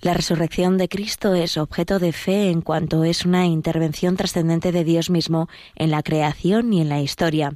La 0.00 0.14
resurrección 0.14 0.78
de 0.78 0.88
Cristo 0.88 1.34
es 1.34 1.56
objeto 1.56 1.98
de 1.98 2.12
fe 2.12 2.50
en 2.50 2.60
cuanto 2.60 3.02
es 3.02 3.26
una 3.26 3.46
intervención 3.46 4.16
trascendente 4.16 4.70
de 4.70 4.84
Dios 4.84 5.10
mismo 5.10 5.48
en 5.74 5.90
la 5.90 6.04
creación 6.04 6.72
y 6.72 6.80
en 6.80 6.88
la 6.88 7.00
historia. 7.00 7.52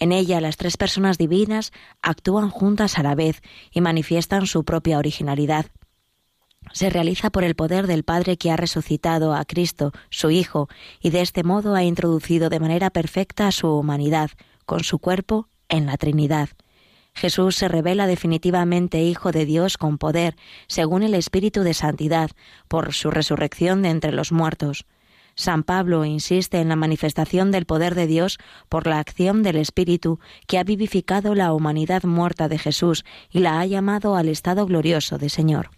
En 0.00 0.10
ella 0.10 0.40
las 0.40 0.56
tres 0.56 0.76
personas 0.76 1.16
divinas 1.16 1.70
actúan 2.02 2.50
juntas 2.50 2.98
a 2.98 3.04
la 3.04 3.14
vez 3.14 3.40
y 3.70 3.80
manifiestan 3.82 4.48
su 4.48 4.64
propia 4.64 4.98
originalidad. 4.98 5.66
Se 6.72 6.90
realiza 6.90 7.30
por 7.30 7.44
el 7.44 7.54
poder 7.54 7.86
del 7.86 8.04
Padre 8.04 8.36
que 8.36 8.50
ha 8.50 8.56
resucitado 8.56 9.34
a 9.34 9.44
Cristo, 9.44 9.92
su 10.10 10.30
Hijo, 10.30 10.68
y 11.00 11.10
de 11.10 11.22
este 11.22 11.42
modo 11.42 11.74
ha 11.74 11.84
introducido 11.84 12.50
de 12.50 12.60
manera 12.60 12.90
perfecta 12.90 13.46
a 13.46 13.52
su 13.52 13.68
humanidad, 13.68 14.30
con 14.66 14.84
su 14.84 14.98
cuerpo, 14.98 15.48
en 15.68 15.86
la 15.86 15.96
Trinidad. 15.96 16.50
Jesús 17.14 17.56
se 17.56 17.68
revela 17.68 18.06
definitivamente 18.06 19.02
Hijo 19.02 19.32
de 19.32 19.44
Dios 19.44 19.76
con 19.76 19.98
poder, 19.98 20.36
según 20.68 21.02
el 21.02 21.14
Espíritu 21.14 21.62
de 21.62 21.74
Santidad, 21.74 22.30
por 22.68 22.92
su 22.92 23.10
resurrección 23.10 23.82
de 23.82 23.90
entre 23.90 24.12
los 24.12 24.30
muertos. 24.30 24.86
San 25.34 25.62
Pablo 25.62 26.04
insiste 26.04 26.60
en 26.60 26.68
la 26.68 26.76
manifestación 26.76 27.50
del 27.50 27.64
poder 27.64 27.94
de 27.94 28.06
Dios 28.06 28.38
por 28.68 28.86
la 28.86 28.98
acción 28.98 29.42
del 29.42 29.56
Espíritu 29.56 30.18
que 30.46 30.58
ha 30.58 30.64
vivificado 30.64 31.34
la 31.34 31.52
humanidad 31.52 32.02
muerta 32.02 32.48
de 32.48 32.58
Jesús 32.58 33.04
y 33.30 33.38
la 33.38 33.60
ha 33.60 33.66
llamado 33.66 34.16
al 34.16 34.28
estado 34.28 34.66
glorioso 34.66 35.16
de 35.16 35.28
Señor. 35.28 35.70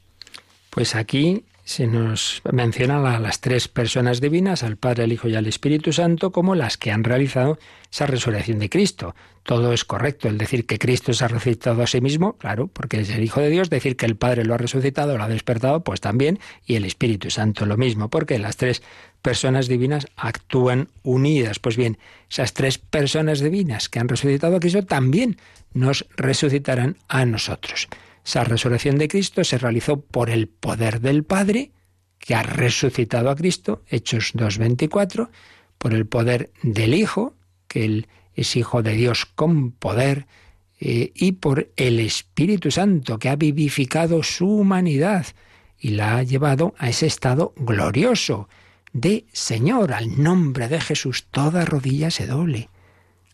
Pues 0.70 0.94
aquí 0.94 1.44
se 1.64 1.86
nos 1.86 2.42
menciona 2.50 3.14
a 3.14 3.20
las 3.20 3.40
tres 3.40 3.68
personas 3.68 4.20
divinas, 4.20 4.64
al 4.64 4.76
Padre, 4.76 5.04
al 5.04 5.12
Hijo 5.12 5.28
y 5.28 5.36
al 5.36 5.46
Espíritu 5.46 5.92
Santo, 5.92 6.32
como 6.32 6.56
las 6.56 6.76
que 6.76 6.90
han 6.90 7.04
realizado 7.04 7.58
esa 7.92 8.06
resurrección 8.06 8.58
de 8.58 8.68
Cristo. 8.68 9.14
Todo 9.44 9.72
es 9.72 9.84
correcto. 9.84 10.28
El 10.28 10.36
decir 10.36 10.66
que 10.66 10.78
Cristo 10.78 11.12
se 11.12 11.24
ha 11.24 11.28
resucitado 11.28 11.82
a 11.82 11.86
sí 11.86 12.00
mismo, 12.00 12.32
claro, 12.34 12.66
porque 12.66 13.00
es 13.00 13.10
el 13.10 13.22
Hijo 13.22 13.40
de 13.40 13.50
Dios. 13.50 13.70
Decir 13.70 13.96
que 13.96 14.06
el 14.06 14.16
Padre 14.16 14.44
lo 14.44 14.54
ha 14.54 14.58
resucitado, 14.58 15.16
lo 15.16 15.22
ha 15.22 15.28
despertado, 15.28 15.84
pues 15.84 16.00
también. 16.00 16.40
Y 16.66 16.74
el 16.74 16.84
Espíritu 16.84 17.30
Santo 17.30 17.66
lo 17.66 17.76
mismo, 17.76 18.08
porque 18.08 18.38
las 18.38 18.56
tres 18.56 18.82
personas 19.22 19.68
divinas 19.68 20.08
actúan 20.16 20.88
unidas. 21.04 21.60
Pues 21.60 21.76
bien, 21.76 21.98
esas 22.28 22.52
tres 22.52 22.78
personas 22.78 23.40
divinas 23.40 23.88
que 23.88 24.00
han 24.00 24.08
resucitado 24.08 24.56
a 24.56 24.60
Cristo 24.60 24.84
también 24.84 25.36
nos 25.72 26.06
resucitarán 26.16 26.96
a 27.06 27.24
nosotros. 27.26 27.88
Esa 28.24 28.44
resurrección 28.44 28.98
de 28.98 29.08
Cristo 29.08 29.44
se 29.44 29.58
realizó 29.58 30.00
por 30.00 30.30
el 30.30 30.48
poder 30.48 31.00
del 31.00 31.24
Padre, 31.24 31.72
que 32.18 32.34
ha 32.34 32.42
resucitado 32.42 33.30
a 33.30 33.36
Cristo, 33.36 33.82
Hechos 33.88 34.34
2.24, 34.34 35.30
por 35.78 35.94
el 35.94 36.06
poder 36.06 36.52
del 36.62 36.94
Hijo, 36.94 37.34
que 37.66 37.84
él 37.84 38.08
es 38.34 38.56
Hijo 38.56 38.82
de 38.82 38.92
Dios 38.92 39.26
con 39.26 39.72
poder, 39.72 40.26
eh, 40.80 41.12
y 41.14 41.32
por 41.32 41.70
el 41.76 42.00
Espíritu 42.00 42.70
Santo, 42.70 43.18
que 43.18 43.28
ha 43.28 43.36
vivificado 43.36 44.22
su 44.22 44.48
humanidad 44.48 45.26
y 45.78 45.90
la 45.90 46.18
ha 46.18 46.22
llevado 46.22 46.74
a 46.78 46.88
ese 46.90 47.06
estado 47.06 47.54
glorioso 47.56 48.48
de 48.92 49.26
Señor, 49.32 49.92
al 49.92 50.22
nombre 50.22 50.68
de 50.68 50.80
Jesús, 50.80 51.26
toda 51.30 51.64
rodilla 51.64 52.10
se 52.10 52.26
doble, 52.26 52.68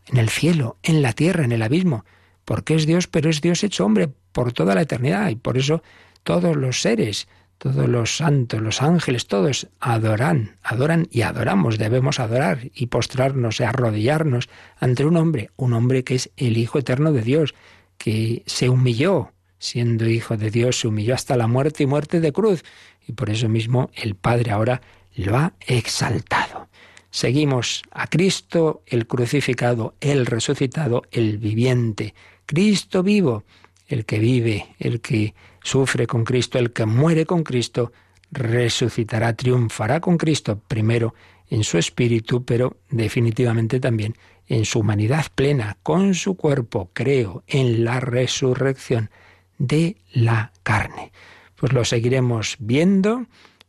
en 0.07 0.18
el 0.18 0.28
cielo, 0.28 0.76
en 0.82 1.03
la 1.03 1.12
tierra, 1.12 1.45
en 1.45 1.53
el 1.53 1.62
abismo, 1.62 2.05
porque 2.45 2.74
es 2.74 2.87
Dios, 2.87 3.07
pero 3.07 3.30
es 3.30 3.41
Dios 3.41 3.64
hecho 3.64 3.84
hombre 3.84 4.11
por 4.37 4.53
toda 4.53 4.74
la 4.74 4.82
eternidad. 4.82 5.30
Y 5.30 5.37
por 5.37 5.57
eso 5.57 5.82
todos 6.22 6.55
los 6.55 6.82
seres, 6.82 7.26
todos 7.57 7.89
los 7.89 8.18
santos, 8.18 8.61
los 8.61 8.82
ángeles, 8.82 9.28
todos 9.28 9.68
adoran, 9.80 10.59
adoran 10.62 11.09
y 11.11 11.22
adoramos, 11.22 11.78
debemos 11.78 12.20
adorar 12.20 12.70
y 12.74 12.89
postrarnos 12.89 13.61
y 13.61 13.64
arrodillarnos 13.64 14.51
ante 14.78 15.07
un 15.07 15.16
hombre, 15.16 15.53
un 15.57 15.72
hombre 15.72 16.05
que 16.05 16.16
es 16.16 16.30
el 16.37 16.59
Hijo 16.59 16.78
eterno 16.78 17.12
de 17.12 17.22
Dios, 17.22 17.55
que 17.97 18.43
se 18.45 18.68
humilló, 18.68 19.32
siendo 19.59 20.07
Hijo 20.07 20.37
de 20.37 20.51
Dios, 20.51 20.80
se 20.80 20.89
humilló 20.89 21.14
hasta 21.14 21.39
la 21.39 21.47
muerte 21.47 21.84
y 21.84 21.87
muerte 21.87 22.20
de 22.20 22.30
cruz. 22.30 22.62
Y 23.09 23.12
por 23.12 23.30
eso 23.30 23.49
mismo 23.49 23.89
el 23.95 24.16
Padre 24.16 24.51
ahora 24.51 24.82
lo 25.14 25.34
ha 25.39 25.55
exaltado. 25.66 26.68
Seguimos 27.09 27.84
a 27.91 28.07
Cristo, 28.07 28.82
el 28.84 29.07
crucificado, 29.07 29.95
el 30.03 30.26
resucitado, 30.26 31.05
el 31.11 31.39
viviente, 31.39 32.12
Cristo 32.45 33.03
vivo, 33.03 33.45
el 33.87 34.05
que 34.05 34.18
vive, 34.18 34.74
el 34.78 35.01
que 35.01 35.34
sufre 35.62 36.07
con 36.07 36.24
Cristo, 36.24 36.59
el 36.59 36.72
que 36.72 36.87
muere 36.87 37.26
con 37.26 37.43
Cristo, 37.43 37.93
resucitará, 38.30 39.34
triunfará 39.34 40.01
con 40.01 40.18
Cristo, 40.18 40.61
primero 40.66 41.14
en 41.49 41.64
su 41.64 41.78
espíritu, 41.78 42.45
pero 42.45 42.76
definitivamente 42.91 43.80
también 43.80 44.16
en 44.49 44.64
su 44.64 44.80
humanidad 44.80 45.26
plena, 45.34 45.76
con 45.82 46.14
su 46.14 46.37
cuerpo, 46.37 46.91
creo, 46.93 47.43
en 47.47 47.84
la 47.84 48.01
resurrección 48.01 49.11
de 49.59 49.97
la 50.12 50.53
carne. 50.62 51.12
Pues 51.57 51.72
lo 51.72 51.84
seguiremos 51.84 52.57
viendo, 52.59 53.26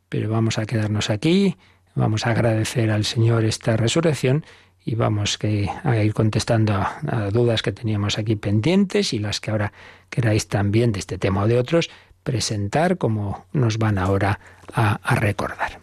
pero 0.10 0.30
vamos 0.30 0.58
a 0.58 0.66
quedarnos 0.66 1.10
aquí, 1.10 1.56
vamos 1.96 2.26
a 2.26 2.32
agradecer 2.32 2.92
al 2.92 3.06
Señor 3.06 3.46
esta 3.46 3.78
resurrección 3.78 4.46
y 4.86 4.96
vamos 4.96 5.38
que, 5.38 5.70
a 5.84 5.98
ir 5.98 6.14
contestando 6.14 6.74
a, 6.74 7.30
dudas 7.32 7.62
que 7.62 7.72
teníamos 7.72 8.18
aquí 8.18 8.36
pendientes 8.36 9.14
y 9.14 9.20
las 9.20 9.40
que 9.40 9.52
ahora 9.52 9.74
queráis 10.10 10.48
también 10.48 10.92
de 10.92 11.00
este 11.00 11.18
tema 11.18 11.44
o 11.44 11.48
de 11.48 11.58
otros 11.58 11.90
presentar 12.24 12.98
como 12.98 13.46
nos 13.54 13.78
van 13.78 13.98
ahora 13.98 14.40
a, 14.74 15.00
recordar. 15.16 15.80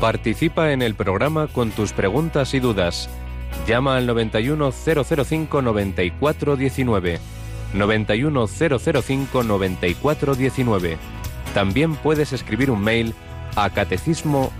Participa 0.00 0.72
en 0.72 0.82
el 0.82 0.94
programa 0.94 1.48
con 1.48 1.70
tus 1.70 1.92
preguntas 1.92 2.54
y 2.54 2.60
dudas. 2.60 3.08
Llama 3.66 3.96
al 3.96 4.06
91005 4.06 5.62
9419. 5.62 7.20
91005 7.74 9.42
9419 9.44 10.98
también 11.54 11.96
puedes 11.96 12.32
escribir 12.32 12.70
un 12.70 12.82
mail 12.82 13.14
a 13.56 13.70
catecismo. 13.70 14.52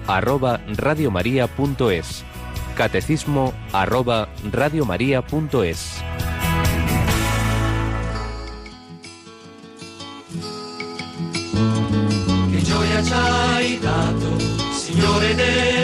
Catecismo 2.75 3.53
arroba 3.73 4.29
radiomaria.es. 4.51 6.03
Che 12.51 12.62
gioia 12.62 13.03
ci 13.03 13.12
hai 13.12 13.79
dato, 13.79 14.39
Signore 14.73 15.35
del 15.35 15.82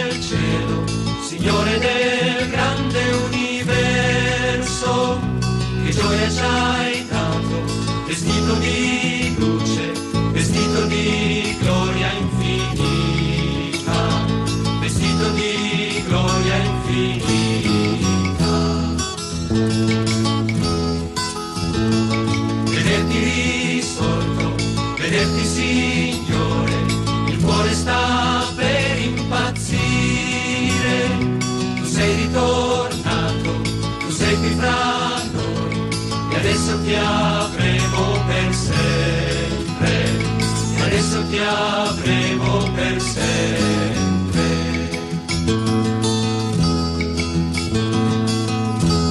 ti 41.31 41.39
avremo 41.39 42.71
per 42.75 43.01
sempre. 43.01 44.47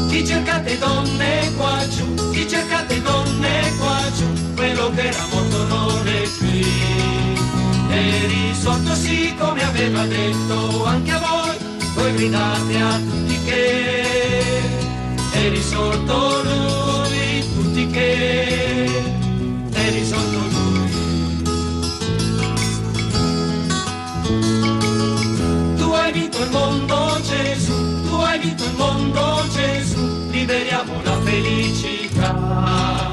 Chi 0.10 0.26
cercate 0.26 0.78
donne 0.80 1.52
qua 1.56 1.88
giù, 1.96 2.32
chi 2.32 2.48
cercate 2.48 3.02
donne 3.02 3.72
qua 3.78 4.00
giù, 4.18 4.54
quello 4.56 4.92
che 4.96 5.08
era 5.08 5.26
morto 5.32 5.66
non 5.68 6.08
è 6.08 6.28
qui. 6.38 6.66
E 7.90 8.28
risorto 8.28 8.96
sì 8.96 9.36
come 9.38 9.64
aveva 9.64 10.06
detto 10.06 10.86
anche 10.86 11.12
a 11.12 11.20
voi, 11.20 11.58
voi 11.94 12.14
gridate 12.16 12.78
a 12.78 12.98
tutti 12.98 13.40
che 13.46 14.52
è 15.32 15.50
risorto 15.50 16.42
lui, 16.44 17.44
tutti 17.54 17.88
che 17.88 18.86
è 19.72 19.90
risorto 19.92 20.38
lui. 20.40 20.47
Vinto 26.38 26.44
il 26.44 26.50
mondo 26.52 27.20
Gesù, 27.22 28.02
tu 28.04 28.16
hai 28.16 28.40
vinto 28.40 28.64
il 28.64 28.74
mondo 28.76 29.44
Gesù, 29.52 30.30
liberiamo 30.30 31.02
la 31.04 31.20
felicità. 31.22 33.12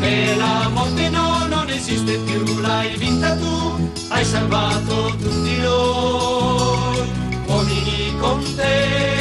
E 0.00 0.36
la 0.36 0.68
morte 0.72 1.08
no, 1.10 1.46
non 1.48 1.68
esiste 1.70 2.18
più, 2.18 2.60
l'hai 2.60 2.96
vinta 2.96 3.36
tu, 3.36 3.90
hai 4.08 4.24
salvato 4.24 5.14
tutti 5.16 5.56
noi, 5.58 7.08
uomini 7.46 8.16
con 8.18 8.42
te, 8.56 9.13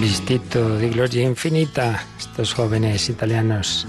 Vistito 0.00 0.76
di 0.78 0.88
gloria 0.88 1.22
infinita, 1.22 2.00
estos 2.18 2.54
jóvenes 2.54 3.08
italianos 3.08 3.86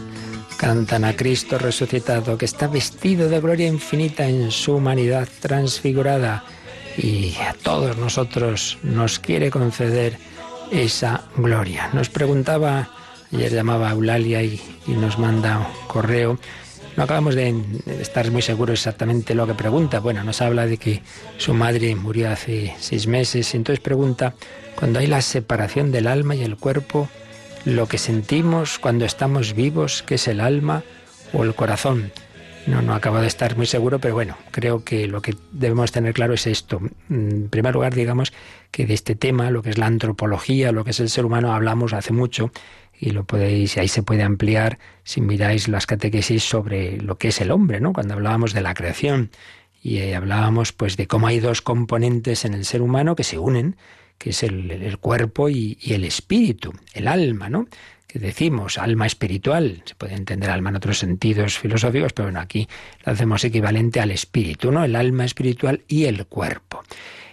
cantan 0.57 1.03
a 1.03 1.15
Cristo 1.15 1.57
resucitado, 1.57 2.37
que 2.37 2.45
está 2.45 2.67
vestido 2.67 3.29
de 3.29 3.39
gloria 3.39 3.67
infinita 3.67 4.27
en 4.27 4.51
su 4.51 4.75
humanidad 4.75 5.27
transfigurada 5.39 6.43
y 6.97 7.35
a 7.35 7.53
todos 7.53 7.97
nosotros 7.97 8.77
nos 8.83 9.19
quiere 9.19 9.51
conceder 9.51 10.17
esa 10.71 11.23
gloria. 11.35 11.89
Nos 11.93 12.09
preguntaba, 12.09 12.89
ayer 13.34 13.53
llamaba 13.53 13.91
Eulalia 13.91 14.41
y, 14.41 14.61
y 14.88 14.91
nos 14.91 15.17
manda 15.19 15.59
un 15.59 15.88
correo. 15.88 16.39
No 16.97 17.03
acabamos 17.03 17.36
de 17.36 17.53
estar 17.99 18.32
muy 18.32 18.41
seguros 18.41 18.80
exactamente 18.80 19.36
lo 19.36 19.45
que 19.45 19.53
pregunta. 19.53 19.99
Bueno, 19.99 20.23
nos 20.23 20.41
habla 20.41 20.65
de 20.65 20.78
que 20.78 21.01
su 21.38 21.53
madre 21.53 21.93
murió 21.95 22.32
hace 22.32 22.73
seis 22.80 23.05
meses 23.07 23.53
y 23.53 23.57
entonces 23.57 23.82
pregunta, 23.82 24.34
cuando 24.76 24.99
hay 24.99 25.07
la 25.07 25.21
separación 25.21 25.91
del 25.91 26.07
alma 26.07 26.36
y 26.36 26.43
el 26.43 26.55
cuerpo, 26.55 27.09
lo 27.65 27.88
que 27.88 27.97
sentimos 27.97 28.80
cuando 28.80 29.03
estamos 29.03 29.53
vivos, 29.53 30.03
que 30.03 30.15
es 30.15 30.28
el 30.30 30.39
alma 30.39 30.84
o 31.34 31.43
el 31.43 31.53
corazón. 31.53 32.11
No, 32.68 32.82
no 32.82 32.95
acabo 32.95 33.20
de 33.20 33.28
estar 33.28 33.55
muy 33.55 33.68
seguro, 33.68 33.99
pero 33.99 34.16
bueno, 34.16 34.38
creo 34.49 34.84
que 34.84 35.07
lo 35.07 35.22
que 35.22 35.36
debemos 35.51 35.91
tener 35.91 36.13
claro 36.13 36.34
es 36.34 36.47
esto. 36.47 36.82
En 37.09 37.47
primer 37.49 37.76
lugar, 37.76 37.93
digamos 37.93 38.34
que 38.72 38.88
de 38.88 38.95
este 38.95 39.16
tema, 39.16 39.51
lo 39.51 39.61
que 39.61 39.70
es 39.70 39.78
la 39.78 39.86
antropología, 39.86 40.72
lo 40.72 40.84
que 40.84 40.89
es 40.89 40.99
el 40.99 41.09
ser 41.09 41.26
humano, 41.26 41.53
hablamos 41.53 41.93
hace 41.93 42.11
mucho 42.11 42.51
y 42.99 43.11
lo 43.11 43.24
podéis, 43.24 43.78
ahí 43.78 43.88
se 43.88 44.01
puede 44.01 44.24
ampliar 44.24 44.80
si 45.03 45.22
miráis 45.22 45.68
las 45.68 45.86
catequesis 45.86 46.43
sobre 46.43 46.97
lo 46.97 47.18
que 47.18 47.28
es 47.28 47.39
el 47.39 47.51
hombre, 47.51 47.80
¿no? 47.80 47.93
Cuando 47.93 48.16
hablábamos 48.16 48.53
de 48.53 48.61
la 48.61 48.74
creación 48.74 49.30
y 49.84 49.97
eh, 49.97 50.16
hablábamos 50.16 50.72
pues 50.72 50.97
de 50.97 51.05
cómo 51.05 51.28
hay 51.28 51.39
dos 51.39 51.61
componentes 51.61 52.45
en 52.45 52.55
el 52.55 52.66
ser 52.66 52.82
humano 52.82 53.16
que 53.16 53.24
se 53.24 53.38
unen, 53.38 53.76
que 54.18 54.32
es 54.32 54.43
el, 54.43 54.97
cuerpo 54.99 55.49
y, 55.49 55.78
y, 55.82 55.93
el 55.93 56.03
espíritu, 56.03 56.74
el 56.93 57.07
alma, 57.07 57.49
¿no? 57.49 57.68
Que 58.07 58.20
decimos 58.20 58.78
alma 58.78 59.05
espiritual, 59.05 59.84
se 59.86 59.95
puede 59.95 60.16
entender 60.16 60.49
alma 60.49 60.70
en 60.70 60.78
otros 60.78 60.99
sentidos 60.99 61.59
filosóficos, 61.59 62.13
pero 62.13 62.28
bueno, 62.28 62.39
aquí 62.39 62.68
lo 63.05 63.11
hacemos 63.11 63.43
equivalente 63.43 63.99
al 63.99 64.11
espíritu, 64.11 64.72
¿no? 64.72 64.84
El 64.84 64.95
alma 64.95 65.26
espiritual 65.26 65.84
y 65.88 66.05
el 66.05 66.26
cuerpo. 66.26 66.84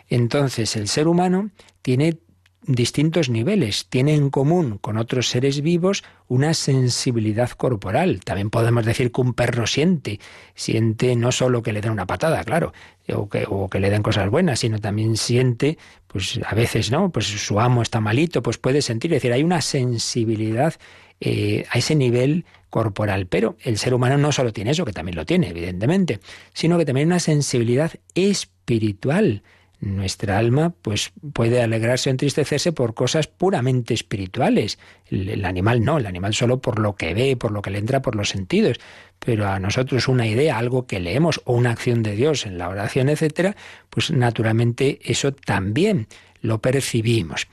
Entonces, 0.08 0.76
el 0.76 0.88
ser 0.88 1.08
humano 1.08 1.50
tiene 1.82 2.18
distintos 2.64 3.28
niveles. 3.28 3.86
Tiene 3.88 4.14
en 4.14 4.30
común 4.30 4.78
con 4.78 4.96
otros 4.96 5.28
seres 5.28 5.62
vivos 5.62 6.04
una 6.28 6.54
sensibilidad 6.54 7.50
corporal. 7.50 8.20
También 8.24 8.50
podemos 8.50 8.84
decir 8.84 9.12
que 9.12 9.20
un 9.20 9.34
perro 9.34 9.66
siente, 9.66 10.20
siente 10.54 11.16
no 11.16 11.32
solo 11.32 11.62
que 11.62 11.72
le 11.72 11.80
den 11.80 11.92
una 11.92 12.06
patada, 12.06 12.44
claro, 12.44 12.72
o 13.12 13.28
que, 13.28 13.44
o 13.48 13.68
que 13.68 13.80
le 13.80 13.90
den 13.90 14.02
cosas 14.02 14.30
buenas, 14.30 14.60
sino 14.60 14.78
también 14.78 15.16
siente, 15.16 15.78
pues 16.06 16.40
a 16.46 16.54
veces, 16.54 16.90
¿no? 16.90 17.10
Pues 17.10 17.26
su 17.26 17.60
amo 17.60 17.82
está 17.82 18.00
malito, 18.00 18.42
pues 18.42 18.58
puede 18.58 18.82
sentir. 18.82 19.12
Es 19.12 19.16
decir, 19.16 19.32
hay 19.32 19.42
una 19.42 19.60
sensibilidad 19.60 20.74
eh, 21.20 21.66
a 21.70 21.78
ese 21.78 21.94
nivel 21.94 22.44
corporal. 22.68 23.26
Pero 23.26 23.56
el 23.62 23.78
ser 23.78 23.94
humano 23.94 24.18
no 24.18 24.32
solo 24.32 24.52
tiene 24.52 24.70
eso, 24.70 24.84
que 24.84 24.92
también 24.92 25.14
lo 25.14 25.26
tiene, 25.26 25.50
evidentemente, 25.50 26.20
sino 26.54 26.78
que 26.78 26.86
también 26.86 27.08
una 27.08 27.20
sensibilidad 27.20 27.92
espiritual 28.14 29.42
nuestra 29.82 30.38
alma 30.38 30.72
pues 30.80 31.12
puede 31.32 31.60
alegrarse 31.60 32.08
o 32.08 32.12
entristecerse 32.12 32.70
por 32.70 32.94
cosas 32.94 33.26
puramente 33.26 33.92
espirituales. 33.92 34.78
El, 35.06 35.44
animal 35.44 35.84
no, 35.84 35.98
el 35.98 36.06
animal 36.06 36.34
solo 36.34 36.60
por 36.60 36.78
lo 36.78 36.94
que 36.94 37.12
ve, 37.14 37.36
por 37.36 37.50
lo 37.50 37.62
que 37.62 37.70
le 37.70 37.78
entra 37.78 38.00
por 38.00 38.14
los 38.14 38.28
sentidos. 38.28 38.78
Pero 39.18 39.48
a 39.48 39.58
nosotros 39.58 40.06
una 40.06 40.26
idea, 40.28 40.56
algo 40.56 40.86
que 40.86 41.00
leemos 41.00 41.40
o 41.44 41.54
una 41.54 41.72
acción 41.72 42.04
de 42.04 42.14
Dios 42.14 42.46
en 42.46 42.58
la 42.58 42.68
oración, 42.68 43.08
etcétera, 43.08 43.56
pues 43.90 44.12
naturalmente 44.12 45.00
eso 45.02 45.32
también 45.32 46.06
lo 46.42 46.60
percibimos. 46.60 47.48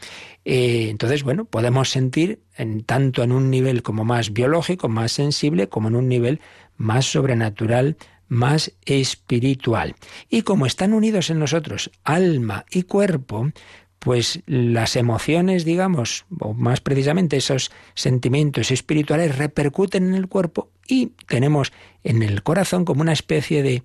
Eh, 0.45 0.87
entonces, 0.91 1.23
bueno, 1.23 1.45
podemos 1.45 1.89
sentir 1.89 2.41
en, 2.55 2.83
tanto 2.83 3.23
en 3.23 3.31
un 3.31 3.49
nivel 3.49 3.81
como 3.81 4.05
más 4.05 4.33
biológico, 4.33 4.87
más 4.87 5.11
sensible, 5.11 5.67
como 5.67 5.87
en 5.87 5.95
un 5.95 6.07
nivel 6.07 6.41
más 6.77 7.05
sobrenatural, 7.05 7.97
más 8.29 8.71
espiritual. 8.85 9.95
Y 10.29 10.43
como 10.43 10.65
están 10.65 10.93
unidos 10.93 11.29
en 11.29 11.39
nosotros 11.39 11.91
alma 12.03 12.65
y 12.71 12.83
cuerpo, 12.83 13.51
pues 13.99 14.41
las 14.45 14.95
emociones, 14.95 15.65
digamos, 15.65 16.25
o 16.39 16.53
más 16.53 16.79
precisamente 16.79 17.37
esos 17.37 17.71
sentimientos 17.95 18.71
espirituales 18.71 19.37
repercuten 19.37 20.07
en 20.07 20.15
el 20.15 20.27
cuerpo 20.27 20.69
y 20.87 21.07
tenemos 21.27 21.73
en 22.03 22.23
el 22.23 22.41
corazón 22.43 22.85
como 22.85 23.01
una 23.01 23.13
especie 23.13 23.61
de, 23.61 23.83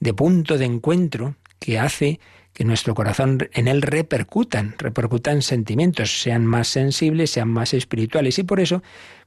de 0.00 0.14
punto 0.14 0.58
de 0.58 0.66
encuentro 0.66 1.36
que 1.58 1.78
hace 1.78 2.20
que 2.52 2.64
nuestro 2.64 2.94
corazón 2.94 3.48
en 3.52 3.66
él 3.66 3.82
repercutan, 3.82 4.76
repercutan 4.78 5.42
sentimientos, 5.42 6.22
sean 6.22 6.46
más 6.46 6.68
sensibles, 6.68 7.30
sean 7.30 7.48
más 7.48 7.74
espirituales. 7.74 8.38
Y 8.38 8.44
por 8.44 8.60
eso, 8.60 8.82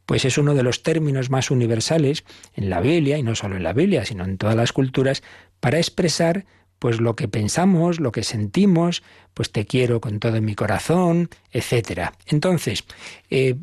pues 0.07 0.23
es 0.23 0.37
uno 0.37 0.55
de 0.55 0.63
los 0.63 0.81
términos 0.83 1.29
más 1.29 1.51
universales 1.51 2.23
en 2.55 2.69
la 2.71 2.79
Biblia, 2.79 3.17
y 3.17 3.23
no 3.23 3.35
solo 3.35 3.57
en 3.57 3.63
la 3.63 3.73
Biblia, 3.73 4.05
sino 4.05 4.23
en 4.23 4.37
todas 4.37 4.55
las 4.55 4.71
culturas, 4.71 5.21
para 5.59 5.77
expresar 5.77 6.45
pues 6.79 7.01
lo 7.01 7.15
que 7.15 7.27
pensamos, 7.27 7.99
lo 7.99 8.13
que 8.13 8.23
sentimos, 8.23 9.03
pues 9.33 9.51
te 9.51 9.65
quiero 9.65 9.99
con 9.99 10.19
todo 10.19 10.41
mi 10.41 10.55
corazón, 10.55 11.29
etcétera. 11.51 12.13
Entonces, 12.27 12.85
eh, 13.29 13.55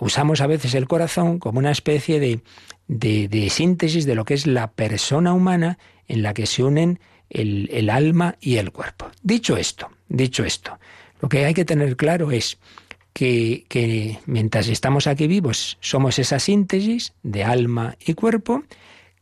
usamos 0.00 0.40
a 0.40 0.46
veces 0.46 0.74
el 0.74 0.88
corazón 0.88 1.38
como 1.38 1.58
una 1.58 1.70
especie 1.72 2.20
de, 2.20 2.40
de, 2.88 3.50
síntesis 3.50 4.06
de 4.06 4.14
lo 4.14 4.24
que 4.24 4.34
es 4.34 4.46
la 4.46 4.70
persona 4.70 5.34
humana 5.34 5.78
en 6.08 6.22
la 6.22 6.32
que 6.32 6.46
se 6.46 6.62
unen 6.62 7.00
el, 7.28 7.68
el 7.70 7.90
alma 7.90 8.36
y 8.40 8.56
el 8.56 8.72
cuerpo. 8.72 9.10
Dicho 9.22 9.58
esto, 9.58 9.90
dicho 10.08 10.42
esto, 10.42 10.78
lo 11.20 11.28
que 11.28 11.44
hay 11.44 11.52
que 11.52 11.66
tener 11.66 11.96
claro 11.96 12.30
es 12.30 12.58
que, 13.12 14.18
mientras 14.26 14.68
estamos 14.68 15.06
aquí 15.06 15.26
vivos 15.26 15.78
somos 15.80 16.18
esa 16.18 16.38
síntesis 16.38 17.12
de 17.22 17.44
alma 17.44 17.96
y 18.04 18.14
cuerpo, 18.14 18.62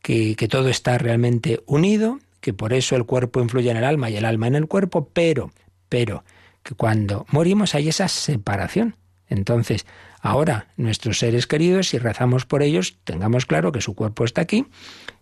que, 0.01 0.35
que, 0.35 0.47
todo 0.47 0.69
está 0.69 0.97
realmente 0.97 1.61
unido, 1.65 2.19
que 2.39 2.53
por 2.53 2.73
eso 2.73 2.95
el 2.95 3.05
cuerpo 3.05 3.41
influye 3.41 3.69
en 3.69 3.77
el 3.77 3.83
alma 3.83 4.09
y 4.09 4.17
el 4.17 4.25
alma 4.25 4.47
en 4.47 4.55
el 4.55 4.67
cuerpo, 4.67 5.09
pero, 5.13 5.51
pero, 5.89 6.23
que 6.63 6.75
cuando 6.75 7.25
morimos 7.29 7.75
hay 7.75 7.89
esa 7.89 8.07
separación. 8.07 8.95
Entonces, 9.27 9.85
ahora 10.21 10.67
nuestros 10.77 11.19
seres 11.19 11.47
queridos, 11.47 11.89
si 11.89 11.97
rezamos 11.97 12.45
por 12.45 12.63
ellos, 12.63 12.97
tengamos 13.03 13.45
claro 13.45 13.71
que 13.71 13.81
su 13.81 13.95
cuerpo 13.95 14.23
está 14.23 14.41
aquí 14.41 14.65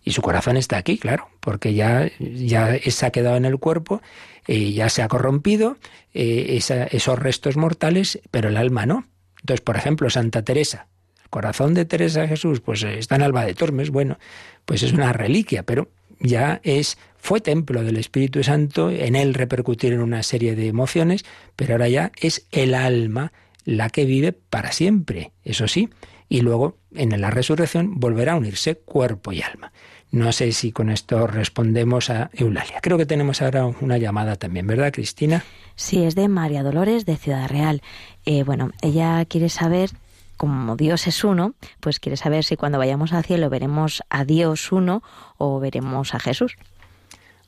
y 0.04 0.12
su 0.12 0.22
corazón 0.22 0.58
está 0.58 0.78
aquí, 0.78 0.98
claro, 0.98 1.30
porque 1.40 1.74
ya, 1.74 2.10
ya 2.20 2.78
se 2.80 3.06
ha 3.06 3.12
quedado 3.12 3.38
en 3.38 3.46
el 3.46 3.58
cuerpo, 3.58 4.02
eh, 4.48 4.74
ya 4.74 4.90
se 4.90 5.02
ha 5.02 5.08
corrompido 5.08 5.78
eh, 6.14 6.60
esos 6.92 7.20
restos 7.20 7.58
mortales, 7.58 8.20
pero 8.32 8.50
el 8.50 8.58
alma 8.58 8.86
no. 8.86 9.06
Entonces, 9.42 9.62
por 9.62 9.78
ejemplo, 9.78 10.10
Santa 10.10 10.44
Teresa, 10.44 10.88
el 11.24 11.30
corazón 11.30 11.74
de 11.74 11.86
Teresa 11.86 12.28
Jesús, 12.28 12.60
pues 12.60 12.84
eh, 12.84 13.00
está 13.00 13.16
en 13.16 13.24
Alba 13.24 13.46
de 13.46 13.54
Tormes, 13.54 13.90
bueno, 13.90 14.20
pues 14.66 14.84
es 14.84 14.92
una 14.92 15.14
reliquia, 15.14 15.64
pero 15.64 15.90
ya 16.20 16.60
es 16.64 16.98
fue 17.18 17.42
templo 17.42 17.84
del 17.84 17.98
Espíritu 17.98 18.44
Santo, 18.44 18.90
en 18.92 19.16
él 19.16 19.34
repercutir 19.34 19.94
en 19.94 20.02
una 20.02 20.24
serie 20.24 20.56
de 20.56 20.68
emociones, 20.68 21.26
pero 21.56 21.74
ahora 21.74 21.90
ya 21.90 22.12
es 22.20 22.46
el 22.52 22.74
alma 22.74 23.32
la 23.66 23.90
que 23.90 24.06
vive 24.06 24.34
para 24.34 24.72
siempre, 24.72 25.32
eso 25.44 25.68
sí, 25.68 25.90
y 26.28 26.42
luego 26.42 26.78
en 26.96 27.20
la 27.20 27.30
resurrección 27.32 28.00
volverá 28.00 28.34
a 28.34 28.38
unirse 28.38 28.76
cuerpo 28.76 29.32
y 29.32 29.42
alma. 29.42 29.72
No 30.12 30.32
sé 30.32 30.52
si 30.54 30.72
con 30.72 30.90
esto 30.90 31.28
respondemos 31.28 32.10
a 32.10 32.32
Eulalia. 32.34 32.80
Creo 32.82 32.98
que 32.98 33.06
tenemos 33.06 33.42
ahora 33.42 33.66
una 33.66 33.98
llamada 33.98 34.38
también, 34.38 34.66
¿verdad, 34.66 34.92
Cristina? 34.92 35.44
Sí, 35.76 36.04
es 36.04 36.16
de 36.16 36.28
María 36.28 36.64
Dolores 36.64 37.06
de 37.06 37.16
Ciudad 37.16 37.48
Real. 37.48 37.84
Eh, 38.26 38.44
bueno, 38.44 38.72
ella 38.82 39.24
quiere 39.26 39.50
saber 39.50 39.92
como 40.36 40.78
Dios 40.78 41.06
es 41.06 41.26
uno, 41.26 41.54
pues 41.82 42.00
quiere 42.00 42.16
saber 42.16 42.46
si 42.46 42.56
cuando 42.56 42.78
vayamos 42.78 43.12
al 43.12 43.26
cielo 43.26 43.50
veremos 43.50 44.02
a 44.10 44.24
Dios 44.24 44.72
uno 44.72 45.04
o 45.38 45.60
veremos 45.60 46.16
a 46.16 46.20
Jesús. 46.20 46.56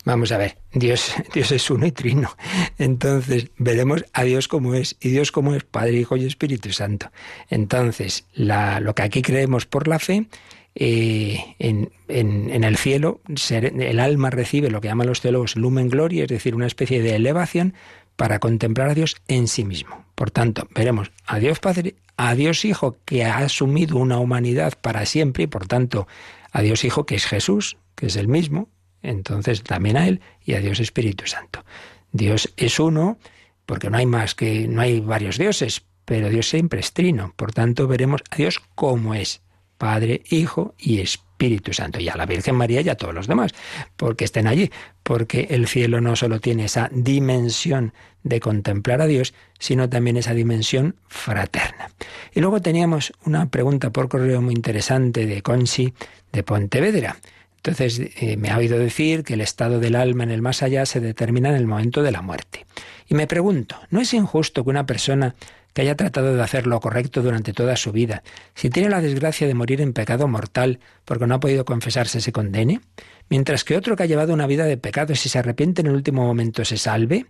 Vamos 0.04 0.32
a 0.32 0.38
ver, 0.38 0.58
Dios, 0.74 1.14
Dios 1.34 1.52
es 1.52 1.70
uno 1.70 1.86
y 1.86 1.92
trino. 1.92 2.36
Entonces, 2.78 3.52
veremos 3.58 4.06
a 4.14 4.24
Dios 4.24 4.48
como 4.48 4.74
es. 4.74 4.96
Y 5.00 5.10
Dios 5.10 5.32
como 5.32 5.54
es 5.54 5.64
Padre, 5.64 5.94
Hijo 6.00 6.18
y 6.18 6.26
Espíritu 6.26 6.72
Santo. 6.72 7.12
Entonces, 7.50 8.26
la, 8.34 8.80
lo 8.80 8.96
que 8.96 9.04
aquí 9.04 9.22
creemos 9.22 9.66
por 9.66 9.88
la 9.88 10.00
fe, 10.00 10.28
eh, 10.74 11.56
en, 11.60 11.92
en, 12.08 12.64
el 12.64 12.78
cielo, 12.78 13.22
el 13.28 14.00
alma 14.00 14.30
recibe 14.30 14.70
lo 14.70 14.80
que 14.80 14.88
llaman 14.88 15.08
los 15.08 15.22
teólogos 15.22 15.58
lumen 15.58 15.90
gloria, 15.90 16.24
es 16.24 16.30
decir, 16.30 16.56
una 16.56 16.68
especie 16.68 17.02
de 17.02 17.16
elevación 17.16 17.74
para 18.16 18.40
contemplar 18.40 18.90
a 18.90 18.94
Dios 18.94 19.18
en 19.28 19.48
sí 19.48 19.66
mismo. 19.66 20.06
Por 20.16 20.32
tanto, 20.32 20.68
veremos 20.74 21.12
a 21.26 21.40
Dios 21.40 21.60
Padre, 21.60 21.96
a 22.18 22.36
Dios 22.36 22.64
Hijo, 22.66 22.98
que 23.06 23.26
ha 23.26 23.40
asumido 23.40 23.98
una 23.98 24.20
humanidad 24.20 24.74
para 24.80 25.06
siempre, 25.06 25.44
y 25.44 25.48
por 25.48 25.68
tanto, 25.68 26.08
a 26.52 26.62
Dios 26.62 26.86
Hijo, 26.86 27.06
que 27.06 27.16
es 27.16 27.26
Jesús, 27.26 27.78
que 27.96 28.08
es 28.08 28.16
el 28.16 28.28
mismo, 28.28 28.70
entonces 29.02 29.64
también 29.64 29.98
a 29.98 30.08
Él, 30.08 30.22
y 30.44 30.54
a 30.54 30.60
Dios 30.60 30.80
Espíritu 30.80 31.28
Santo. 31.28 31.64
Dios 32.12 32.54
es 32.58 32.80
uno, 32.80 33.18
porque 33.66 33.90
no 33.90 33.98
hay 33.98 34.06
más 34.06 34.36
que, 34.36 34.68
no 34.68 34.82
hay 34.82 35.00
varios 35.00 35.38
dioses, 35.38 35.84
pero 36.06 36.30
Dios 36.30 36.50
siempre 36.50 36.80
es 36.80 36.94
trino. 36.94 37.34
Por 37.36 37.54
tanto, 37.54 37.88
veremos 37.88 38.22
a 38.30 38.36
Dios 38.36 38.60
como 38.76 39.14
es, 39.14 39.42
Padre, 39.78 40.24
Hijo 40.30 40.76
y 40.78 41.00
Espíritu 41.00 41.74
Santo 41.74 42.00
y 42.00 42.10
a 42.10 42.16
la 42.16 42.26
Virgen 42.26 42.56
María 42.56 42.82
y 42.82 42.90
a 42.90 42.96
todos 42.96 43.16
los 43.16 43.28
demás, 43.28 43.54
porque 43.96 44.26
estén 44.26 44.46
allí, 44.46 44.70
porque 45.02 45.48
el 45.50 45.68
cielo 45.68 46.02
no 46.02 46.16
solo 46.16 46.40
tiene 46.40 46.66
esa 46.66 46.90
dimensión 46.94 47.94
de 48.24 48.40
contemplar 48.40 49.02
a 49.02 49.08
Dios, 49.08 49.34
sino 49.58 49.90
también 49.90 50.18
esa 50.18 50.34
dimensión 50.34 50.96
fraterna. 51.08 51.90
Y 52.34 52.42
luego 52.42 52.62
teníamos 52.62 53.14
una 53.26 53.50
pregunta 53.50 53.90
por 53.90 54.08
correo 54.08 54.42
muy 54.42 54.54
interesante 54.54 55.26
de 55.26 55.42
Consi 55.42 55.94
de 56.32 56.44
Pontevedra. 56.44 57.18
Entonces 57.64 58.02
eh, 58.20 58.38
me 58.38 58.50
ha 58.50 58.58
oído 58.58 58.80
decir 58.80 59.24
que 59.24 59.36
el 59.36 59.42
estado 59.42 59.80
del 59.80 59.96
alma 59.96 60.24
en 60.24 60.32
el 60.32 60.42
más 60.42 60.64
allá 60.64 60.86
se 60.88 61.00
determina 61.00 61.50
en 61.50 61.56
el 61.56 61.68
momento 61.68 62.02
de 62.02 62.12
la 62.12 62.24
muerte. 62.24 62.66
Y 63.08 63.14
me 63.14 63.28
pregunto, 63.28 63.76
¿no 63.92 64.02
es 64.02 64.14
injusto 64.16 64.64
que 64.64 64.72
una 64.72 64.88
persona 64.88 65.36
que 65.74 65.84
haya 65.84 65.96
tratado 65.96 66.36
de 66.36 66.42
hacer 66.42 66.68
lo 66.68 66.80
correcto 66.80 67.22
durante 67.22 67.54
toda 67.54 67.76
su 67.76 67.92
vida, 67.92 68.24
si 68.56 68.70
tiene 68.70 68.90
la 68.90 69.00
desgracia 69.00 69.48
de 69.48 69.54
morir 69.54 69.80
en 69.82 69.94
pecado 69.94 70.28
mortal 70.28 70.80
porque 71.06 71.28
no 71.28 71.36
ha 71.36 71.40
podido 71.40 71.64
confesarse, 71.64 72.20
se 72.20 72.32
condene, 72.32 72.82
mientras 73.30 73.64
que 73.64 73.78
otro 73.78 73.96
que 73.96 74.04
ha 74.04 74.08
llevado 74.08 74.34
una 74.34 74.48
vida 74.48 74.66
de 74.66 74.78
pecado, 74.78 75.16
si 75.16 75.30
se 75.30 75.40
arrepiente 75.40 75.82
en 75.82 75.88
el 75.88 75.94
último 75.94 76.26
momento, 76.26 76.66
se 76.66 76.78
salve? 76.78 77.28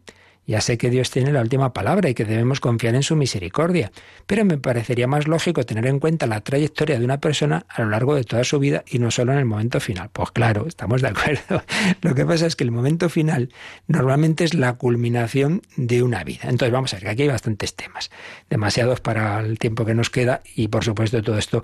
Ya 0.48 0.60
sé 0.60 0.78
que 0.78 0.90
Dios 0.90 1.12
tiene 1.12 1.32
la 1.32 1.42
última 1.42 1.72
palabra 1.72 2.10
y 2.10 2.14
que 2.14 2.26
debemos 2.26 2.60
confiar 2.60 2.96
en 2.96 3.04
su 3.04 3.16
misericordia, 3.16 3.92
pero 4.26 4.44
me 4.44 4.58
parecería 4.58 5.08
más 5.08 5.28
lógico 5.28 5.64
tener 5.64 5.86
en 5.86 6.00
cuenta 6.00 6.26
la 6.26 6.42
trayectoria 6.42 6.98
de 6.98 7.06
una 7.06 7.20
persona 7.20 7.66
a 7.70 7.84
lo 7.84 7.90
largo 7.90 8.16
de 8.16 8.24
toda 8.24 8.44
su 8.44 8.58
vida 8.60 8.84
y 8.90 9.00
no 9.00 9.12
solo 9.12 9.34
en 9.34 9.38
el 9.38 9.46
momento 9.46 9.80
final. 9.80 10.10
Pues 10.12 10.32
claro, 10.32 10.66
estamos 10.68 11.02
de 11.02 11.10
acuerdo. 11.10 11.64
Lo 12.02 12.16
que 12.16 12.26
pasa 12.26 12.48
es 12.48 12.56
que 12.56 12.64
el 12.64 12.72
momento 12.72 13.08
final 13.08 13.50
normalmente 13.88 14.44
es 14.44 14.54
la 14.54 14.74
culminación 14.74 15.62
de 15.78 16.02
una 16.02 16.24
vida. 16.24 16.44
Entonces 16.44 16.72
vamos 16.72 16.94
a 16.94 16.98
ver 16.98 17.04
que 17.04 17.10
aquí 17.10 17.22
hay 17.24 17.28
bastantes 17.28 17.76
temas, 17.76 18.10
demasiados 18.50 19.00
para 19.00 19.40
el 19.42 19.60
tiempo 19.60 19.86
que 19.86 19.94
nos 19.94 20.10
queda 20.10 20.42
y 20.56 20.70
por 20.70 20.84
supuesto 20.84 21.22
todo 21.22 21.38
esto 21.38 21.64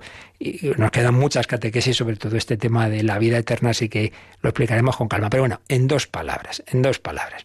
nos 0.76 0.90
quedan 0.92 1.14
muchas 1.14 1.46
catequesis 1.46 1.96
sobre 1.96 2.16
todo 2.16 2.36
este 2.36 2.56
tema 2.56 2.88
de 2.88 3.02
la 3.02 3.18
vida 3.18 3.38
eterna, 3.38 3.70
así 3.70 3.88
que 3.88 4.12
lo 4.40 4.50
explicaremos 4.50 4.96
con 4.96 5.08
calma. 5.08 5.30
Pero 5.30 5.42
bueno, 5.42 5.60
en 5.68 5.88
dos 5.88 6.06
palabras, 6.06 6.62
en 6.68 6.82
dos 6.82 7.00
palabras. 7.00 7.44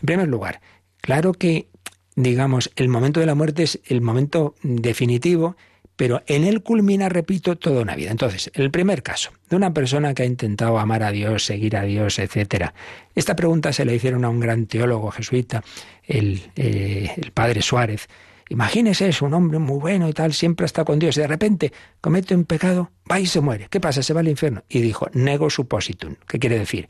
En 0.00 0.06
primer 0.06 0.28
lugar, 0.28 0.60
claro 1.00 1.32
que, 1.32 1.68
digamos, 2.16 2.70
el 2.76 2.88
momento 2.88 3.20
de 3.20 3.26
la 3.26 3.34
muerte 3.34 3.64
es 3.64 3.80
el 3.86 4.00
momento 4.00 4.54
definitivo, 4.62 5.56
pero 5.98 6.22
en 6.28 6.44
él 6.44 6.62
culmina, 6.62 7.08
repito, 7.08 7.56
toda 7.58 7.82
una 7.82 7.96
vida. 7.96 8.12
Entonces, 8.12 8.52
el 8.54 8.70
primer 8.70 9.02
caso, 9.02 9.32
de 9.50 9.56
una 9.56 9.74
persona 9.74 10.14
que 10.14 10.22
ha 10.22 10.26
intentado 10.26 10.78
amar 10.78 11.02
a 11.02 11.10
Dios, 11.10 11.44
seguir 11.44 11.76
a 11.76 11.82
Dios, 11.82 12.20
etc. 12.20 12.70
Esta 13.16 13.34
pregunta 13.34 13.72
se 13.72 13.84
la 13.84 13.92
hicieron 13.92 14.24
a 14.24 14.28
un 14.28 14.38
gran 14.38 14.66
teólogo 14.66 15.10
jesuita, 15.10 15.64
el, 16.04 16.52
eh, 16.54 17.10
el 17.16 17.32
padre 17.32 17.62
Suárez. 17.62 18.08
Imagínese 18.48 19.08
es 19.08 19.20
un 19.22 19.34
hombre 19.34 19.58
muy 19.58 19.80
bueno 19.80 20.08
y 20.08 20.12
tal, 20.12 20.32
siempre 20.34 20.66
está 20.66 20.84
con 20.84 21.00
Dios, 21.00 21.16
y 21.16 21.20
de 21.20 21.26
repente 21.26 21.72
comete 22.00 22.36
un 22.36 22.44
pecado, 22.44 22.92
va 23.10 23.18
y 23.18 23.26
se 23.26 23.40
muere. 23.40 23.66
¿Qué 23.68 23.80
pasa? 23.80 24.00
Se 24.00 24.14
va 24.14 24.20
al 24.20 24.28
infierno. 24.28 24.62
Y 24.68 24.80
dijo, 24.80 25.08
nego 25.14 25.50
suppositum. 25.50 26.14
¿Qué 26.28 26.38
quiere 26.38 26.60
decir? 26.60 26.88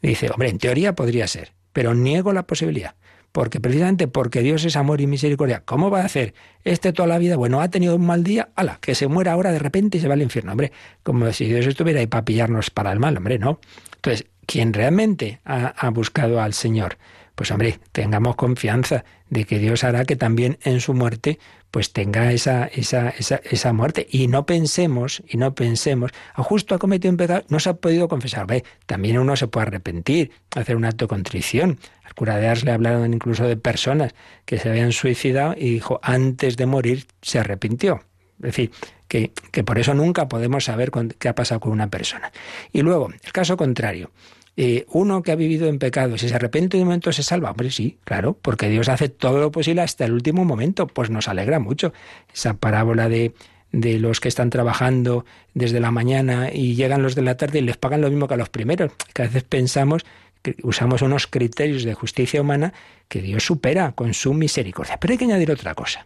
Dice, 0.00 0.30
hombre, 0.30 0.48
en 0.48 0.58
teoría 0.58 0.94
podría 0.94 1.26
ser, 1.26 1.52
pero 1.78 1.94
niego 1.94 2.32
la 2.32 2.42
posibilidad. 2.42 2.96
Porque 3.30 3.60
precisamente 3.60 4.08
porque 4.08 4.42
Dios 4.42 4.64
es 4.64 4.74
amor 4.74 5.00
y 5.00 5.06
misericordia, 5.06 5.62
¿cómo 5.64 5.90
va 5.90 6.00
a 6.00 6.06
hacer 6.06 6.34
este 6.64 6.92
toda 6.92 7.06
la 7.06 7.18
vida? 7.18 7.36
Bueno, 7.36 7.60
ha 7.60 7.68
tenido 7.68 7.94
un 7.94 8.04
mal 8.04 8.24
día, 8.24 8.48
ala, 8.56 8.78
que 8.80 8.96
se 8.96 9.06
muera 9.06 9.30
ahora 9.30 9.52
de 9.52 9.60
repente 9.60 9.98
y 9.98 10.00
se 10.00 10.08
va 10.08 10.14
al 10.14 10.22
infierno. 10.22 10.50
Hombre, 10.50 10.72
como 11.04 11.32
si 11.32 11.44
Dios 11.44 11.64
estuviera 11.68 12.00
ahí 12.00 12.08
para 12.08 12.24
pillarnos 12.24 12.70
para 12.70 12.90
el 12.90 12.98
mal, 12.98 13.16
hombre, 13.16 13.38
no. 13.38 13.60
Entonces, 13.94 14.26
quien 14.44 14.72
realmente 14.72 15.38
ha, 15.44 15.66
ha 15.68 15.90
buscado 15.90 16.42
al 16.42 16.52
Señor, 16.52 16.98
pues 17.36 17.52
hombre, 17.52 17.78
tengamos 17.92 18.34
confianza 18.34 19.04
de 19.30 19.44
que 19.44 19.60
Dios 19.60 19.84
hará 19.84 20.04
que 20.04 20.16
también 20.16 20.58
en 20.64 20.80
su 20.80 20.94
muerte 20.94 21.38
pues 21.70 21.92
tenga 21.92 22.32
esa, 22.32 22.66
esa, 22.66 23.10
esa, 23.10 23.36
esa 23.44 23.72
muerte. 23.72 24.06
Y 24.10 24.28
no 24.28 24.46
pensemos, 24.46 25.22
y 25.28 25.36
no 25.36 25.54
pensemos, 25.54 26.12
a 26.12 26.40
ah, 26.40 26.42
justo 26.42 26.74
ha 26.74 26.78
cometido 26.78 27.10
un 27.10 27.16
pecado, 27.16 27.44
no 27.48 27.60
se 27.60 27.70
ha 27.70 27.74
podido 27.74 28.08
confesar. 28.08 28.46
Ve, 28.46 28.64
también 28.86 29.18
uno 29.18 29.36
se 29.36 29.48
puede 29.48 29.66
arrepentir, 29.66 30.30
hacer 30.56 30.76
un 30.76 30.84
acto 30.84 31.04
de 31.04 31.08
contrición. 31.08 31.78
Al 32.04 32.14
cura 32.14 32.36
de 32.38 32.48
Ars 32.48 32.64
le 32.64 32.72
hablaron 32.72 33.12
incluso 33.12 33.44
de 33.44 33.56
personas 33.56 34.14
que 34.44 34.58
se 34.58 34.68
habían 34.68 34.92
suicidado 34.92 35.54
y 35.56 35.70
dijo, 35.70 36.00
antes 36.02 36.56
de 36.56 36.66
morir 36.66 37.06
se 37.22 37.38
arrepintió. 37.38 38.02
Es 38.38 38.42
decir, 38.42 38.70
que, 39.08 39.32
que 39.50 39.64
por 39.64 39.78
eso 39.78 39.94
nunca 39.94 40.28
podemos 40.28 40.64
saber 40.64 40.90
qué 41.18 41.28
ha 41.28 41.34
pasado 41.34 41.60
con 41.60 41.72
una 41.72 41.88
persona. 41.88 42.30
Y 42.72 42.82
luego, 42.82 43.10
el 43.22 43.32
caso 43.32 43.56
contrario. 43.56 44.10
Eh, 44.60 44.86
uno 44.88 45.22
que 45.22 45.30
ha 45.30 45.36
vivido 45.36 45.68
en 45.68 45.78
pecado, 45.78 46.18
si 46.18 46.28
se 46.28 46.34
arrepiente 46.34 46.76
de 46.76 46.82
un 46.82 46.88
momento 46.88 47.12
se 47.12 47.22
salva. 47.22 47.52
Hombre, 47.52 47.70
sí, 47.70 47.96
claro, 48.02 48.36
porque 48.42 48.68
Dios 48.68 48.88
hace 48.88 49.08
todo 49.08 49.38
lo 49.38 49.52
posible 49.52 49.82
hasta 49.82 50.04
el 50.04 50.12
último 50.12 50.44
momento, 50.44 50.88
pues 50.88 51.10
nos 51.10 51.28
alegra 51.28 51.60
mucho. 51.60 51.92
Esa 52.34 52.54
parábola 52.54 53.08
de, 53.08 53.34
de 53.70 54.00
los 54.00 54.18
que 54.18 54.26
están 54.26 54.50
trabajando 54.50 55.24
desde 55.54 55.78
la 55.78 55.92
mañana 55.92 56.50
y 56.52 56.74
llegan 56.74 57.04
los 57.04 57.14
de 57.14 57.22
la 57.22 57.36
tarde 57.36 57.60
y 57.60 57.62
les 57.62 57.76
pagan 57.76 58.00
lo 58.00 58.10
mismo 58.10 58.26
que 58.26 58.34
a 58.34 58.36
los 58.36 58.48
primeros. 58.48 58.90
Que 59.14 59.22
a 59.22 59.26
veces 59.26 59.44
pensamos 59.44 60.04
usamos 60.64 61.02
unos 61.02 61.28
criterios 61.28 61.84
de 61.84 61.94
justicia 61.94 62.40
humana 62.40 62.72
que 63.08 63.22
Dios 63.22 63.44
supera 63.44 63.92
con 63.92 64.12
su 64.12 64.34
misericordia. 64.34 64.98
Pero 64.98 65.12
hay 65.12 65.18
que 65.18 65.24
añadir 65.24 65.52
otra 65.52 65.76
cosa. 65.76 66.04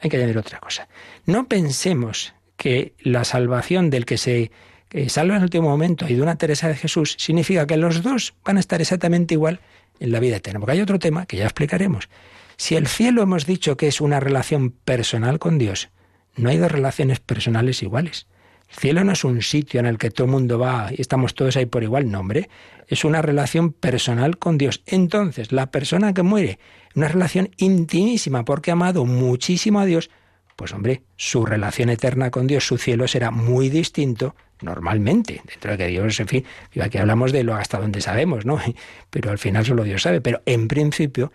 Hay 0.00 0.10
que 0.10 0.18
añadir 0.18 0.36
otra 0.36 0.58
cosa. 0.58 0.86
No 1.24 1.48
pensemos 1.48 2.34
que 2.58 2.92
la 3.00 3.24
salvación 3.24 3.88
del 3.88 4.04
que 4.04 4.18
se 4.18 4.50
que 4.96 5.10
salva 5.10 5.34
en 5.34 5.38
el 5.38 5.44
último 5.44 5.68
momento 5.68 6.06
y 6.08 6.14
de 6.14 6.22
una 6.22 6.36
Teresa 6.36 6.68
de 6.68 6.74
Jesús, 6.74 7.16
significa 7.18 7.66
que 7.66 7.76
los 7.76 8.02
dos 8.02 8.32
van 8.42 8.56
a 8.56 8.60
estar 8.60 8.80
exactamente 8.80 9.34
igual 9.34 9.60
en 10.00 10.10
la 10.10 10.20
vida 10.20 10.36
eterna. 10.36 10.58
Porque 10.58 10.72
hay 10.72 10.80
otro 10.80 10.98
tema 10.98 11.26
que 11.26 11.36
ya 11.36 11.44
explicaremos. 11.44 12.08
Si 12.56 12.76
el 12.76 12.86
cielo 12.86 13.22
hemos 13.22 13.44
dicho 13.44 13.76
que 13.76 13.88
es 13.88 14.00
una 14.00 14.20
relación 14.20 14.70
personal 14.70 15.38
con 15.38 15.58
Dios, 15.58 15.90
no 16.34 16.48
hay 16.48 16.56
dos 16.56 16.72
relaciones 16.72 17.20
personales 17.20 17.82
iguales. 17.82 18.26
El 18.70 18.76
cielo 18.76 19.04
no 19.04 19.12
es 19.12 19.22
un 19.22 19.42
sitio 19.42 19.80
en 19.80 19.86
el 19.86 19.98
que 19.98 20.10
todo 20.10 20.24
el 20.24 20.30
mundo 20.30 20.58
va 20.58 20.88
y 20.90 21.02
estamos 21.02 21.34
todos 21.34 21.58
ahí 21.58 21.66
por 21.66 21.82
igual, 21.82 22.10
nombre. 22.10 22.48
Es 22.88 23.04
una 23.04 23.20
relación 23.20 23.72
personal 23.72 24.38
con 24.38 24.56
Dios. 24.56 24.82
Entonces, 24.86 25.52
la 25.52 25.70
persona 25.70 26.14
que 26.14 26.22
muere, 26.22 26.58
una 26.94 27.08
relación 27.08 27.50
intimísima 27.58 28.46
porque 28.46 28.70
ha 28.70 28.72
amado 28.72 29.04
muchísimo 29.04 29.78
a 29.78 29.84
Dios, 29.84 30.08
pues 30.56 30.72
hombre, 30.72 31.02
su 31.16 31.44
relación 31.44 31.90
eterna 31.90 32.30
con 32.30 32.46
Dios, 32.46 32.66
su 32.66 32.78
cielo 32.78 33.06
será 33.06 33.30
muy 33.30 33.68
distinto 33.68 34.34
normalmente, 34.62 35.42
dentro 35.46 35.72
de 35.72 35.78
que 35.78 35.86
Dios, 35.88 36.18
en 36.20 36.28
fin, 36.28 36.44
aquí 36.80 36.98
hablamos 36.98 37.32
de 37.32 37.44
lo 37.44 37.54
hasta 37.54 37.78
donde 37.78 38.00
sabemos, 38.00 38.46
¿no? 38.46 38.60
Pero 39.10 39.30
al 39.30 39.38
final 39.38 39.64
solo 39.64 39.84
Dios 39.84 40.02
sabe, 40.02 40.20
pero 40.20 40.42
en 40.46 40.68
principio 40.68 41.32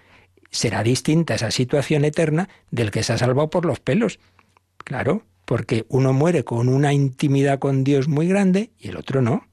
será 0.49 0.83
distinta 0.83 1.35
esa 1.35 1.51
situación 1.51 2.05
eterna 2.05 2.49
del 2.71 2.91
que 2.91 3.03
se 3.03 3.13
ha 3.13 3.17
salvado 3.17 3.49
por 3.49 3.65
los 3.65 3.79
pelos. 3.79 4.19
Claro, 4.77 5.23
porque 5.45 5.85
uno 5.89 6.13
muere 6.13 6.43
con 6.43 6.67
una 6.69 6.93
intimidad 6.93 7.59
con 7.59 7.83
Dios 7.83 8.07
muy 8.07 8.27
grande 8.27 8.71
y 8.79 8.89
el 8.89 8.97
otro 8.97 9.21
no. 9.21 9.47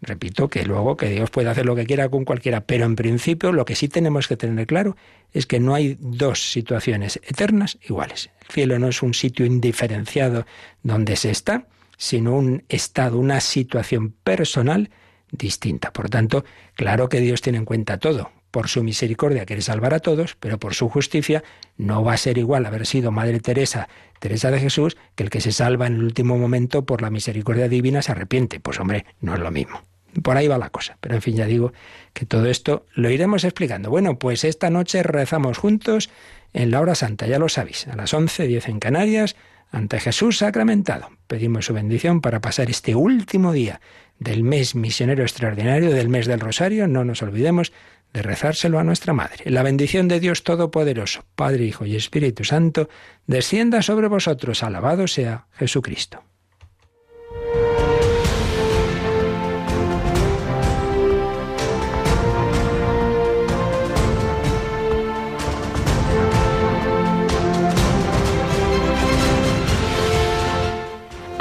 Repito 0.00 0.48
que 0.48 0.64
luego 0.64 0.96
que 0.96 1.08
Dios 1.08 1.30
puede 1.30 1.48
hacer 1.48 1.64
lo 1.64 1.74
que 1.74 1.86
quiera 1.86 2.10
con 2.10 2.24
cualquiera, 2.26 2.60
pero 2.62 2.84
en 2.84 2.94
principio 2.94 3.52
lo 3.52 3.64
que 3.64 3.74
sí 3.74 3.88
tenemos 3.88 4.28
que 4.28 4.36
tener 4.36 4.66
claro 4.66 4.96
es 5.32 5.46
que 5.46 5.60
no 5.60 5.74
hay 5.74 5.96
dos 5.98 6.52
situaciones 6.52 7.18
eternas 7.22 7.78
iguales. 7.88 8.30
El 8.42 8.52
cielo 8.52 8.78
no 8.78 8.88
es 8.88 9.02
un 9.02 9.14
sitio 9.14 9.46
indiferenciado 9.46 10.46
donde 10.82 11.16
se 11.16 11.30
está, 11.30 11.66
sino 11.96 12.36
un 12.36 12.64
estado, 12.68 13.18
una 13.18 13.40
situación 13.40 14.12
personal 14.24 14.90
distinta. 15.30 15.92
Por 15.92 16.08
tanto, 16.08 16.44
claro 16.74 17.08
que 17.08 17.20
Dios 17.20 17.42
tiene 17.42 17.58
en 17.58 17.64
cuenta 17.64 17.98
todo. 17.98 18.30
Por 18.50 18.68
su 18.68 18.84
misericordia 18.84 19.46
quiere 19.46 19.62
salvar 19.62 19.94
a 19.94 19.98
todos, 19.98 20.36
pero 20.38 20.58
por 20.58 20.74
su 20.74 20.88
justicia 20.88 21.42
no 21.76 22.04
va 22.04 22.12
a 22.12 22.16
ser 22.16 22.38
igual 22.38 22.66
haber 22.66 22.86
sido 22.86 23.10
Madre 23.10 23.40
Teresa, 23.40 23.88
Teresa 24.20 24.52
de 24.52 24.60
Jesús, 24.60 24.96
que 25.16 25.24
el 25.24 25.30
que 25.30 25.40
se 25.40 25.50
salva 25.50 25.88
en 25.88 25.94
el 25.94 26.04
último 26.04 26.38
momento 26.38 26.86
por 26.86 27.02
la 27.02 27.10
misericordia 27.10 27.68
divina 27.68 28.00
se 28.00 28.12
arrepiente. 28.12 28.60
Pues 28.60 28.78
hombre, 28.78 29.06
no 29.20 29.34
es 29.34 29.40
lo 29.40 29.50
mismo. 29.50 29.82
Por 30.22 30.36
ahí 30.36 30.46
va 30.46 30.58
la 30.58 30.70
cosa. 30.70 30.96
Pero 31.00 31.16
en 31.16 31.22
fin, 31.22 31.34
ya 31.34 31.46
digo 31.46 31.72
que 32.12 32.26
todo 32.26 32.46
esto 32.46 32.86
lo 32.94 33.10
iremos 33.10 33.42
explicando. 33.42 33.90
Bueno, 33.90 34.18
pues 34.20 34.44
esta 34.44 34.70
noche 34.70 35.02
rezamos 35.02 35.58
juntos 35.58 36.10
en 36.52 36.70
la 36.70 36.80
hora 36.80 36.94
santa, 36.94 37.26
ya 37.26 37.40
lo 37.40 37.48
sabéis, 37.48 37.88
a 37.88 37.96
las 37.96 38.14
11, 38.14 38.46
10 38.46 38.68
en 38.68 38.78
Canarias, 38.78 39.34
ante 39.74 39.98
Jesús 39.98 40.38
sacramentado. 40.38 41.10
Pedimos 41.26 41.66
su 41.66 41.74
bendición 41.74 42.20
para 42.20 42.40
pasar 42.40 42.70
este 42.70 42.94
último 42.94 43.52
día 43.52 43.80
del 44.18 44.44
mes 44.44 44.74
misionero 44.74 45.22
extraordinario, 45.22 45.90
del 45.90 46.08
mes 46.08 46.26
del 46.26 46.40
Rosario. 46.40 46.86
No 46.86 47.04
nos 47.04 47.22
olvidemos 47.22 47.72
de 48.12 48.22
rezárselo 48.22 48.78
a 48.78 48.84
nuestra 48.84 49.12
Madre. 49.12 49.50
La 49.50 49.64
bendición 49.64 50.06
de 50.06 50.20
Dios 50.20 50.44
Todopoderoso, 50.44 51.24
Padre, 51.34 51.64
Hijo 51.64 51.84
y 51.84 51.96
Espíritu 51.96 52.44
Santo, 52.44 52.88
descienda 53.26 53.82
sobre 53.82 54.06
vosotros. 54.06 54.62
Alabado 54.62 55.08
sea 55.08 55.48
Jesucristo. 55.52 56.22